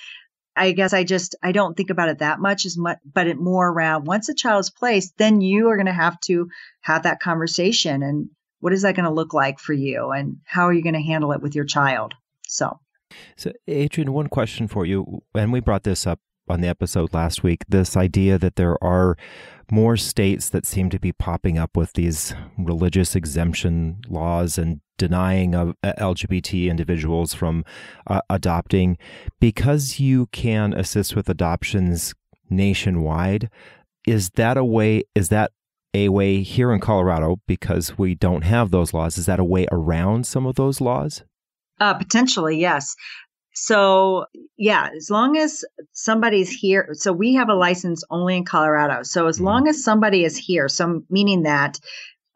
I 0.56 0.72
guess 0.72 0.94
I 0.94 1.04
just, 1.04 1.36
I 1.44 1.52
don't 1.52 1.76
think 1.76 1.90
about 1.90 2.10
it 2.10 2.20
that 2.20 2.40
much 2.40 2.66
as 2.66 2.78
much, 2.78 3.00
but 3.12 3.28
it 3.28 3.38
more 3.38 3.68
around 3.68 4.06
once 4.06 4.30
a 4.30 4.34
child 4.34 4.62
is 4.62 4.70
placed, 4.70 5.18
then 5.18 5.42
you 5.42 5.68
are 5.68 5.76
going 5.76 5.88
to 5.88 5.92
have 5.92 6.20
to 6.22 6.48
have 6.82 7.04
that 7.04 7.20
conversation 7.20 8.02
and 8.02 8.30
what 8.62 8.72
is 8.72 8.84
that 8.84 8.96
going 8.96 9.06
to 9.06 9.12
look 9.12 9.34
like 9.34 9.60
for 9.60 9.74
you 9.74 10.12
and 10.12 10.38
how 10.46 10.68
are 10.68 10.74
you 10.74 10.84
going 10.84 10.94
to 10.94 11.02
handle 11.02 11.34
it 11.34 11.42
with 11.42 11.54
your 11.54 11.66
child? 11.66 12.14
So. 12.48 12.80
So, 13.36 13.52
Adrienne, 13.70 14.14
one 14.14 14.28
question 14.28 14.68
for 14.68 14.86
you, 14.86 15.22
and 15.34 15.52
we 15.52 15.60
brought 15.60 15.84
this 15.84 16.06
up 16.08 16.20
on 16.48 16.62
the 16.62 16.68
episode 16.68 17.14
last 17.14 17.42
week 17.42 17.64
this 17.70 17.96
idea 17.96 18.38
that 18.38 18.58
there 18.58 18.82
are 18.84 19.16
more 19.72 19.96
states 19.96 20.50
that 20.50 20.66
seem 20.66 20.90
to 20.90 21.00
be 21.00 21.12
popping 21.12 21.58
up 21.58 21.78
with 21.78 21.94
these 21.94 22.36
religious 22.58 23.16
exemption 23.16 24.02
laws 24.10 24.58
and 24.58 24.82
denying 24.98 25.56
of 25.56 25.74
uh, 25.84 25.94
LGBT 25.98 26.70
individuals 26.70 27.34
from 27.34 27.64
uh, 28.08 28.22
adopting. 28.30 28.98
Because 29.40 30.00
you 30.00 30.28
can 30.28 30.74
assist 30.74 31.16
with 31.16 31.30
adoptions 31.30 32.14
nationwide 32.50 33.50
is 34.06 34.30
that 34.32 34.58
a 34.58 34.66
way 34.66 35.04
is 35.16 35.30
that 35.30 35.52
a 35.94 36.10
way 36.10 36.42
here 36.42 36.72
in 36.72 36.80
Colorado 36.80 37.40
because 37.48 37.98
we 37.98 38.16
don't 38.16 38.44
have 38.44 38.72
those 38.72 38.94
laws 38.94 39.18
is 39.18 39.28
that 39.28 39.40
a 39.40 39.44
way 39.44 39.66
around 39.72 40.26
some 40.26 40.46
of 40.46 40.56
those 40.56 40.82
laws 40.82 41.24
uh, 41.80 41.94
potentially, 41.96 42.60
yes. 42.60 42.96
So, 43.56 44.26
yeah, 44.58 44.90
as 44.96 45.10
long 45.12 45.38
as 45.38 45.64
somebody's 45.92 46.50
here, 46.50 46.90
so 46.94 47.14
we 47.14 47.36
have 47.36 47.50
a 47.50 47.56
license 47.56 48.04
only 48.10 48.38
in 48.38 48.46
Colorado. 48.46 49.04
So, 49.04 49.28
as 49.28 49.38
Mhm. 49.38 49.46
long 49.46 49.68
as 49.68 49.84
somebody 49.84 50.24
is 50.24 50.38
here, 50.38 50.68
so 50.70 51.04
meaning 51.10 51.44
that 51.44 51.80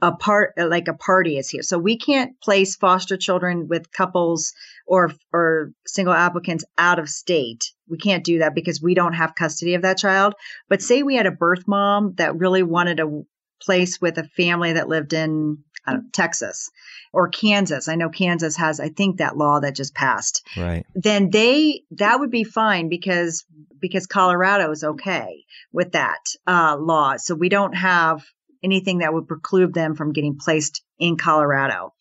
a 0.02 0.12
part 0.12 0.54
like 0.58 0.88
a 0.88 0.93
party 0.93 1.38
is 1.38 1.50
here. 1.50 1.63
So 1.63 1.78
we 1.80 1.97
can't 1.97 2.39
place 2.41 2.76
foster 2.76 3.17
children 3.17 3.67
with 3.67 3.91
couples 3.91 4.54
or 4.86 5.12
or 5.34 5.71
single 5.88 6.13
applicants 6.13 6.63
out 6.78 7.00
of 7.00 7.10
state. 7.10 7.71
We 7.89 7.97
can't 7.97 8.23
do 8.23 8.39
that 8.39 8.54
because 8.54 8.82
we 8.82 8.93
don't 8.93 9.13
have 9.13 9.36
custody 9.36 9.73
of 9.73 9.82
that 9.82 9.97
child. 9.97 10.36
But 10.69 10.82
say 10.82 11.02
we 11.02 11.15
had 11.15 11.26
a 11.26 11.32
birth 11.32 11.63
mom 11.67 12.13
that 12.17 12.38
really 12.38 12.62
wanted 12.63 13.00
a 13.00 13.23
place 13.60 14.00
with 14.00 14.19
a 14.19 14.23
family 14.23 14.73
that 14.73 14.88
lived 14.88 15.13
in 15.13 15.63
know, 15.93 16.02
Texas 16.13 16.69
or 17.13 17.30
Kansas. 17.30 17.88
I 17.88 17.95
know 17.95 18.10
Kansas 18.10 18.58
has 18.58 18.80
I 18.80 18.89
think 18.89 19.17
that 19.17 19.38
law 19.38 19.60
that 19.60 19.76
just 19.76 19.95
passed 19.95 20.45
Right. 20.56 20.86
then 20.95 21.30
they 21.30 21.84
that 21.91 22.19
would 22.19 22.32
be 22.32 22.43
fine 22.43 22.89
because 22.89 23.45
because 23.80 24.08
Colorado 24.08 24.71
is 24.71 24.84
okay 24.84 25.45
with 25.71 25.91
that 25.93 26.19
uh, 26.45 26.78
law. 26.80 27.17
So 27.17 27.36
we 27.36 27.50
don't 27.50 27.76
have 27.76 28.26
anything 28.63 29.00
that 29.00 29.13
would 29.13 29.28
preclude 29.28 29.73
them 29.73 29.95
from 29.95 30.13
getting 30.13 30.38
placed 30.38 30.84
in 30.97 31.17
Colorado. 31.17 31.93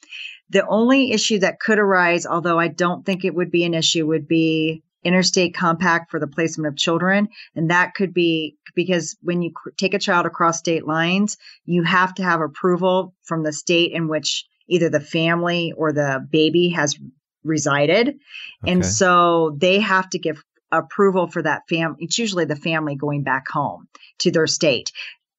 The 0.50 0.66
only 0.66 1.10
issue 1.10 1.40
that 1.40 1.60
could 1.60 1.78
arise, 1.78 2.24
although 2.24 2.58
I 2.58 2.68
don't 2.68 3.04
think 3.04 3.24
it 3.24 3.34
would 3.34 3.50
be 3.50 3.64
an 3.64 3.74
issue, 3.74 4.06
would 4.06 4.28
be 4.28 4.82
interstate 5.06 5.54
compact 5.54 6.10
for 6.10 6.18
the 6.18 6.26
placement 6.26 6.68
of 6.68 6.76
children. 6.76 7.28
And 7.54 7.70
that 7.70 7.94
could 7.94 8.12
be 8.12 8.56
because 8.74 9.16
when 9.22 9.40
you 9.40 9.52
cr- 9.52 9.70
take 9.76 9.94
a 9.94 9.98
child 9.98 10.26
across 10.26 10.58
state 10.58 10.86
lines, 10.86 11.36
you 11.64 11.84
have 11.84 12.14
to 12.16 12.24
have 12.24 12.40
approval 12.40 13.14
from 13.22 13.42
the 13.42 13.52
state 13.52 13.92
in 13.92 14.08
which 14.08 14.44
either 14.68 14.90
the 14.90 15.00
family 15.00 15.72
or 15.76 15.92
the 15.92 16.26
baby 16.30 16.70
has 16.70 16.98
resided. 17.44 18.18
And 18.66 18.84
so 18.84 19.56
they 19.56 19.78
have 19.78 20.10
to 20.10 20.18
give 20.18 20.42
approval 20.72 21.28
for 21.28 21.42
that 21.42 21.62
family. 21.68 21.98
It's 22.00 22.18
usually 22.18 22.44
the 22.44 22.56
family 22.56 22.96
going 22.96 23.22
back 23.22 23.48
home 23.48 23.88
to 24.18 24.32
their 24.32 24.48
state. 24.48 24.90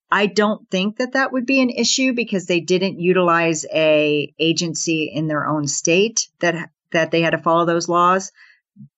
I 0.09 0.27
don't 0.27 0.69
think 0.71 0.97
that 0.97 1.13
that 1.13 1.33
would 1.33 1.45
be 1.45 1.61
an 1.61 1.69
issue 1.69 2.13
because 2.13 2.45
they 2.45 2.61
didn't 2.61 2.99
utilize 2.99 3.65
a 3.65 4.33
agency 4.39 5.11
in 5.13 5.27
their 5.27 5.45
own 5.45 5.67
state 5.67 6.29
that 6.39 6.69
that 6.93 7.11
they 7.11 7.21
had 7.21 7.31
to 7.31 7.37
follow 7.37 7.65
those 7.65 7.89
laws. 7.89 8.31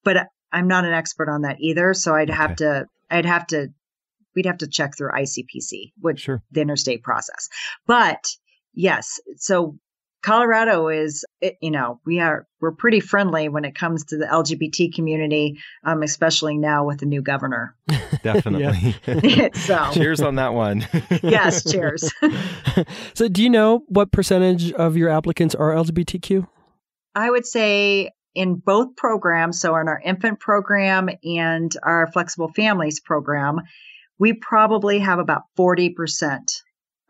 But 0.03 0.27
I'm 0.51 0.67
not 0.67 0.85
an 0.85 0.93
expert 0.93 1.29
on 1.29 1.41
that 1.43 1.57
either, 1.59 1.93
so 1.93 2.15
I'd 2.15 2.29
have 2.29 2.55
to 2.57 2.87
I'd 3.09 3.25
have 3.25 3.47
to 3.47 3.67
we'd 4.35 4.45
have 4.45 4.59
to 4.59 4.67
check 4.67 4.97
through 4.97 5.11
ICPC, 5.11 5.91
which 5.99 6.21
Sure. 6.21 6.41
the 6.51 6.61
interstate 6.61 7.03
process. 7.03 7.49
But 7.87 8.27
yes, 8.73 9.19
so 9.37 9.77
Colorado 10.21 10.89
is, 10.89 11.23
it, 11.39 11.57
you 11.61 11.71
know, 11.71 12.01
we 12.05 12.19
are 12.19 12.45
we're 12.59 12.73
pretty 12.73 12.99
friendly 12.99 13.47
when 13.47 13.63
it 13.63 13.73
comes 13.73 14.03
to 14.05 14.17
the 14.17 14.25
LGBT 14.25 14.93
community, 14.93 15.57
um, 15.85 16.03
especially 16.03 16.57
now 16.57 16.85
with 16.85 16.99
the 16.99 17.05
new 17.05 17.21
governor. 17.21 17.75
Definitely. 18.23 18.95
so 19.53 19.89
Cheers 19.93 20.19
on 20.21 20.35
that 20.35 20.53
one. 20.53 20.85
yes, 21.23 21.69
cheers. 21.71 22.11
so, 23.13 23.27
do 23.29 23.41
you 23.41 23.49
know 23.49 23.83
what 23.87 24.11
percentage 24.11 24.73
of 24.73 24.97
your 24.97 25.09
applicants 25.09 25.55
are 25.55 25.71
LGBTQ? 25.71 26.45
I 27.15 27.29
would 27.31 27.45
say 27.45 28.11
in 28.39 28.55
both 28.55 28.95
programs, 28.95 29.59
so 29.59 29.75
in 29.75 29.89
our 29.89 29.99
infant 29.99 30.39
program 30.39 31.09
and 31.25 31.75
our 31.83 32.09
flexible 32.13 32.49
families 32.55 33.01
program, 33.01 33.59
we 34.17 34.31
probably 34.31 34.99
have 34.99 35.19
about 35.19 35.41
40% 35.57 35.91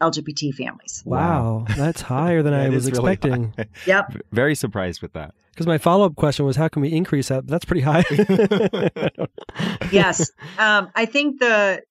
LGBT 0.01 0.55
families. 0.55 1.03
Wow, 1.05 1.65
that's 1.77 2.01
higher 2.01 2.41
than 2.41 2.53
I 2.55 2.63
That 2.63 2.71
was 2.71 2.87
is 2.87 2.93
really 2.93 3.13
expecting. 3.13 3.53
Yep. 3.85 4.23
Very 4.31 4.55
surprised 4.55 5.03
with 5.03 5.13
that. 5.13 5.35
Because 5.51 5.67
my 5.67 5.77
follow 5.77 6.07
up 6.07 6.15
question 6.15 6.45
was, 6.45 6.55
how 6.55 6.67
can 6.67 6.81
we 6.81 6.91
increase 6.91 7.27
that? 7.27 7.45
That's 7.45 7.65
pretty 7.65 7.81
high. 7.81 8.03
yes. 9.91 10.31
Um, 10.57 10.89
I 10.95 11.05
think 11.05 11.39
the, 11.39 11.83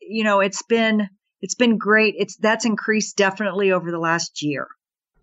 you 0.00 0.22
know, 0.22 0.38
it's 0.38 0.62
been, 0.62 1.08
it's 1.40 1.56
been 1.56 1.78
great. 1.78 2.14
It's, 2.16 2.36
that's 2.36 2.64
increased 2.64 3.16
definitely 3.16 3.72
over 3.72 3.90
the 3.90 3.98
last 3.98 4.40
year. 4.40 4.68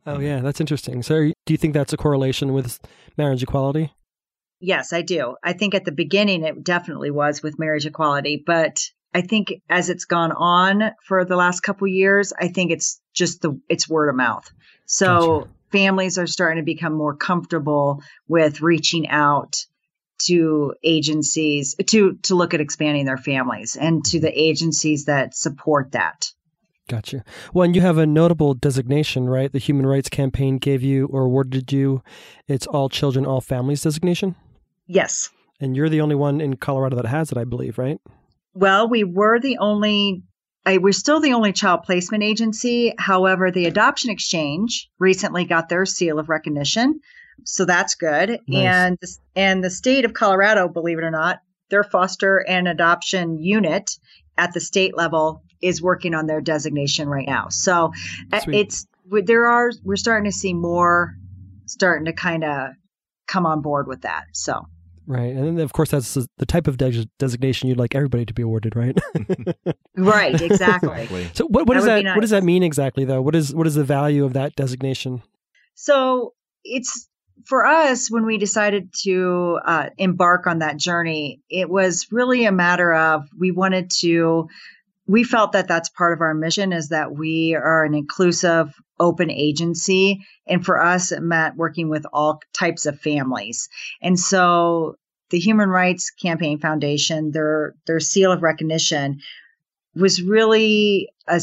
Oh, 0.06 0.14
mm-hmm. 0.14 0.24
yeah, 0.24 0.40
that's 0.42 0.62
interesting. 0.62 1.04
So, 1.04 1.32
do 1.46 1.54
you 1.54 1.58
think 1.58 1.74
that's 1.74 1.94
a 1.94 1.98
correlation 1.98 2.54
with 2.54 2.80
marriage 3.18 3.44
equality? 3.44 3.94
Yes, 4.60 4.94
I 4.94 5.02
do. 5.02 5.36
I 5.44 5.54
think 5.54 5.74
at 5.74 5.86
the 5.86 5.92
beginning 5.92 6.44
it 6.44 6.64
definitely 6.64 7.10
was 7.10 7.42
with 7.42 7.58
marriage 7.58 7.86
equality, 7.88 8.42
but 8.46 8.80
I 9.14 9.22
think 9.22 9.54
as 9.70 9.90
it's 9.90 10.06
gone 10.06 10.32
on 10.32 10.92
for 11.04 11.26
the 11.26 11.36
last 11.36 11.62
couple 11.62 11.88
years, 11.88 12.32
I 12.38 12.48
think 12.48 12.72
it's 12.72 13.02
just 13.14 13.42
the 13.42 13.60
it's 13.68 13.90
word 13.90 14.10
of 14.10 14.16
mouth. 14.16 14.50
So 14.86 15.40
Gotcha. 15.40 15.52
families 15.72 16.18
are 16.18 16.28
starting 16.28 16.62
to 16.62 16.66
become 16.66 16.94
more 16.94 17.16
comfortable 17.16 18.04
with 18.28 18.62
reaching 18.62 19.10
out 19.10 19.66
to 20.26 20.76
agencies 20.84 21.76
to 21.88 22.14
to 22.24 22.36
look 22.36 22.54
at 22.54 22.62
expanding 22.62 23.06
their 23.06 23.18
families 23.18 23.76
and 23.76 24.06
to 24.06 24.20
the 24.20 24.32
agencies 24.32 25.06
that 25.06 25.36
support 25.36 25.94
that. 25.94 26.32
Gotcha. 26.90 27.24
Well, 27.54 27.64
and 27.64 27.76
you 27.76 27.82
have 27.82 27.98
a 27.98 28.06
notable 28.06 28.54
designation, 28.54 29.30
right? 29.30 29.52
The 29.52 29.60
Human 29.60 29.86
Rights 29.86 30.10
Campaign 30.10 30.58
gave 30.58 30.84
you 30.84 31.06
or 31.08 31.24
awarded 31.24 31.72
you 31.72 32.02
its 32.48 32.68
All 32.68 32.90
Children, 32.90 33.26
All 33.26 33.40
Families 33.40 33.84
designation. 33.84 34.36
Yes. 34.88 35.30
And 35.60 35.76
you're 35.76 35.90
the 35.90 36.02
only 36.02 36.16
one 36.16 36.42
in 36.42 36.58
Colorado 36.58 36.98
that 36.98 37.06
has 37.06 37.32
it, 37.32 37.38
I 37.38 37.46
believe, 37.46 37.78
right? 37.78 38.00
Well, 38.54 38.90
we 38.90 39.04
were 39.04 39.40
the 39.40 39.60
only, 39.60 40.24
I, 40.66 40.80
we're 40.80 40.92
still 40.92 41.22
the 41.22 41.34
only 41.34 41.54
child 41.54 41.84
placement 41.84 42.24
agency. 42.24 42.94
However, 42.98 43.52
the 43.52 43.68
Adoption 43.68 44.10
Exchange 44.10 44.90
recently 45.00 45.46
got 45.46 45.70
their 45.70 45.86
seal 45.86 46.20
of 46.20 46.28
recognition. 46.28 47.00
So 47.46 47.64
that's 47.64 47.96
good. 47.96 48.40
Nice. 48.48 48.66
And, 48.66 48.98
and 49.36 49.64
the 49.64 49.70
state 49.70 50.04
of 50.04 50.14
Colorado, 50.14 50.68
believe 50.68 50.98
it 50.98 51.04
or 51.04 51.12
not, 51.12 51.40
their 51.70 51.84
foster 51.84 52.44
and 52.46 52.68
adoption 52.68 53.38
unit 53.40 53.92
at 54.38 54.54
the 54.54 54.60
state 54.60 54.98
level 54.98 55.44
is 55.62 55.82
working 55.82 56.14
on 56.14 56.28
their 56.28 56.42
designation 56.42 57.08
right 57.10 57.28
now. 57.28 57.48
So 57.50 57.92
uh, 58.32 58.40
Sweet. 58.40 58.60
it's, 58.60 58.88
there 59.06 59.48
are, 59.48 59.72
we're 59.84 59.96
starting 59.96 60.30
to 60.30 60.38
see 60.38 60.54
more 60.54 61.16
starting 61.66 62.06
to 62.06 62.14
kind 62.14 62.44
of 62.44 62.72
come 63.28 63.46
on 63.46 63.62
board 63.62 63.88
with 63.88 64.02
that. 64.02 64.26
So. 64.34 64.66
Right. 65.08 65.34
And 65.36 65.58
then, 65.58 65.60
of 65.60 65.74
course, 65.74 65.92
that's 65.92 66.14
the 66.14 66.46
type 66.46 66.68
of 66.68 66.78
de- 66.78 67.08
designation 67.18 67.68
you'd 67.68 67.80
like 67.80 67.96
everybody 67.96 68.26
to 68.26 68.34
be 68.34 68.44
awarded, 68.44 68.76
right? 68.76 68.98
Right, 69.98 70.42
exactly. 70.42 70.90
Exactly. 70.90 71.30
so, 71.34 71.46
what, 71.48 71.68
what 71.68 71.74
That 71.74 71.82
does 71.82 71.84
would 71.84 71.96
be 71.98 72.04
that 72.06 72.16
what 72.16 72.22
does 72.22 72.30
that 72.30 72.44
mean 72.44 72.64
exactly, 72.64 73.04
though? 73.04 73.22
What 73.22 73.36
is 73.36 73.54
what 73.54 73.68
is 73.68 73.76
the 73.76 73.84
value 73.84 74.24
of 74.24 74.34
that 74.34 74.56
designation? 74.56 75.22
So 75.76 76.34
it's 76.64 77.10
for 77.46 77.66
us 77.66 78.10
when 78.10 78.26
we 78.26 78.38
decided 78.38 78.94
to 79.04 79.60
uh, 79.66 79.90
embark 79.98 80.48
on 80.48 80.60
that 80.60 80.78
journey, 80.78 81.42
it 81.50 81.70
was 81.70 82.08
really 82.12 82.46
a 82.46 82.52
matter 82.52 82.94
of 82.94 83.28
we 83.38 83.52
wanted 83.52 83.92
to, 84.00 84.48
we 85.12 85.26
felt 85.26 85.52
that 85.52 85.68
that's 85.68 85.90
part 85.90 86.14
of 86.14 86.22
our 86.22 86.34
mission 86.34 86.72
is 86.72 86.88
that 86.88 87.14
we 87.14 87.54
are 87.54 87.84
an 87.84 87.94
inclusive, 87.94 88.74
open 88.98 89.30
agency. 89.30 90.26
And 90.48 90.66
for 90.66 90.82
us, 90.82 91.12
it 91.12 91.22
meant 91.22 91.58
working 91.58 91.90
with 91.90 92.06
all 92.14 92.40
types 92.54 92.86
of 92.86 92.98
families. 92.98 93.68
And 94.02 94.18
so 94.18 94.96
the 95.30 95.40
Human 95.40 95.68
Rights 95.68 96.12
Campaign 96.12 96.60
Foundation, 96.60 97.32
their, 97.32 97.76
their 97.88 98.00
seal 98.00 98.32
of 98.32 98.42
recognition 98.42 99.20
was 99.96 100.22
really 100.22 101.10
a 101.28 101.42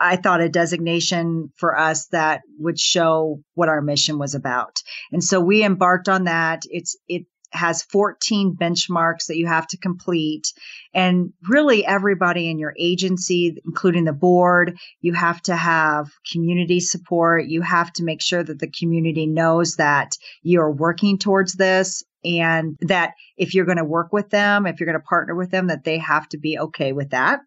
I 0.00 0.16
thought 0.16 0.40
a 0.40 0.48
designation 0.48 1.52
for 1.56 1.78
us 1.78 2.06
that 2.06 2.40
would 2.58 2.80
show 2.80 3.42
what 3.54 3.68
our 3.68 3.82
mission 3.82 4.18
was 4.18 4.34
about. 4.34 4.82
And 5.12 5.22
so 5.22 5.38
we 5.38 5.62
embarked 5.62 6.08
on 6.08 6.24
that. 6.24 6.62
It's, 6.70 6.96
it 7.08 7.26
has 7.52 7.82
14 7.82 8.56
benchmarks 8.60 9.26
that 9.26 9.36
you 9.36 9.46
have 9.46 9.66
to 9.68 9.78
complete. 9.78 10.52
And 10.94 11.32
really 11.48 11.84
everybody 11.84 12.48
in 12.50 12.58
your 12.58 12.74
agency, 12.78 13.56
including 13.64 14.04
the 14.04 14.12
board, 14.12 14.76
you 15.00 15.12
have 15.12 15.40
to 15.42 15.56
have 15.56 16.08
community 16.32 16.80
support. 16.80 17.46
You 17.46 17.62
have 17.62 17.92
to 17.94 18.04
make 18.04 18.20
sure 18.20 18.42
that 18.42 18.58
the 18.58 18.70
community 18.70 19.26
knows 19.26 19.76
that 19.76 20.16
you're 20.42 20.70
working 20.70 21.18
towards 21.18 21.54
this 21.54 22.02
and 22.24 22.76
that 22.80 23.12
if 23.36 23.54
you're 23.54 23.64
going 23.64 23.78
to 23.78 23.84
work 23.84 24.12
with 24.12 24.30
them, 24.30 24.66
if 24.66 24.80
you're 24.80 24.86
going 24.86 25.00
to 25.00 25.06
partner 25.06 25.34
with 25.34 25.50
them, 25.50 25.68
that 25.68 25.84
they 25.84 25.98
have 25.98 26.28
to 26.30 26.38
be 26.38 26.58
okay 26.58 26.92
with 26.92 27.10
that. 27.10 27.40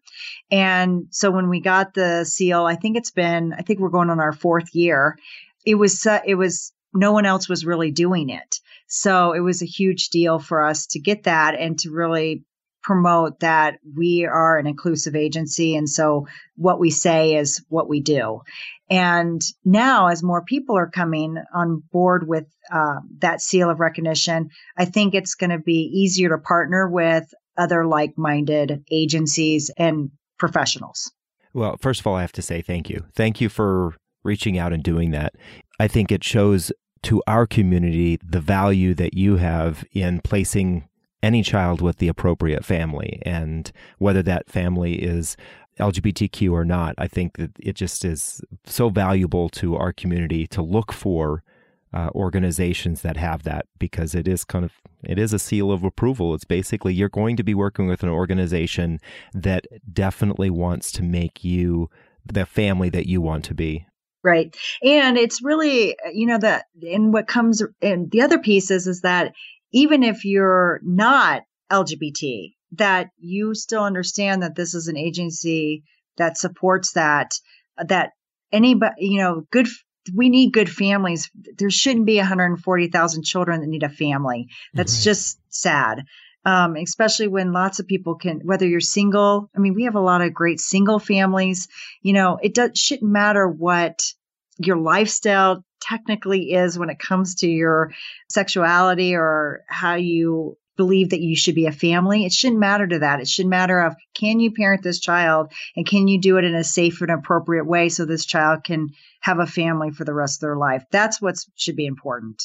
And 0.50 1.06
so 1.10 1.30
when 1.30 1.48
we 1.48 1.60
got 1.60 1.92
the 1.92 2.24
seal, 2.24 2.64
I 2.64 2.76
think 2.76 2.96
it's 2.96 3.10
been, 3.10 3.52
I 3.52 3.62
think 3.62 3.78
we're 3.78 3.90
going 3.90 4.10
on 4.10 4.20
our 4.20 4.32
fourth 4.32 4.74
year. 4.74 5.18
It 5.66 5.74
was, 5.74 6.06
uh, 6.06 6.20
it 6.24 6.36
was, 6.36 6.72
no 6.94 7.12
one 7.12 7.26
else 7.26 7.48
was 7.48 7.66
really 7.66 7.90
doing 7.90 8.30
it. 8.30 8.56
So 8.90 9.32
it 9.32 9.40
was 9.40 9.62
a 9.62 9.66
huge 9.66 10.08
deal 10.08 10.40
for 10.40 10.64
us 10.64 10.86
to 10.88 11.00
get 11.00 11.22
that 11.22 11.54
and 11.54 11.78
to 11.78 11.90
really 11.90 12.44
promote 12.82 13.40
that 13.40 13.78
we 13.96 14.24
are 14.26 14.58
an 14.58 14.66
inclusive 14.66 15.14
agency. 15.14 15.76
And 15.76 15.88
so 15.88 16.26
what 16.56 16.80
we 16.80 16.90
say 16.90 17.36
is 17.36 17.64
what 17.68 17.88
we 17.88 18.00
do. 18.00 18.40
And 18.88 19.40
now, 19.64 20.08
as 20.08 20.22
more 20.22 20.42
people 20.42 20.76
are 20.76 20.90
coming 20.90 21.36
on 21.54 21.82
board 21.92 22.26
with 22.26 22.46
uh, 22.72 22.96
that 23.18 23.40
seal 23.40 23.70
of 23.70 23.78
recognition, 23.78 24.50
I 24.76 24.86
think 24.86 25.14
it's 25.14 25.36
going 25.36 25.50
to 25.50 25.58
be 25.58 25.82
easier 25.92 26.30
to 26.30 26.38
partner 26.38 26.88
with 26.88 27.32
other 27.56 27.86
like 27.86 28.16
minded 28.16 28.84
agencies 28.90 29.70
and 29.76 30.10
professionals. 30.38 31.12
Well, 31.52 31.76
first 31.80 32.00
of 32.00 32.06
all, 32.06 32.16
I 32.16 32.22
have 32.22 32.32
to 32.32 32.42
say 32.42 32.62
thank 32.62 32.90
you. 32.90 33.04
Thank 33.14 33.40
you 33.40 33.48
for 33.48 33.94
reaching 34.24 34.58
out 34.58 34.72
and 34.72 34.82
doing 34.82 35.12
that. 35.12 35.34
I 35.78 35.86
think 35.86 36.10
it 36.10 36.24
shows 36.24 36.72
to 37.02 37.22
our 37.26 37.46
community 37.46 38.18
the 38.22 38.40
value 38.40 38.94
that 38.94 39.14
you 39.14 39.36
have 39.36 39.84
in 39.92 40.20
placing 40.20 40.88
any 41.22 41.42
child 41.42 41.80
with 41.80 41.98
the 41.98 42.08
appropriate 42.08 42.64
family 42.64 43.20
and 43.22 43.72
whether 43.98 44.22
that 44.22 44.48
family 44.48 44.94
is 44.94 45.36
LGBTQ 45.78 46.52
or 46.52 46.64
not. 46.64 46.94
I 46.98 47.08
think 47.08 47.36
that 47.36 47.52
it 47.58 47.74
just 47.74 48.04
is 48.04 48.42
so 48.64 48.88
valuable 48.88 49.48
to 49.50 49.76
our 49.76 49.92
community 49.92 50.46
to 50.48 50.62
look 50.62 50.92
for 50.92 51.42
uh, 51.92 52.10
organizations 52.14 53.02
that 53.02 53.16
have 53.16 53.42
that 53.42 53.66
because 53.78 54.14
it 54.14 54.28
is 54.28 54.44
kind 54.44 54.64
of 54.64 54.72
it 55.02 55.18
is 55.18 55.32
a 55.32 55.38
seal 55.38 55.72
of 55.72 55.82
approval. 55.82 56.34
It's 56.34 56.44
basically 56.44 56.94
you're 56.94 57.08
going 57.08 57.36
to 57.36 57.42
be 57.42 57.54
working 57.54 57.88
with 57.88 58.02
an 58.02 58.08
organization 58.08 59.00
that 59.34 59.66
definitely 59.92 60.50
wants 60.50 60.92
to 60.92 61.02
make 61.02 61.42
you 61.42 61.90
the 62.24 62.46
family 62.46 62.90
that 62.90 63.06
you 63.06 63.20
want 63.20 63.44
to 63.46 63.54
be. 63.54 63.86
Right. 64.22 64.54
And 64.82 65.16
it's 65.16 65.42
really, 65.42 65.98
uh, 65.98 66.10
you 66.12 66.26
know, 66.26 66.38
that, 66.38 66.66
and 66.82 67.12
what 67.12 67.26
comes, 67.26 67.62
and 67.80 68.10
the 68.10 68.22
other 68.22 68.38
piece 68.38 68.70
is, 68.70 68.86
is 68.86 69.00
that 69.00 69.32
even 69.72 70.02
if 70.02 70.24
you're 70.24 70.80
not 70.82 71.42
LGBT, 71.72 72.52
that 72.72 73.10
you 73.18 73.54
still 73.54 73.82
understand 73.82 74.42
that 74.42 74.54
this 74.54 74.74
is 74.74 74.88
an 74.88 74.96
agency 74.96 75.84
that 76.18 76.36
supports 76.36 76.92
that, 76.92 77.32
uh, 77.78 77.84
that 77.84 78.12
anybody, 78.52 78.94
you 78.98 79.18
know, 79.18 79.46
good, 79.50 79.68
we 80.14 80.28
need 80.28 80.52
good 80.52 80.70
families. 80.70 81.30
There 81.56 81.70
shouldn't 81.70 82.06
be 82.06 82.18
140,000 82.18 83.22
children 83.22 83.60
that 83.60 83.68
need 83.68 83.84
a 83.84 83.88
family. 83.88 84.48
That's 84.74 84.98
right. 84.98 85.04
just 85.04 85.38
sad. 85.48 86.04
Um, 86.44 86.76
especially 86.76 87.28
when 87.28 87.52
lots 87.52 87.80
of 87.80 87.86
people 87.86 88.14
can, 88.14 88.40
whether 88.44 88.66
you're 88.66 88.80
single, 88.80 89.50
I 89.54 89.58
mean, 89.58 89.74
we 89.74 89.84
have 89.84 89.94
a 89.94 90.00
lot 90.00 90.22
of 90.22 90.32
great 90.32 90.58
single 90.58 90.98
families. 90.98 91.68
You 92.00 92.14
know, 92.14 92.38
it 92.42 92.54
does, 92.54 92.70
shouldn't 92.78 93.10
matter 93.10 93.46
what 93.46 94.02
your 94.56 94.76
lifestyle 94.76 95.64
technically 95.80 96.52
is 96.52 96.78
when 96.78 96.90
it 96.90 96.98
comes 96.98 97.36
to 97.36 97.48
your 97.48 97.92
sexuality 98.28 99.14
or 99.14 99.64
how 99.68 99.96
you 99.96 100.56
believe 100.76 101.10
that 101.10 101.20
you 101.20 101.36
should 101.36 101.54
be 101.54 101.66
a 101.66 101.72
family. 101.72 102.24
It 102.24 102.32
shouldn't 102.32 102.60
matter 102.60 102.86
to 102.86 103.00
that. 103.00 103.20
It 103.20 103.28
should 103.28 103.46
matter 103.46 103.80
of 103.80 103.94
can 104.14 104.40
you 104.40 104.52
parent 104.52 104.82
this 104.82 104.98
child 104.98 105.52
and 105.76 105.86
can 105.86 106.08
you 106.08 106.18
do 106.18 106.38
it 106.38 106.44
in 106.44 106.54
a 106.54 106.64
safe 106.64 107.02
and 107.02 107.10
appropriate 107.10 107.66
way 107.66 107.90
so 107.90 108.06
this 108.06 108.24
child 108.24 108.64
can 108.64 108.88
have 109.20 109.40
a 109.40 109.46
family 109.46 109.90
for 109.90 110.04
the 110.04 110.14
rest 110.14 110.38
of 110.38 110.46
their 110.46 110.56
life. 110.56 110.84
That's 110.90 111.20
what 111.20 111.36
should 111.54 111.76
be 111.76 111.84
important. 111.84 112.44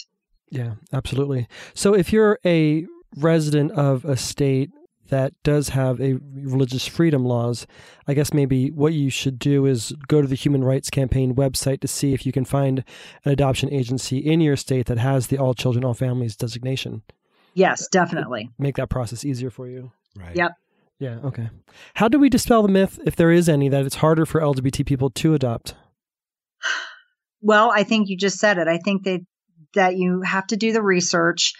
Yeah, 0.49 0.73
absolutely. 0.91 1.47
So 1.73 1.93
if 1.93 2.11
you're 2.11 2.39
a 2.45 2.85
resident 3.15 3.71
of 3.71 4.05
a 4.05 4.17
state 4.17 4.71
that 5.09 5.33
does 5.43 5.69
have 5.69 6.01
a 6.01 6.17
religious 6.33 6.87
freedom 6.87 7.23
laws, 7.23 7.67
I 8.07 8.13
guess 8.13 8.33
maybe 8.33 8.71
what 8.71 8.93
you 8.93 9.09
should 9.09 9.37
do 9.37 9.65
is 9.65 9.93
go 10.07 10.21
to 10.21 10.27
the 10.27 10.35
Human 10.35 10.63
Rights 10.63 10.89
Campaign 10.89 11.35
website 11.35 11.81
to 11.81 11.87
see 11.87 12.13
if 12.13 12.25
you 12.25 12.31
can 12.31 12.45
find 12.45 12.83
an 13.23 13.31
adoption 13.31 13.71
agency 13.71 14.17
in 14.17 14.41
your 14.41 14.55
state 14.55 14.87
that 14.87 14.97
has 14.97 15.27
the 15.27 15.37
all 15.37 15.53
children, 15.53 15.85
all 15.85 15.93
families 15.93 16.35
designation. 16.35 17.03
Yes, 17.53 17.87
definitely. 17.87 18.49
Make 18.57 18.75
that 18.77 18.89
process 18.89 19.23
easier 19.23 19.49
for 19.49 19.67
you. 19.67 19.91
Right. 20.15 20.35
Yep. 20.35 20.51
Yeah, 20.99 21.19
okay. 21.25 21.49
How 21.95 22.07
do 22.07 22.17
we 22.17 22.29
dispel 22.29 22.61
the 22.61 22.69
myth, 22.69 22.99
if 23.05 23.15
there 23.15 23.31
is 23.31 23.49
any, 23.49 23.69
that 23.69 23.85
it's 23.85 23.95
harder 23.95 24.25
for 24.25 24.41
LGBT 24.41 24.85
people 24.85 25.09
to 25.11 25.33
adopt? 25.33 25.75
Well, 27.41 27.69
I 27.69 27.83
think 27.83 28.09
you 28.09 28.17
just 28.17 28.39
said 28.39 28.57
it. 28.57 28.67
I 28.67 28.77
think 28.77 29.03
that 29.03 29.19
that 29.75 29.97
you 29.97 30.21
have 30.21 30.47
to 30.47 30.55
do 30.55 30.71
the 30.71 30.81
research 30.81 31.53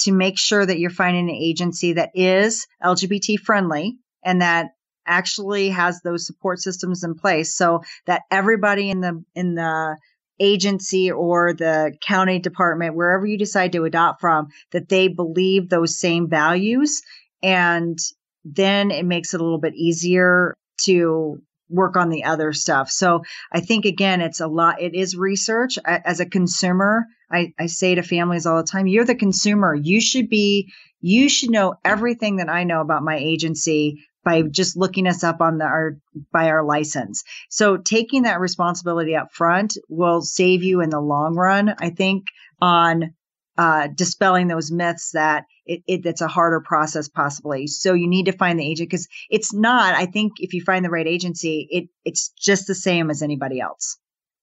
to 0.00 0.12
make 0.12 0.38
sure 0.38 0.64
that 0.64 0.78
you're 0.78 0.90
finding 0.90 1.28
an 1.28 1.34
agency 1.34 1.94
that 1.94 2.10
is 2.14 2.66
LGBT 2.82 3.38
friendly 3.38 3.98
and 4.24 4.42
that 4.42 4.70
actually 5.06 5.70
has 5.70 6.00
those 6.02 6.26
support 6.26 6.60
systems 6.60 7.04
in 7.04 7.14
place 7.14 7.54
so 7.54 7.82
that 8.06 8.22
everybody 8.30 8.90
in 8.90 9.00
the 9.00 9.24
in 9.34 9.54
the 9.54 9.96
agency 10.40 11.10
or 11.10 11.52
the 11.52 11.92
county 12.00 12.38
department 12.38 12.94
wherever 12.94 13.26
you 13.26 13.36
decide 13.36 13.72
to 13.72 13.84
adopt 13.84 14.20
from 14.20 14.48
that 14.72 14.88
they 14.88 15.06
believe 15.08 15.68
those 15.68 15.98
same 15.98 16.28
values. 16.28 17.02
And 17.42 17.98
then 18.44 18.90
it 18.90 19.04
makes 19.04 19.34
it 19.34 19.40
a 19.40 19.44
little 19.44 19.60
bit 19.60 19.74
easier 19.74 20.56
to 20.84 21.42
work 21.70 21.96
on 21.96 22.08
the 22.08 22.24
other 22.24 22.52
stuff. 22.52 22.90
So 22.90 23.22
I 23.52 23.60
think 23.60 23.84
again, 23.84 24.20
it's 24.20 24.40
a 24.40 24.48
lot. 24.48 24.82
It 24.82 24.94
is 24.94 25.16
research 25.16 25.78
as 25.84 26.20
a 26.20 26.26
consumer. 26.26 27.06
I, 27.30 27.54
I 27.58 27.66
say 27.66 27.94
to 27.94 28.02
families 28.02 28.44
all 28.44 28.56
the 28.56 28.64
time, 28.64 28.86
you're 28.86 29.04
the 29.04 29.14
consumer. 29.14 29.74
You 29.74 30.00
should 30.00 30.28
be, 30.28 30.72
you 31.00 31.28
should 31.28 31.50
know 31.50 31.74
everything 31.84 32.36
that 32.36 32.48
I 32.48 32.64
know 32.64 32.80
about 32.80 33.04
my 33.04 33.16
agency 33.16 34.04
by 34.24 34.42
just 34.42 34.76
looking 34.76 35.06
us 35.06 35.24
up 35.24 35.40
on 35.40 35.58
the, 35.58 35.64
our, 35.64 35.96
by 36.32 36.50
our 36.50 36.62
license. 36.62 37.24
So 37.48 37.78
taking 37.78 38.22
that 38.22 38.40
responsibility 38.40 39.16
up 39.16 39.32
front 39.32 39.78
will 39.88 40.20
save 40.20 40.62
you 40.62 40.82
in 40.82 40.90
the 40.90 41.00
long 41.00 41.36
run. 41.36 41.74
I 41.78 41.90
think 41.90 42.26
on 42.60 43.14
uh, 43.60 43.88
dispelling 43.88 44.48
those 44.48 44.72
myths 44.72 45.10
that 45.12 45.44
it, 45.66 45.82
it, 45.86 46.06
it's 46.06 46.22
a 46.22 46.28
harder 46.28 46.62
process 46.62 47.10
possibly. 47.10 47.66
So 47.66 47.92
you 47.92 48.08
need 48.08 48.24
to 48.24 48.32
find 48.32 48.58
the 48.58 48.66
agent 48.66 48.88
because 48.88 49.06
it's 49.28 49.52
not. 49.52 49.94
I 49.94 50.06
think 50.06 50.32
if 50.38 50.54
you 50.54 50.62
find 50.62 50.82
the 50.82 50.88
right 50.88 51.06
agency, 51.06 51.68
it 51.70 51.90
it's 52.02 52.30
just 52.30 52.66
the 52.66 52.74
same 52.74 53.10
as 53.10 53.20
anybody 53.20 53.60
else. 53.60 53.98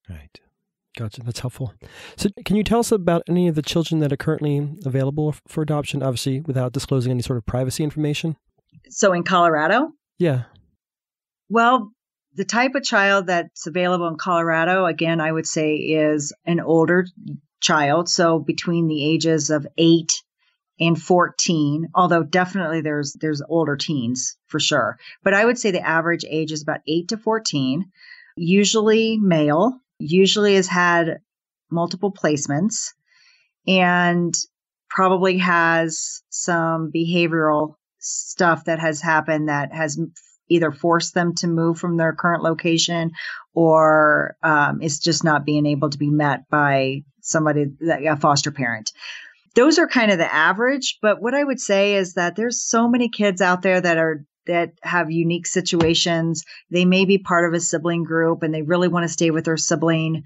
Right. 0.08 0.40
Gotcha. 0.96 1.24
That's 1.24 1.40
helpful. 1.40 1.74
So, 2.16 2.30
can 2.46 2.58
you 2.58 2.64
tell 2.64 2.80
us 2.80 2.92
about 2.92 3.24
any 3.28 3.48
of 3.48 3.56
the 3.56 3.64
children 3.64 4.02
that 4.02 4.14
are 4.14 4.18
currently 4.18 4.70
available 4.86 5.34
for 5.48 5.64
adoption? 5.64 6.04
Obviously, 6.04 6.42
without 6.42 6.72
disclosing 6.72 7.12
any 7.12 7.24
sort 7.24 7.38
of 7.38 7.46
privacy 7.48 7.84
information. 7.84 8.36
So, 8.90 9.14
in 9.14 9.24
Colorado. 9.24 9.94
Yeah. 10.20 10.44
Well, 11.50 11.92
the 12.36 12.46
type 12.46 12.76
of 12.76 12.84
child 12.84 13.28
that's 13.28 13.66
available 13.66 14.08
in 14.08 14.18
Colorado, 14.18 14.86
again, 14.86 15.22
I 15.22 15.32
would 15.32 15.48
say 15.48 15.76
is 15.76 16.34
an 16.46 16.60
older 16.60 17.06
child. 17.68 18.08
So 18.08 18.40
between 18.40 18.88
the 18.88 19.04
ages 19.06 19.50
of 19.50 19.68
eight 19.78 20.24
and 20.80 21.00
14, 21.00 21.90
although 21.94 22.24
definitely 22.24 22.82
there's, 22.82 23.14
there's 23.20 23.42
older 23.42 23.76
teens 23.76 24.38
for 24.48 24.60
sure. 24.60 24.98
But 25.24 25.34
I 25.34 25.44
would 25.44 25.58
say 25.58 25.72
the 25.72 25.86
average 25.86 26.24
age 26.30 26.52
is 26.52 26.62
about 26.64 26.82
eight 26.88 27.10
to 27.10 27.18
14, 27.18 27.92
usually 28.38 29.18
male, 29.18 29.80
usually 30.00 30.56
has 30.56 30.68
had 30.68 31.20
multiple 31.70 32.14
placements 32.14 32.94
and 33.68 34.34
probably 34.90 35.40
has 35.40 36.22
some 36.30 36.92
behavioral 36.96 37.76
stuff 38.00 38.66
that 38.66 38.80
has 38.80 39.02
happened 39.02 39.50
that 39.50 39.74
has 39.74 40.00
either 40.50 40.72
force 40.72 41.12
them 41.12 41.34
to 41.36 41.48
move 41.48 41.78
from 41.78 41.98
their 41.98 42.14
current 42.14 42.44
location 42.44 43.12
or 43.54 44.36
um, 44.44 44.82
is 44.82 45.00
just 45.00 45.24
not 45.24 45.46
being 45.46 45.66
able 45.66 45.90
to 45.90 45.98
be 45.98 46.10
met 46.10 46.50
by 46.50 47.04
somebody, 47.22 47.66
a 48.08 48.18
foster 48.18 48.52
parent. 48.52 48.92
Those 49.56 49.80
are 49.80 49.88
kind 49.88 50.12
of 50.12 50.20
the 50.20 50.34
average, 50.34 51.00
but 51.02 51.22
what 51.22 51.34
I 51.34 51.44
would 51.44 51.60
say 51.60 51.96
is 51.96 52.14
that 52.14 52.36
there's 52.36 52.62
so 52.62 52.88
many 52.88 53.10
kids 53.10 53.42
out 53.42 53.62
there 53.62 53.82
that 53.82 53.98
are 53.98 54.24
that 54.46 54.74
have 54.82 55.12
unique 55.12 55.46
situations. 55.46 56.44
They 56.72 56.86
may 56.86 57.06
be 57.06 57.18
part 57.18 57.46
of 57.46 57.54
a 57.54 57.60
sibling 57.60 58.04
group 58.04 58.44
and 58.44 58.54
they 58.54 58.62
really 58.62 58.88
want 58.88 59.04
to 59.04 59.12
stay 59.12 59.30
with 59.30 59.46
their 59.46 59.58
sibling. 59.58 60.24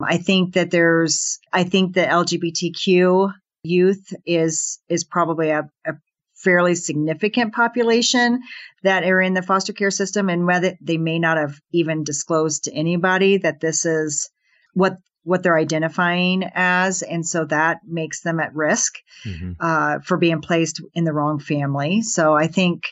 I 0.00 0.18
think 0.18 0.54
that 0.54 0.70
there's 0.70 1.38
I 1.52 1.64
think 1.64 1.94
the 1.94 2.02
LGBTQ 2.02 3.32
youth 3.62 4.12
is 4.24 4.78
is 4.88 5.04
probably 5.04 5.50
a, 5.50 5.68
a 5.86 5.92
fairly 6.36 6.74
significant 6.74 7.54
population 7.54 8.40
that 8.82 9.04
are 9.04 9.20
in 9.20 9.34
the 9.34 9.42
foster 9.42 9.72
care 9.72 9.90
system 9.90 10.28
and 10.28 10.46
whether 10.46 10.76
they 10.80 10.98
may 10.98 11.18
not 11.18 11.38
have 11.38 11.58
even 11.72 12.04
disclosed 12.04 12.64
to 12.64 12.72
anybody 12.72 13.38
that 13.38 13.60
this 13.60 13.84
is 13.84 14.30
what 14.74 14.98
what 15.24 15.42
they're 15.42 15.58
identifying 15.58 16.44
as 16.54 17.02
and 17.02 17.26
so 17.26 17.44
that 17.46 17.80
makes 17.84 18.20
them 18.20 18.38
at 18.38 18.54
risk 18.54 18.98
mm-hmm. 19.24 19.52
uh, 19.58 19.98
for 20.04 20.16
being 20.18 20.40
placed 20.40 20.80
in 20.94 21.02
the 21.02 21.12
wrong 21.12 21.38
family 21.40 22.02
so 22.02 22.34
i 22.34 22.46
think 22.46 22.84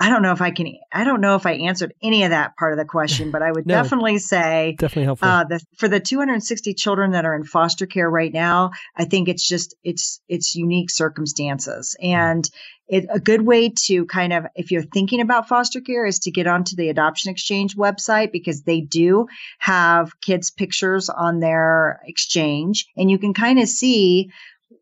I 0.00 0.10
don't 0.10 0.22
know 0.22 0.32
if 0.32 0.40
I 0.40 0.50
can. 0.50 0.74
I 0.92 1.04
don't 1.04 1.20
know 1.20 1.34
if 1.34 1.46
I 1.46 1.52
answered 1.52 1.94
any 2.02 2.24
of 2.24 2.30
that 2.30 2.56
part 2.56 2.72
of 2.72 2.78
the 2.78 2.84
question, 2.84 3.30
but 3.30 3.42
I 3.42 3.50
would 3.50 3.66
no, 3.66 3.82
definitely 3.82 4.18
say 4.18 4.76
definitely 4.78 5.04
helpful. 5.04 5.28
Uh, 5.28 5.44
the, 5.44 5.60
for 5.76 5.88
the 5.88 6.00
260 6.00 6.74
children 6.74 7.12
that 7.12 7.24
are 7.24 7.34
in 7.34 7.44
foster 7.44 7.86
care 7.86 8.08
right 8.08 8.32
now, 8.32 8.70
I 8.96 9.04
think 9.04 9.28
it's 9.28 9.46
just 9.46 9.74
it's 9.82 10.20
it's 10.28 10.54
unique 10.54 10.90
circumstances, 10.90 11.96
and 12.00 12.48
it, 12.88 13.06
a 13.10 13.20
good 13.20 13.42
way 13.42 13.70
to 13.86 14.06
kind 14.06 14.32
of 14.32 14.46
if 14.54 14.70
you're 14.70 14.82
thinking 14.82 15.20
about 15.20 15.48
foster 15.48 15.80
care 15.80 16.06
is 16.06 16.20
to 16.20 16.30
get 16.30 16.46
onto 16.46 16.76
the 16.76 16.88
Adoption 16.88 17.30
Exchange 17.30 17.76
website 17.76 18.32
because 18.32 18.62
they 18.62 18.80
do 18.80 19.26
have 19.58 20.20
kids' 20.20 20.50
pictures 20.50 21.10
on 21.10 21.40
their 21.40 22.00
exchange, 22.04 22.86
and 22.96 23.10
you 23.10 23.18
can 23.18 23.34
kind 23.34 23.58
of 23.58 23.68
see 23.68 24.30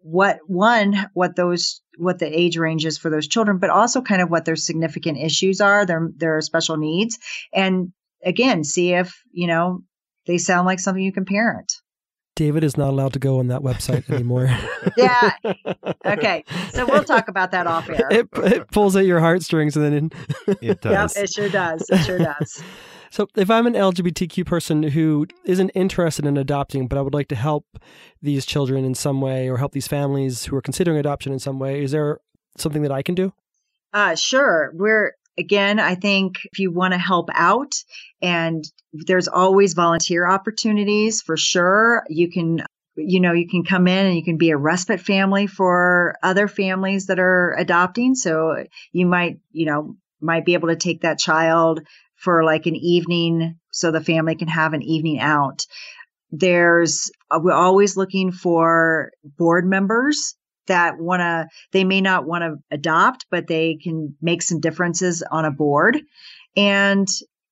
what 0.02 0.38
one 0.46 1.08
what 1.14 1.36
those 1.36 1.80
what 1.98 2.18
the 2.18 2.26
age 2.26 2.56
range 2.58 2.84
is 2.84 2.98
for 2.98 3.10
those 3.10 3.28
children, 3.28 3.58
but 3.58 3.70
also 3.70 4.02
kind 4.02 4.20
of 4.20 4.30
what 4.30 4.44
their 4.44 4.56
significant 4.56 5.18
issues 5.18 5.60
are, 5.60 5.86
their 5.86 6.10
their 6.16 6.40
special 6.40 6.76
needs, 6.76 7.18
and 7.52 7.92
again, 8.24 8.64
see 8.64 8.92
if 8.92 9.22
you 9.32 9.46
know 9.46 9.82
they 10.26 10.38
sound 10.38 10.66
like 10.66 10.80
something 10.80 11.02
you 11.02 11.12
can 11.12 11.24
parent. 11.24 11.72
David 12.34 12.64
is 12.64 12.76
not 12.76 12.90
allowed 12.90 13.14
to 13.14 13.18
go 13.18 13.38
on 13.38 13.48
that 13.48 13.62
website 13.62 14.08
anymore. 14.14 14.54
yeah. 14.96 15.32
Okay. 16.04 16.44
So 16.70 16.86
we'll 16.86 17.02
talk 17.02 17.26
about 17.26 17.50
that 17.50 17.66
off 17.66 17.88
air. 17.90 18.06
It, 18.10 18.28
it 18.34 18.70
pulls 18.70 18.94
at 18.94 19.06
your 19.06 19.18
heartstrings 19.18 19.76
and 19.76 19.84
then 19.84 20.10
it, 20.46 20.58
it 20.62 20.80
does. 20.80 21.16
Yep, 21.16 21.24
it 21.24 21.32
sure 21.32 21.48
does. 21.48 21.90
It 21.90 22.04
sure 22.04 22.18
does. 22.18 22.62
So, 23.10 23.28
if 23.36 23.50
I'm 23.50 23.66
an 23.66 23.74
LGBTQ 23.74 24.44
person 24.46 24.82
who 24.82 25.26
isn't 25.44 25.70
interested 25.70 26.26
in 26.26 26.36
adopting, 26.36 26.88
but 26.88 26.98
I 26.98 27.02
would 27.02 27.14
like 27.14 27.28
to 27.28 27.36
help 27.36 27.66
these 28.20 28.46
children 28.46 28.84
in 28.84 28.94
some 28.94 29.20
way 29.20 29.48
or 29.48 29.58
help 29.58 29.72
these 29.72 29.88
families 29.88 30.44
who 30.46 30.56
are 30.56 30.62
considering 30.62 30.98
adoption 30.98 31.32
in 31.32 31.38
some 31.38 31.58
way, 31.58 31.82
is 31.82 31.92
there 31.92 32.20
something 32.56 32.82
that 32.82 32.92
I 32.92 33.02
can 33.02 33.14
do? 33.14 33.32
Uh, 33.92 34.14
sure. 34.14 34.72
We're 34.74 35.14
again, 35.38 35.78
I 35.78 35.94
think 35.94 36.38
if 36.52 36.58
you 36.58 36.72
want 36.72 36.94
to 36.94 36.98
help 36.98 37.28
out 37.34 37.74
and 38.22 38.64
there's 38.92 39.28
always 39.28 39.74
volunteer 39.74 40.26
opportunities 40.26 41.22
for 41.22 41.36
sure. 41.36 42.04
You 42.08 42.30
can 42.30 42.62
you 42.98 43.20
know, 43.20 43.32
you 43.32 43.46
can 43.46 43.62
come 43.62 43.86
in 43.86 44.06
and 44.06 44.16
you 44.16 44.24
can 44.24 44.38
be 44.38 44.50
a 44.50 44.56
respite 44.56 45.00
family 45.00 45.46
for 45.46 46.16
other 46.22 46.48
families 46.48 47.06
that 47.06 47.18
are 47.18 47.54
adopting. 47.58 48.14
So 48.14 48.64
you 48.90 49.06
might, 49.06 49.38
you 49.52 49.66
know, 49.66 49.96
might 50.20 50.46
be 50.46 50.54
able 50.54 50.68
to 50.68 50.76
take 50.76 51.02
that 51.02 51.18
child 51.18 51.80
for 52.26 52.42
like 52.42 52.66
an 52.66 52.74
evening 52.74 53.56
so 53.70 53.92
the 53.92 54.00
family 54.00 54.34
can 54.34 54.48
have 54.48 54.72
an 54.72 54.82
evening 54.82 55.20
out. 55.20 55.62
There's, 56.32 57.08
uh, 57.30 57.38
we're 57.40 57.52
always 57.52 57.96
looking 57.96 58.32
for 58.32 59.12
board 59.22 59.64
members 59.64 60.34
that 60.66 60.98
want 60.98 61.20
to, 61.20 61.46
they 61.70 61.84
may 61.84 62.00
not 62.00 62.26
want 62.26 62.42
to 62.42 62.56
adopt, 62.72 63.26
but 63.30 63.46
they 63.46 63.78
can 63.80 64.16
make 64.20 64.42
some 64.42 64.58
differences 64.58 65.22
on 65.30 65.44
a 65.44 65.52
board. 65.52 66.00
And, 66.56 67.06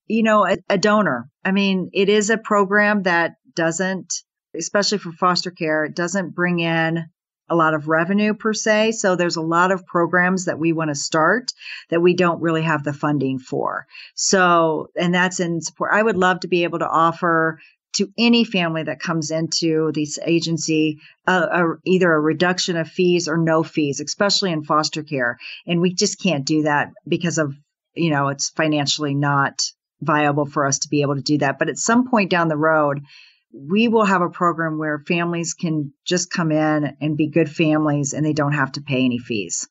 you 0.08 0.24
know, 0.24 0.44
a, 0.44 0.56
a 0.68 0.76
donor. 0.76 1.30
I 1.44 1.52
mean, 1.52 1.90
it 1.92 2.08
is 2.08 2.28
a 2.28 2.36
program 2.36 3.04
that 3.04 3.36
doesn't, 3.54 4.12
especially 4.58 4.98
for 4.98 5.12
foster 5.12 5.52
care, 5.52 5.84
it 5.84 5.94
doesn't 5.94 6.34
bring 6.34 6.58
in 6.58 7.04
a 7.48 7.56
lot 7.56 7.74
of 7.74 7.88
revenue 7.88 8.34
per 8.34 8.52
se. 8.52 8.92
So 8.92 9.16
there's 9.16 9.36
a 9.36 9.42
lot 9.42 9.70
of 9.70 9.86
programs 9.86 10.46
that 10.46 10.58
we 10.58 10.72
want 10.72 10.88
to 10.88 10.94
start 10.94 11.52
that 11.90 12.00
we 12.00 12.14
don't 12.14 12.40
really 12.40 12.62
have 12.62 12.84
the 12.84 12.92
funding 12.92 13.38
for. 13.38 13.86
So, 14.14 14.88
and 14.96 15.14
that's 15.14 15.40
in 15.40 15.60
support. 15.60 15.90
I 15.92 16.02
would 16.02 16.16
love 16.16 16.40
to 16.40 16.48
be 16.48 16.64
able 16.64 16.78
to 16.78 16.88
offer 16.88 17.58
to 17.94 18.08
any 18.18 18.44
family 18.44 18.82
that 18.82 18.98
comes 18.98 19.30
into 19.30 19.92
this 19.94 20.18
agency 20.24 20.98
uh, 21.26 21.46
a, 21.50 21.64
either 21.84 22.12
a 22.12 22.20
reduction 22.20 22.76
of 22.76 22.88
fees 22.88 23.28
or 23.28 23.36
no 23.36 23.62
fees, 23.62 24.00
especially 24.00 24.50
in 24.50 24.64
foster 24.64 25.02
care. 25.02 25.38
And 25.66 25.80
we 25.80 25.94
just 25.94 26.20
can't 26.20 26.44
do 26.44 26.62
that 26.62 26.90
because 27.06 27.38
of, 27.38 27.54
you 27.94 28.10
know, 28.10 28.28
it's 28.28 28.50
financially 28.50 29.14
not 29.14 29.62
viable 30.00 30.46
for 30.46 30.66
us 30.66 30.80
to 30.80 30.88
be 30.88 31.02
able 31.02 31.14
to 31.14 31.22
do 31.22 31.38
that. 31.38 31.58
But 31.58 31.68
at 31.68 31.78
some 31.78 32.10
point 32.10 32.30
down 32.30 32.48
the 32.48 32.56
road, 32.56 33.02
we 33.54 33.86
will 33.86 34.04
have 34.04 34.20
a 34.20 34.28
program 34.28 34.78
where 34.78 34.98
families 34.98 35.54
can 35.54 35.92
just 36.04 36.30
come 36.30 36.50
in 36.50 36.96
and 37.00 37.16
be 37.16 37.28
good 37.28 37.48
families 37.48 38.12
and 38.12 38.26
they 38.26 38.32
don't 38.32 38.52
have 38.52 38.72
to 38.72 38.80
pay 38.80 39.04
any 39.04 39.18
fees. 39.18 39.68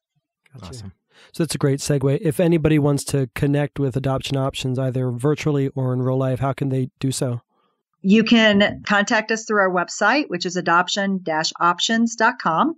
Gotcha. 0.53 0.67
Awesome. 0.67 0.93
So 1.33 1.43
that's 1.43 1.55
a 1.55 1.59
great 1.59 1.79
segue. 1.79 2.19
If 2.21 2.39
anybody 2.39 2.79
wants 2.79 3.03
to 3.05 3.29
connect 3.35 3.79
with 3.79 3.97
adoption 3.97 4.37
options, 4.37 4.79
either 4.79 5.11
virtually 5.11 5.69
or 5.69 5.93
in 5.93 6.01
real 6.01 6.17
life, 6.17 6.39
how 6.39 6.53
can 6.53 6.69
they 6.69 6.91
do 6.99 7.11
so? 7.11 7.41
You 8.01 8.23
can 8.23 8.83
contact 8.85 9.31
us 9.31 9.45
through 9.45 9.61
our 9.61 9.71
website, 9.71 10.29
which 10.29 10.45
is 10.45 10.55
adoption 10.55 11.23
options.com, 11.59 12.75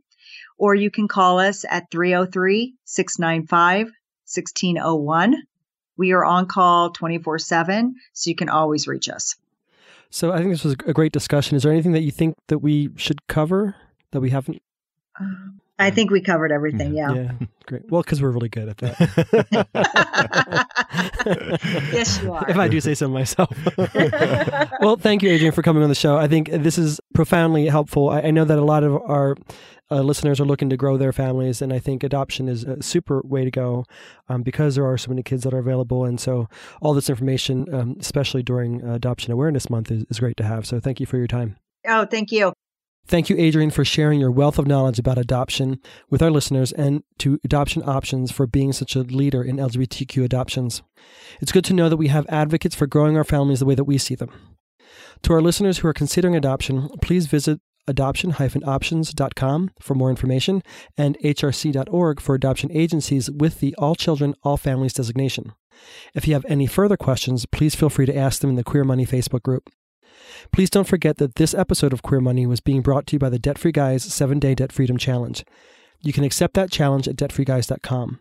or 0.57 0.75
you 0.75 0.89
can 0.91 1.07
call 1.07 1.39
us 1.39 1.65
at 1.69 1.89
303 1.91 2.75
695 2.85 3.87
1601. 3.87 5.35
We 5.97 6.11
are 6.11 6.25
on 6.25 6.47
call 6.47 6.91
24 6.91 7.39
7, 7.39 7.95
so 8.13 8.29
you 8.29 8.35
can 8.35 8.49
always 8.49 8.87
reach 8.87 9.09
us. 9.09 9.35
So 10.09 10.31
I 10.31 10.37
think 10.37 10.51
this 10.51 10.63
was 10.63 10.73
a 10.73 10.93
great 10.93 11.11
discussion. 11.11 11.55
Is 11.55 11.63
there 11.63 11.71
anything 11.71 11.91
that 11.93 12.03
you 12.03 12.11
think 12.11 12.35
that 12.47 12.59
we 12.59 12.89
should 12.95 13.27
cover 13.27 13.75
that 14.11 14.21
we 14.21 14.29
haven't? 14.29 14.61
Um, 15.19 15.59
I 15.77 15.91
think 15.91 16.09
we 16.09 16.21
covered 16.21 16.53
everything. 16.53 16.95
Yeah. 16.95 17.13
Yeah. 17.13 17.31
Great. 17.65 17.91
Well, 17.91 18.01
because 18.01 18.21
we're 18.21 18.31
really 18.31 18.47
good 18.47 18.69
at 18.69 18.77
that. 18.77 18.95
yes, 21.91 22.21
you 22.21 22.31
are. 22.31 22.49
If 22.49 22.55
I 22.57 22.69
do 22.69 22.79
say 22.79 22.93
so 22.93 23.09
myself. 23.09 23.49
well, 24.79 24.95
thank 24.95 25.21
you, 25.21 25.33
Adrienne, 25.33 25.51
for 25.51 25.61
coming 25.63 25.83
on 25.83 25.89
the 25.89 25.95
show. 25.95 26.17
I 26.17 26.27
think 26.29 26.49
this 26.49 26.77
is 26.77 27.01
profoundly 27.13 27.65
helpful. 27.65 28.09
I, 28.09 28.21
I 28.21 28.31
know 28.31 28.45
that 28.45 28.57
a 28.57 28.63
lot 28.63 28.85
of 28.85 28.93
our 28.93 29.35
uh, 29.91 30.01
listeners 30.01 30.39
are 30.39 30.45
looking 30.45 30.69
to 30.69 30.77
grow 30.77 30.97
their 30.97 31.13
families, 31.13 31.61
and 31.61 31.71
I 31.71 31.79
think 31.79 32.03
adoption 32.03 32.47
is 32.47 32.63
a 32.63 32.81
super 32.81 33.21
way 33.23 33.43
to 33.45 33.51
go 33.51 33.85
um, 34.29 34.41
because 34.41 34.75
there 34.75 34.85
are 34.85 34.97
so 34.97 35.09
many 35.09 35.23
kids 35.23 35.43
that 35.43 35.53
are 35.53 35.59
available. 35.59 36.05
And 36.05 36.19
so, 36.19 36.47
all 36.81 36.93
this 36.93 37.09
information, 37.09 37.73
um, 37.73 37.95
especially 37.99 38.43
during 38.43 38.81
Adoption 38.81 39.31
Awareness 39.31 39.69
Month, 39.69 39.91
is, 39.91 40.05
is 40.09 40.19
great 40.19 40.37
to 40.37 40.43
have. 40.43 40.65
So, 40.65 40.79
thank 40.79 40.99
you 40.99 41.05
for 41.05 41.17
your 41.17 41.27
time. 41.27 41.57
Oh, 41.87 42.05
thank 42.05 42.31
you. 42.31 42.53
Thank 43.07 43.29
you, 43.29 43.37
Adrienne, 43.37 43.69
for 43.69 43.85
sharing 43.85 44.19
your 44.19 44.31
wealth 44.31 44.57
of 44.57 44.65
knowledge 44.65 44.97
about 44.97 45.19
adoption 45.19 45.79
with 46.09 46.23
our 46.23 46.31
listeners 46.31 46.71
and 46.71 47.03
to 47.19 47.39
Adoption 47.43 47.83
Options 47.85 48.31
for 48.31 48.47
being 48.47 48.73
such 48.73 48.95
a 48.95 49.01
leader 49.01 49.43
in 49.43 49.57
LGBTQ 49.57 50.23
adoptions. 50.23 50.81
It's 51.39 51.51
good 51.51 51.65
to 51.65 51.73
know 51.73 51.87
that 51.87 51.97
we 51.97 52.07
have 52.07 52.25
advocates 52.29 52.73
for 52.73 52.87
growing 52.87 53.15
our 53.15 53.23
families 53.23 53.59
the 53.59 53.65
way 53.65 53.75
that 53.75 53.83
we 53.83 53.99
see 53.99 54.15
them. 54.15 54.31
To 55.21 55.33
our 55.33 55.41
listeners 55.41 55.79
who 55.79 55.87
are 55.87 55.93
considering 55.93 56.35
adoption, 56.35 56.89
please 56.99 57.27
visit 57.27 57.61
adoption-options.com 57.87 59.71
for 59.79 59.95
more 59.95 60.09
information 60.09 60.63
and 60.97 61.17
hrc.org 61.23 62.19
for 62.19 62.35
adoption 62.35 62.71
agencies 62.71 63.29
with 63.29 63.59
the 63.59 63.75
All 63.77 63.95
Children, 63.95 64.35
All 64.43 64.57
Families 64.57 64.93
designation. 64.93 65.53
If 66.13 66.27
you 66.27 66.33
have 66.33 66.45
any 66.47 66.67
further 66.67 66.97
questions, 66.97 67.45
please 67.45 67.75
feel 67.75 67.89
free 67.89 68.05
to 68.05 68.15
ask 68.15 68.41
them 68.41 68.51
in 68.51 68.55
the 68.55 68.63
Queer 68.63 68.83
Money 68.83 69.05
Facebook 69.05 69.43
group. 69.43 69.69
Please 70.51 70.69
don't 70.69 70.87
forget 70.87 71.17
that 71.17 71.35
this 71.35 71.53
episode 71.53 71.93
of 71.93 72.01
Queer 72.01 72.21
Money 72.21 72.45
was 72.45 72.61
being 72.61 72.81
brought 72.81 73.07
to 73.07 73.15
you 73.15 73.19
by 73.19 73.29
the 73.29 73.39
Debt 73.39 73.57
Free 73.57 73.71
Guys 73.71 74.03
7 74.03 74.39
Day 74.39 74.55
Debt 74.55 74.71
Freedom 74.71 74.97
Challenge. 74.97 75.43
You 76.01 76.13
can 76.13 76.23
accept 76.23 76.53
that 76.53 76.71
challenge 76.71 77.07
at 77.07 77.15
debtfreeguys.com. 77.15 78.19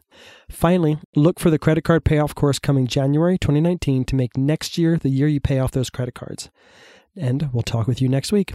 Finally, 0.51 0.99
look 1.15 1.39
for 1.39 1.51
the 1.51 1.59
credit 1.59 1.85
card 1.85 2.05
payoff 2.05 2.35
course 2.35 2.59
coming 2.59 2.87
January 2.87 3.37
2019 3.37 4.05
to 4.05 4.17
make 4.17 4.37
next 4.37 4.79
year 4.79 4.97
the 4.97 5.11
year 5.11 5.29
you 5.29 5.41
pay 5.41 5.59
off 5.59 5.73
those 5.73 5.91
credit 5.91 6.15
cards. 6.15 6.51
And 7.17 7.51
we'll 7.53 7.63
talk 7.63 7.87
with 7.87 8.01
you 8.01 8.09
next 8.09 8.33
week. 8.33 8.55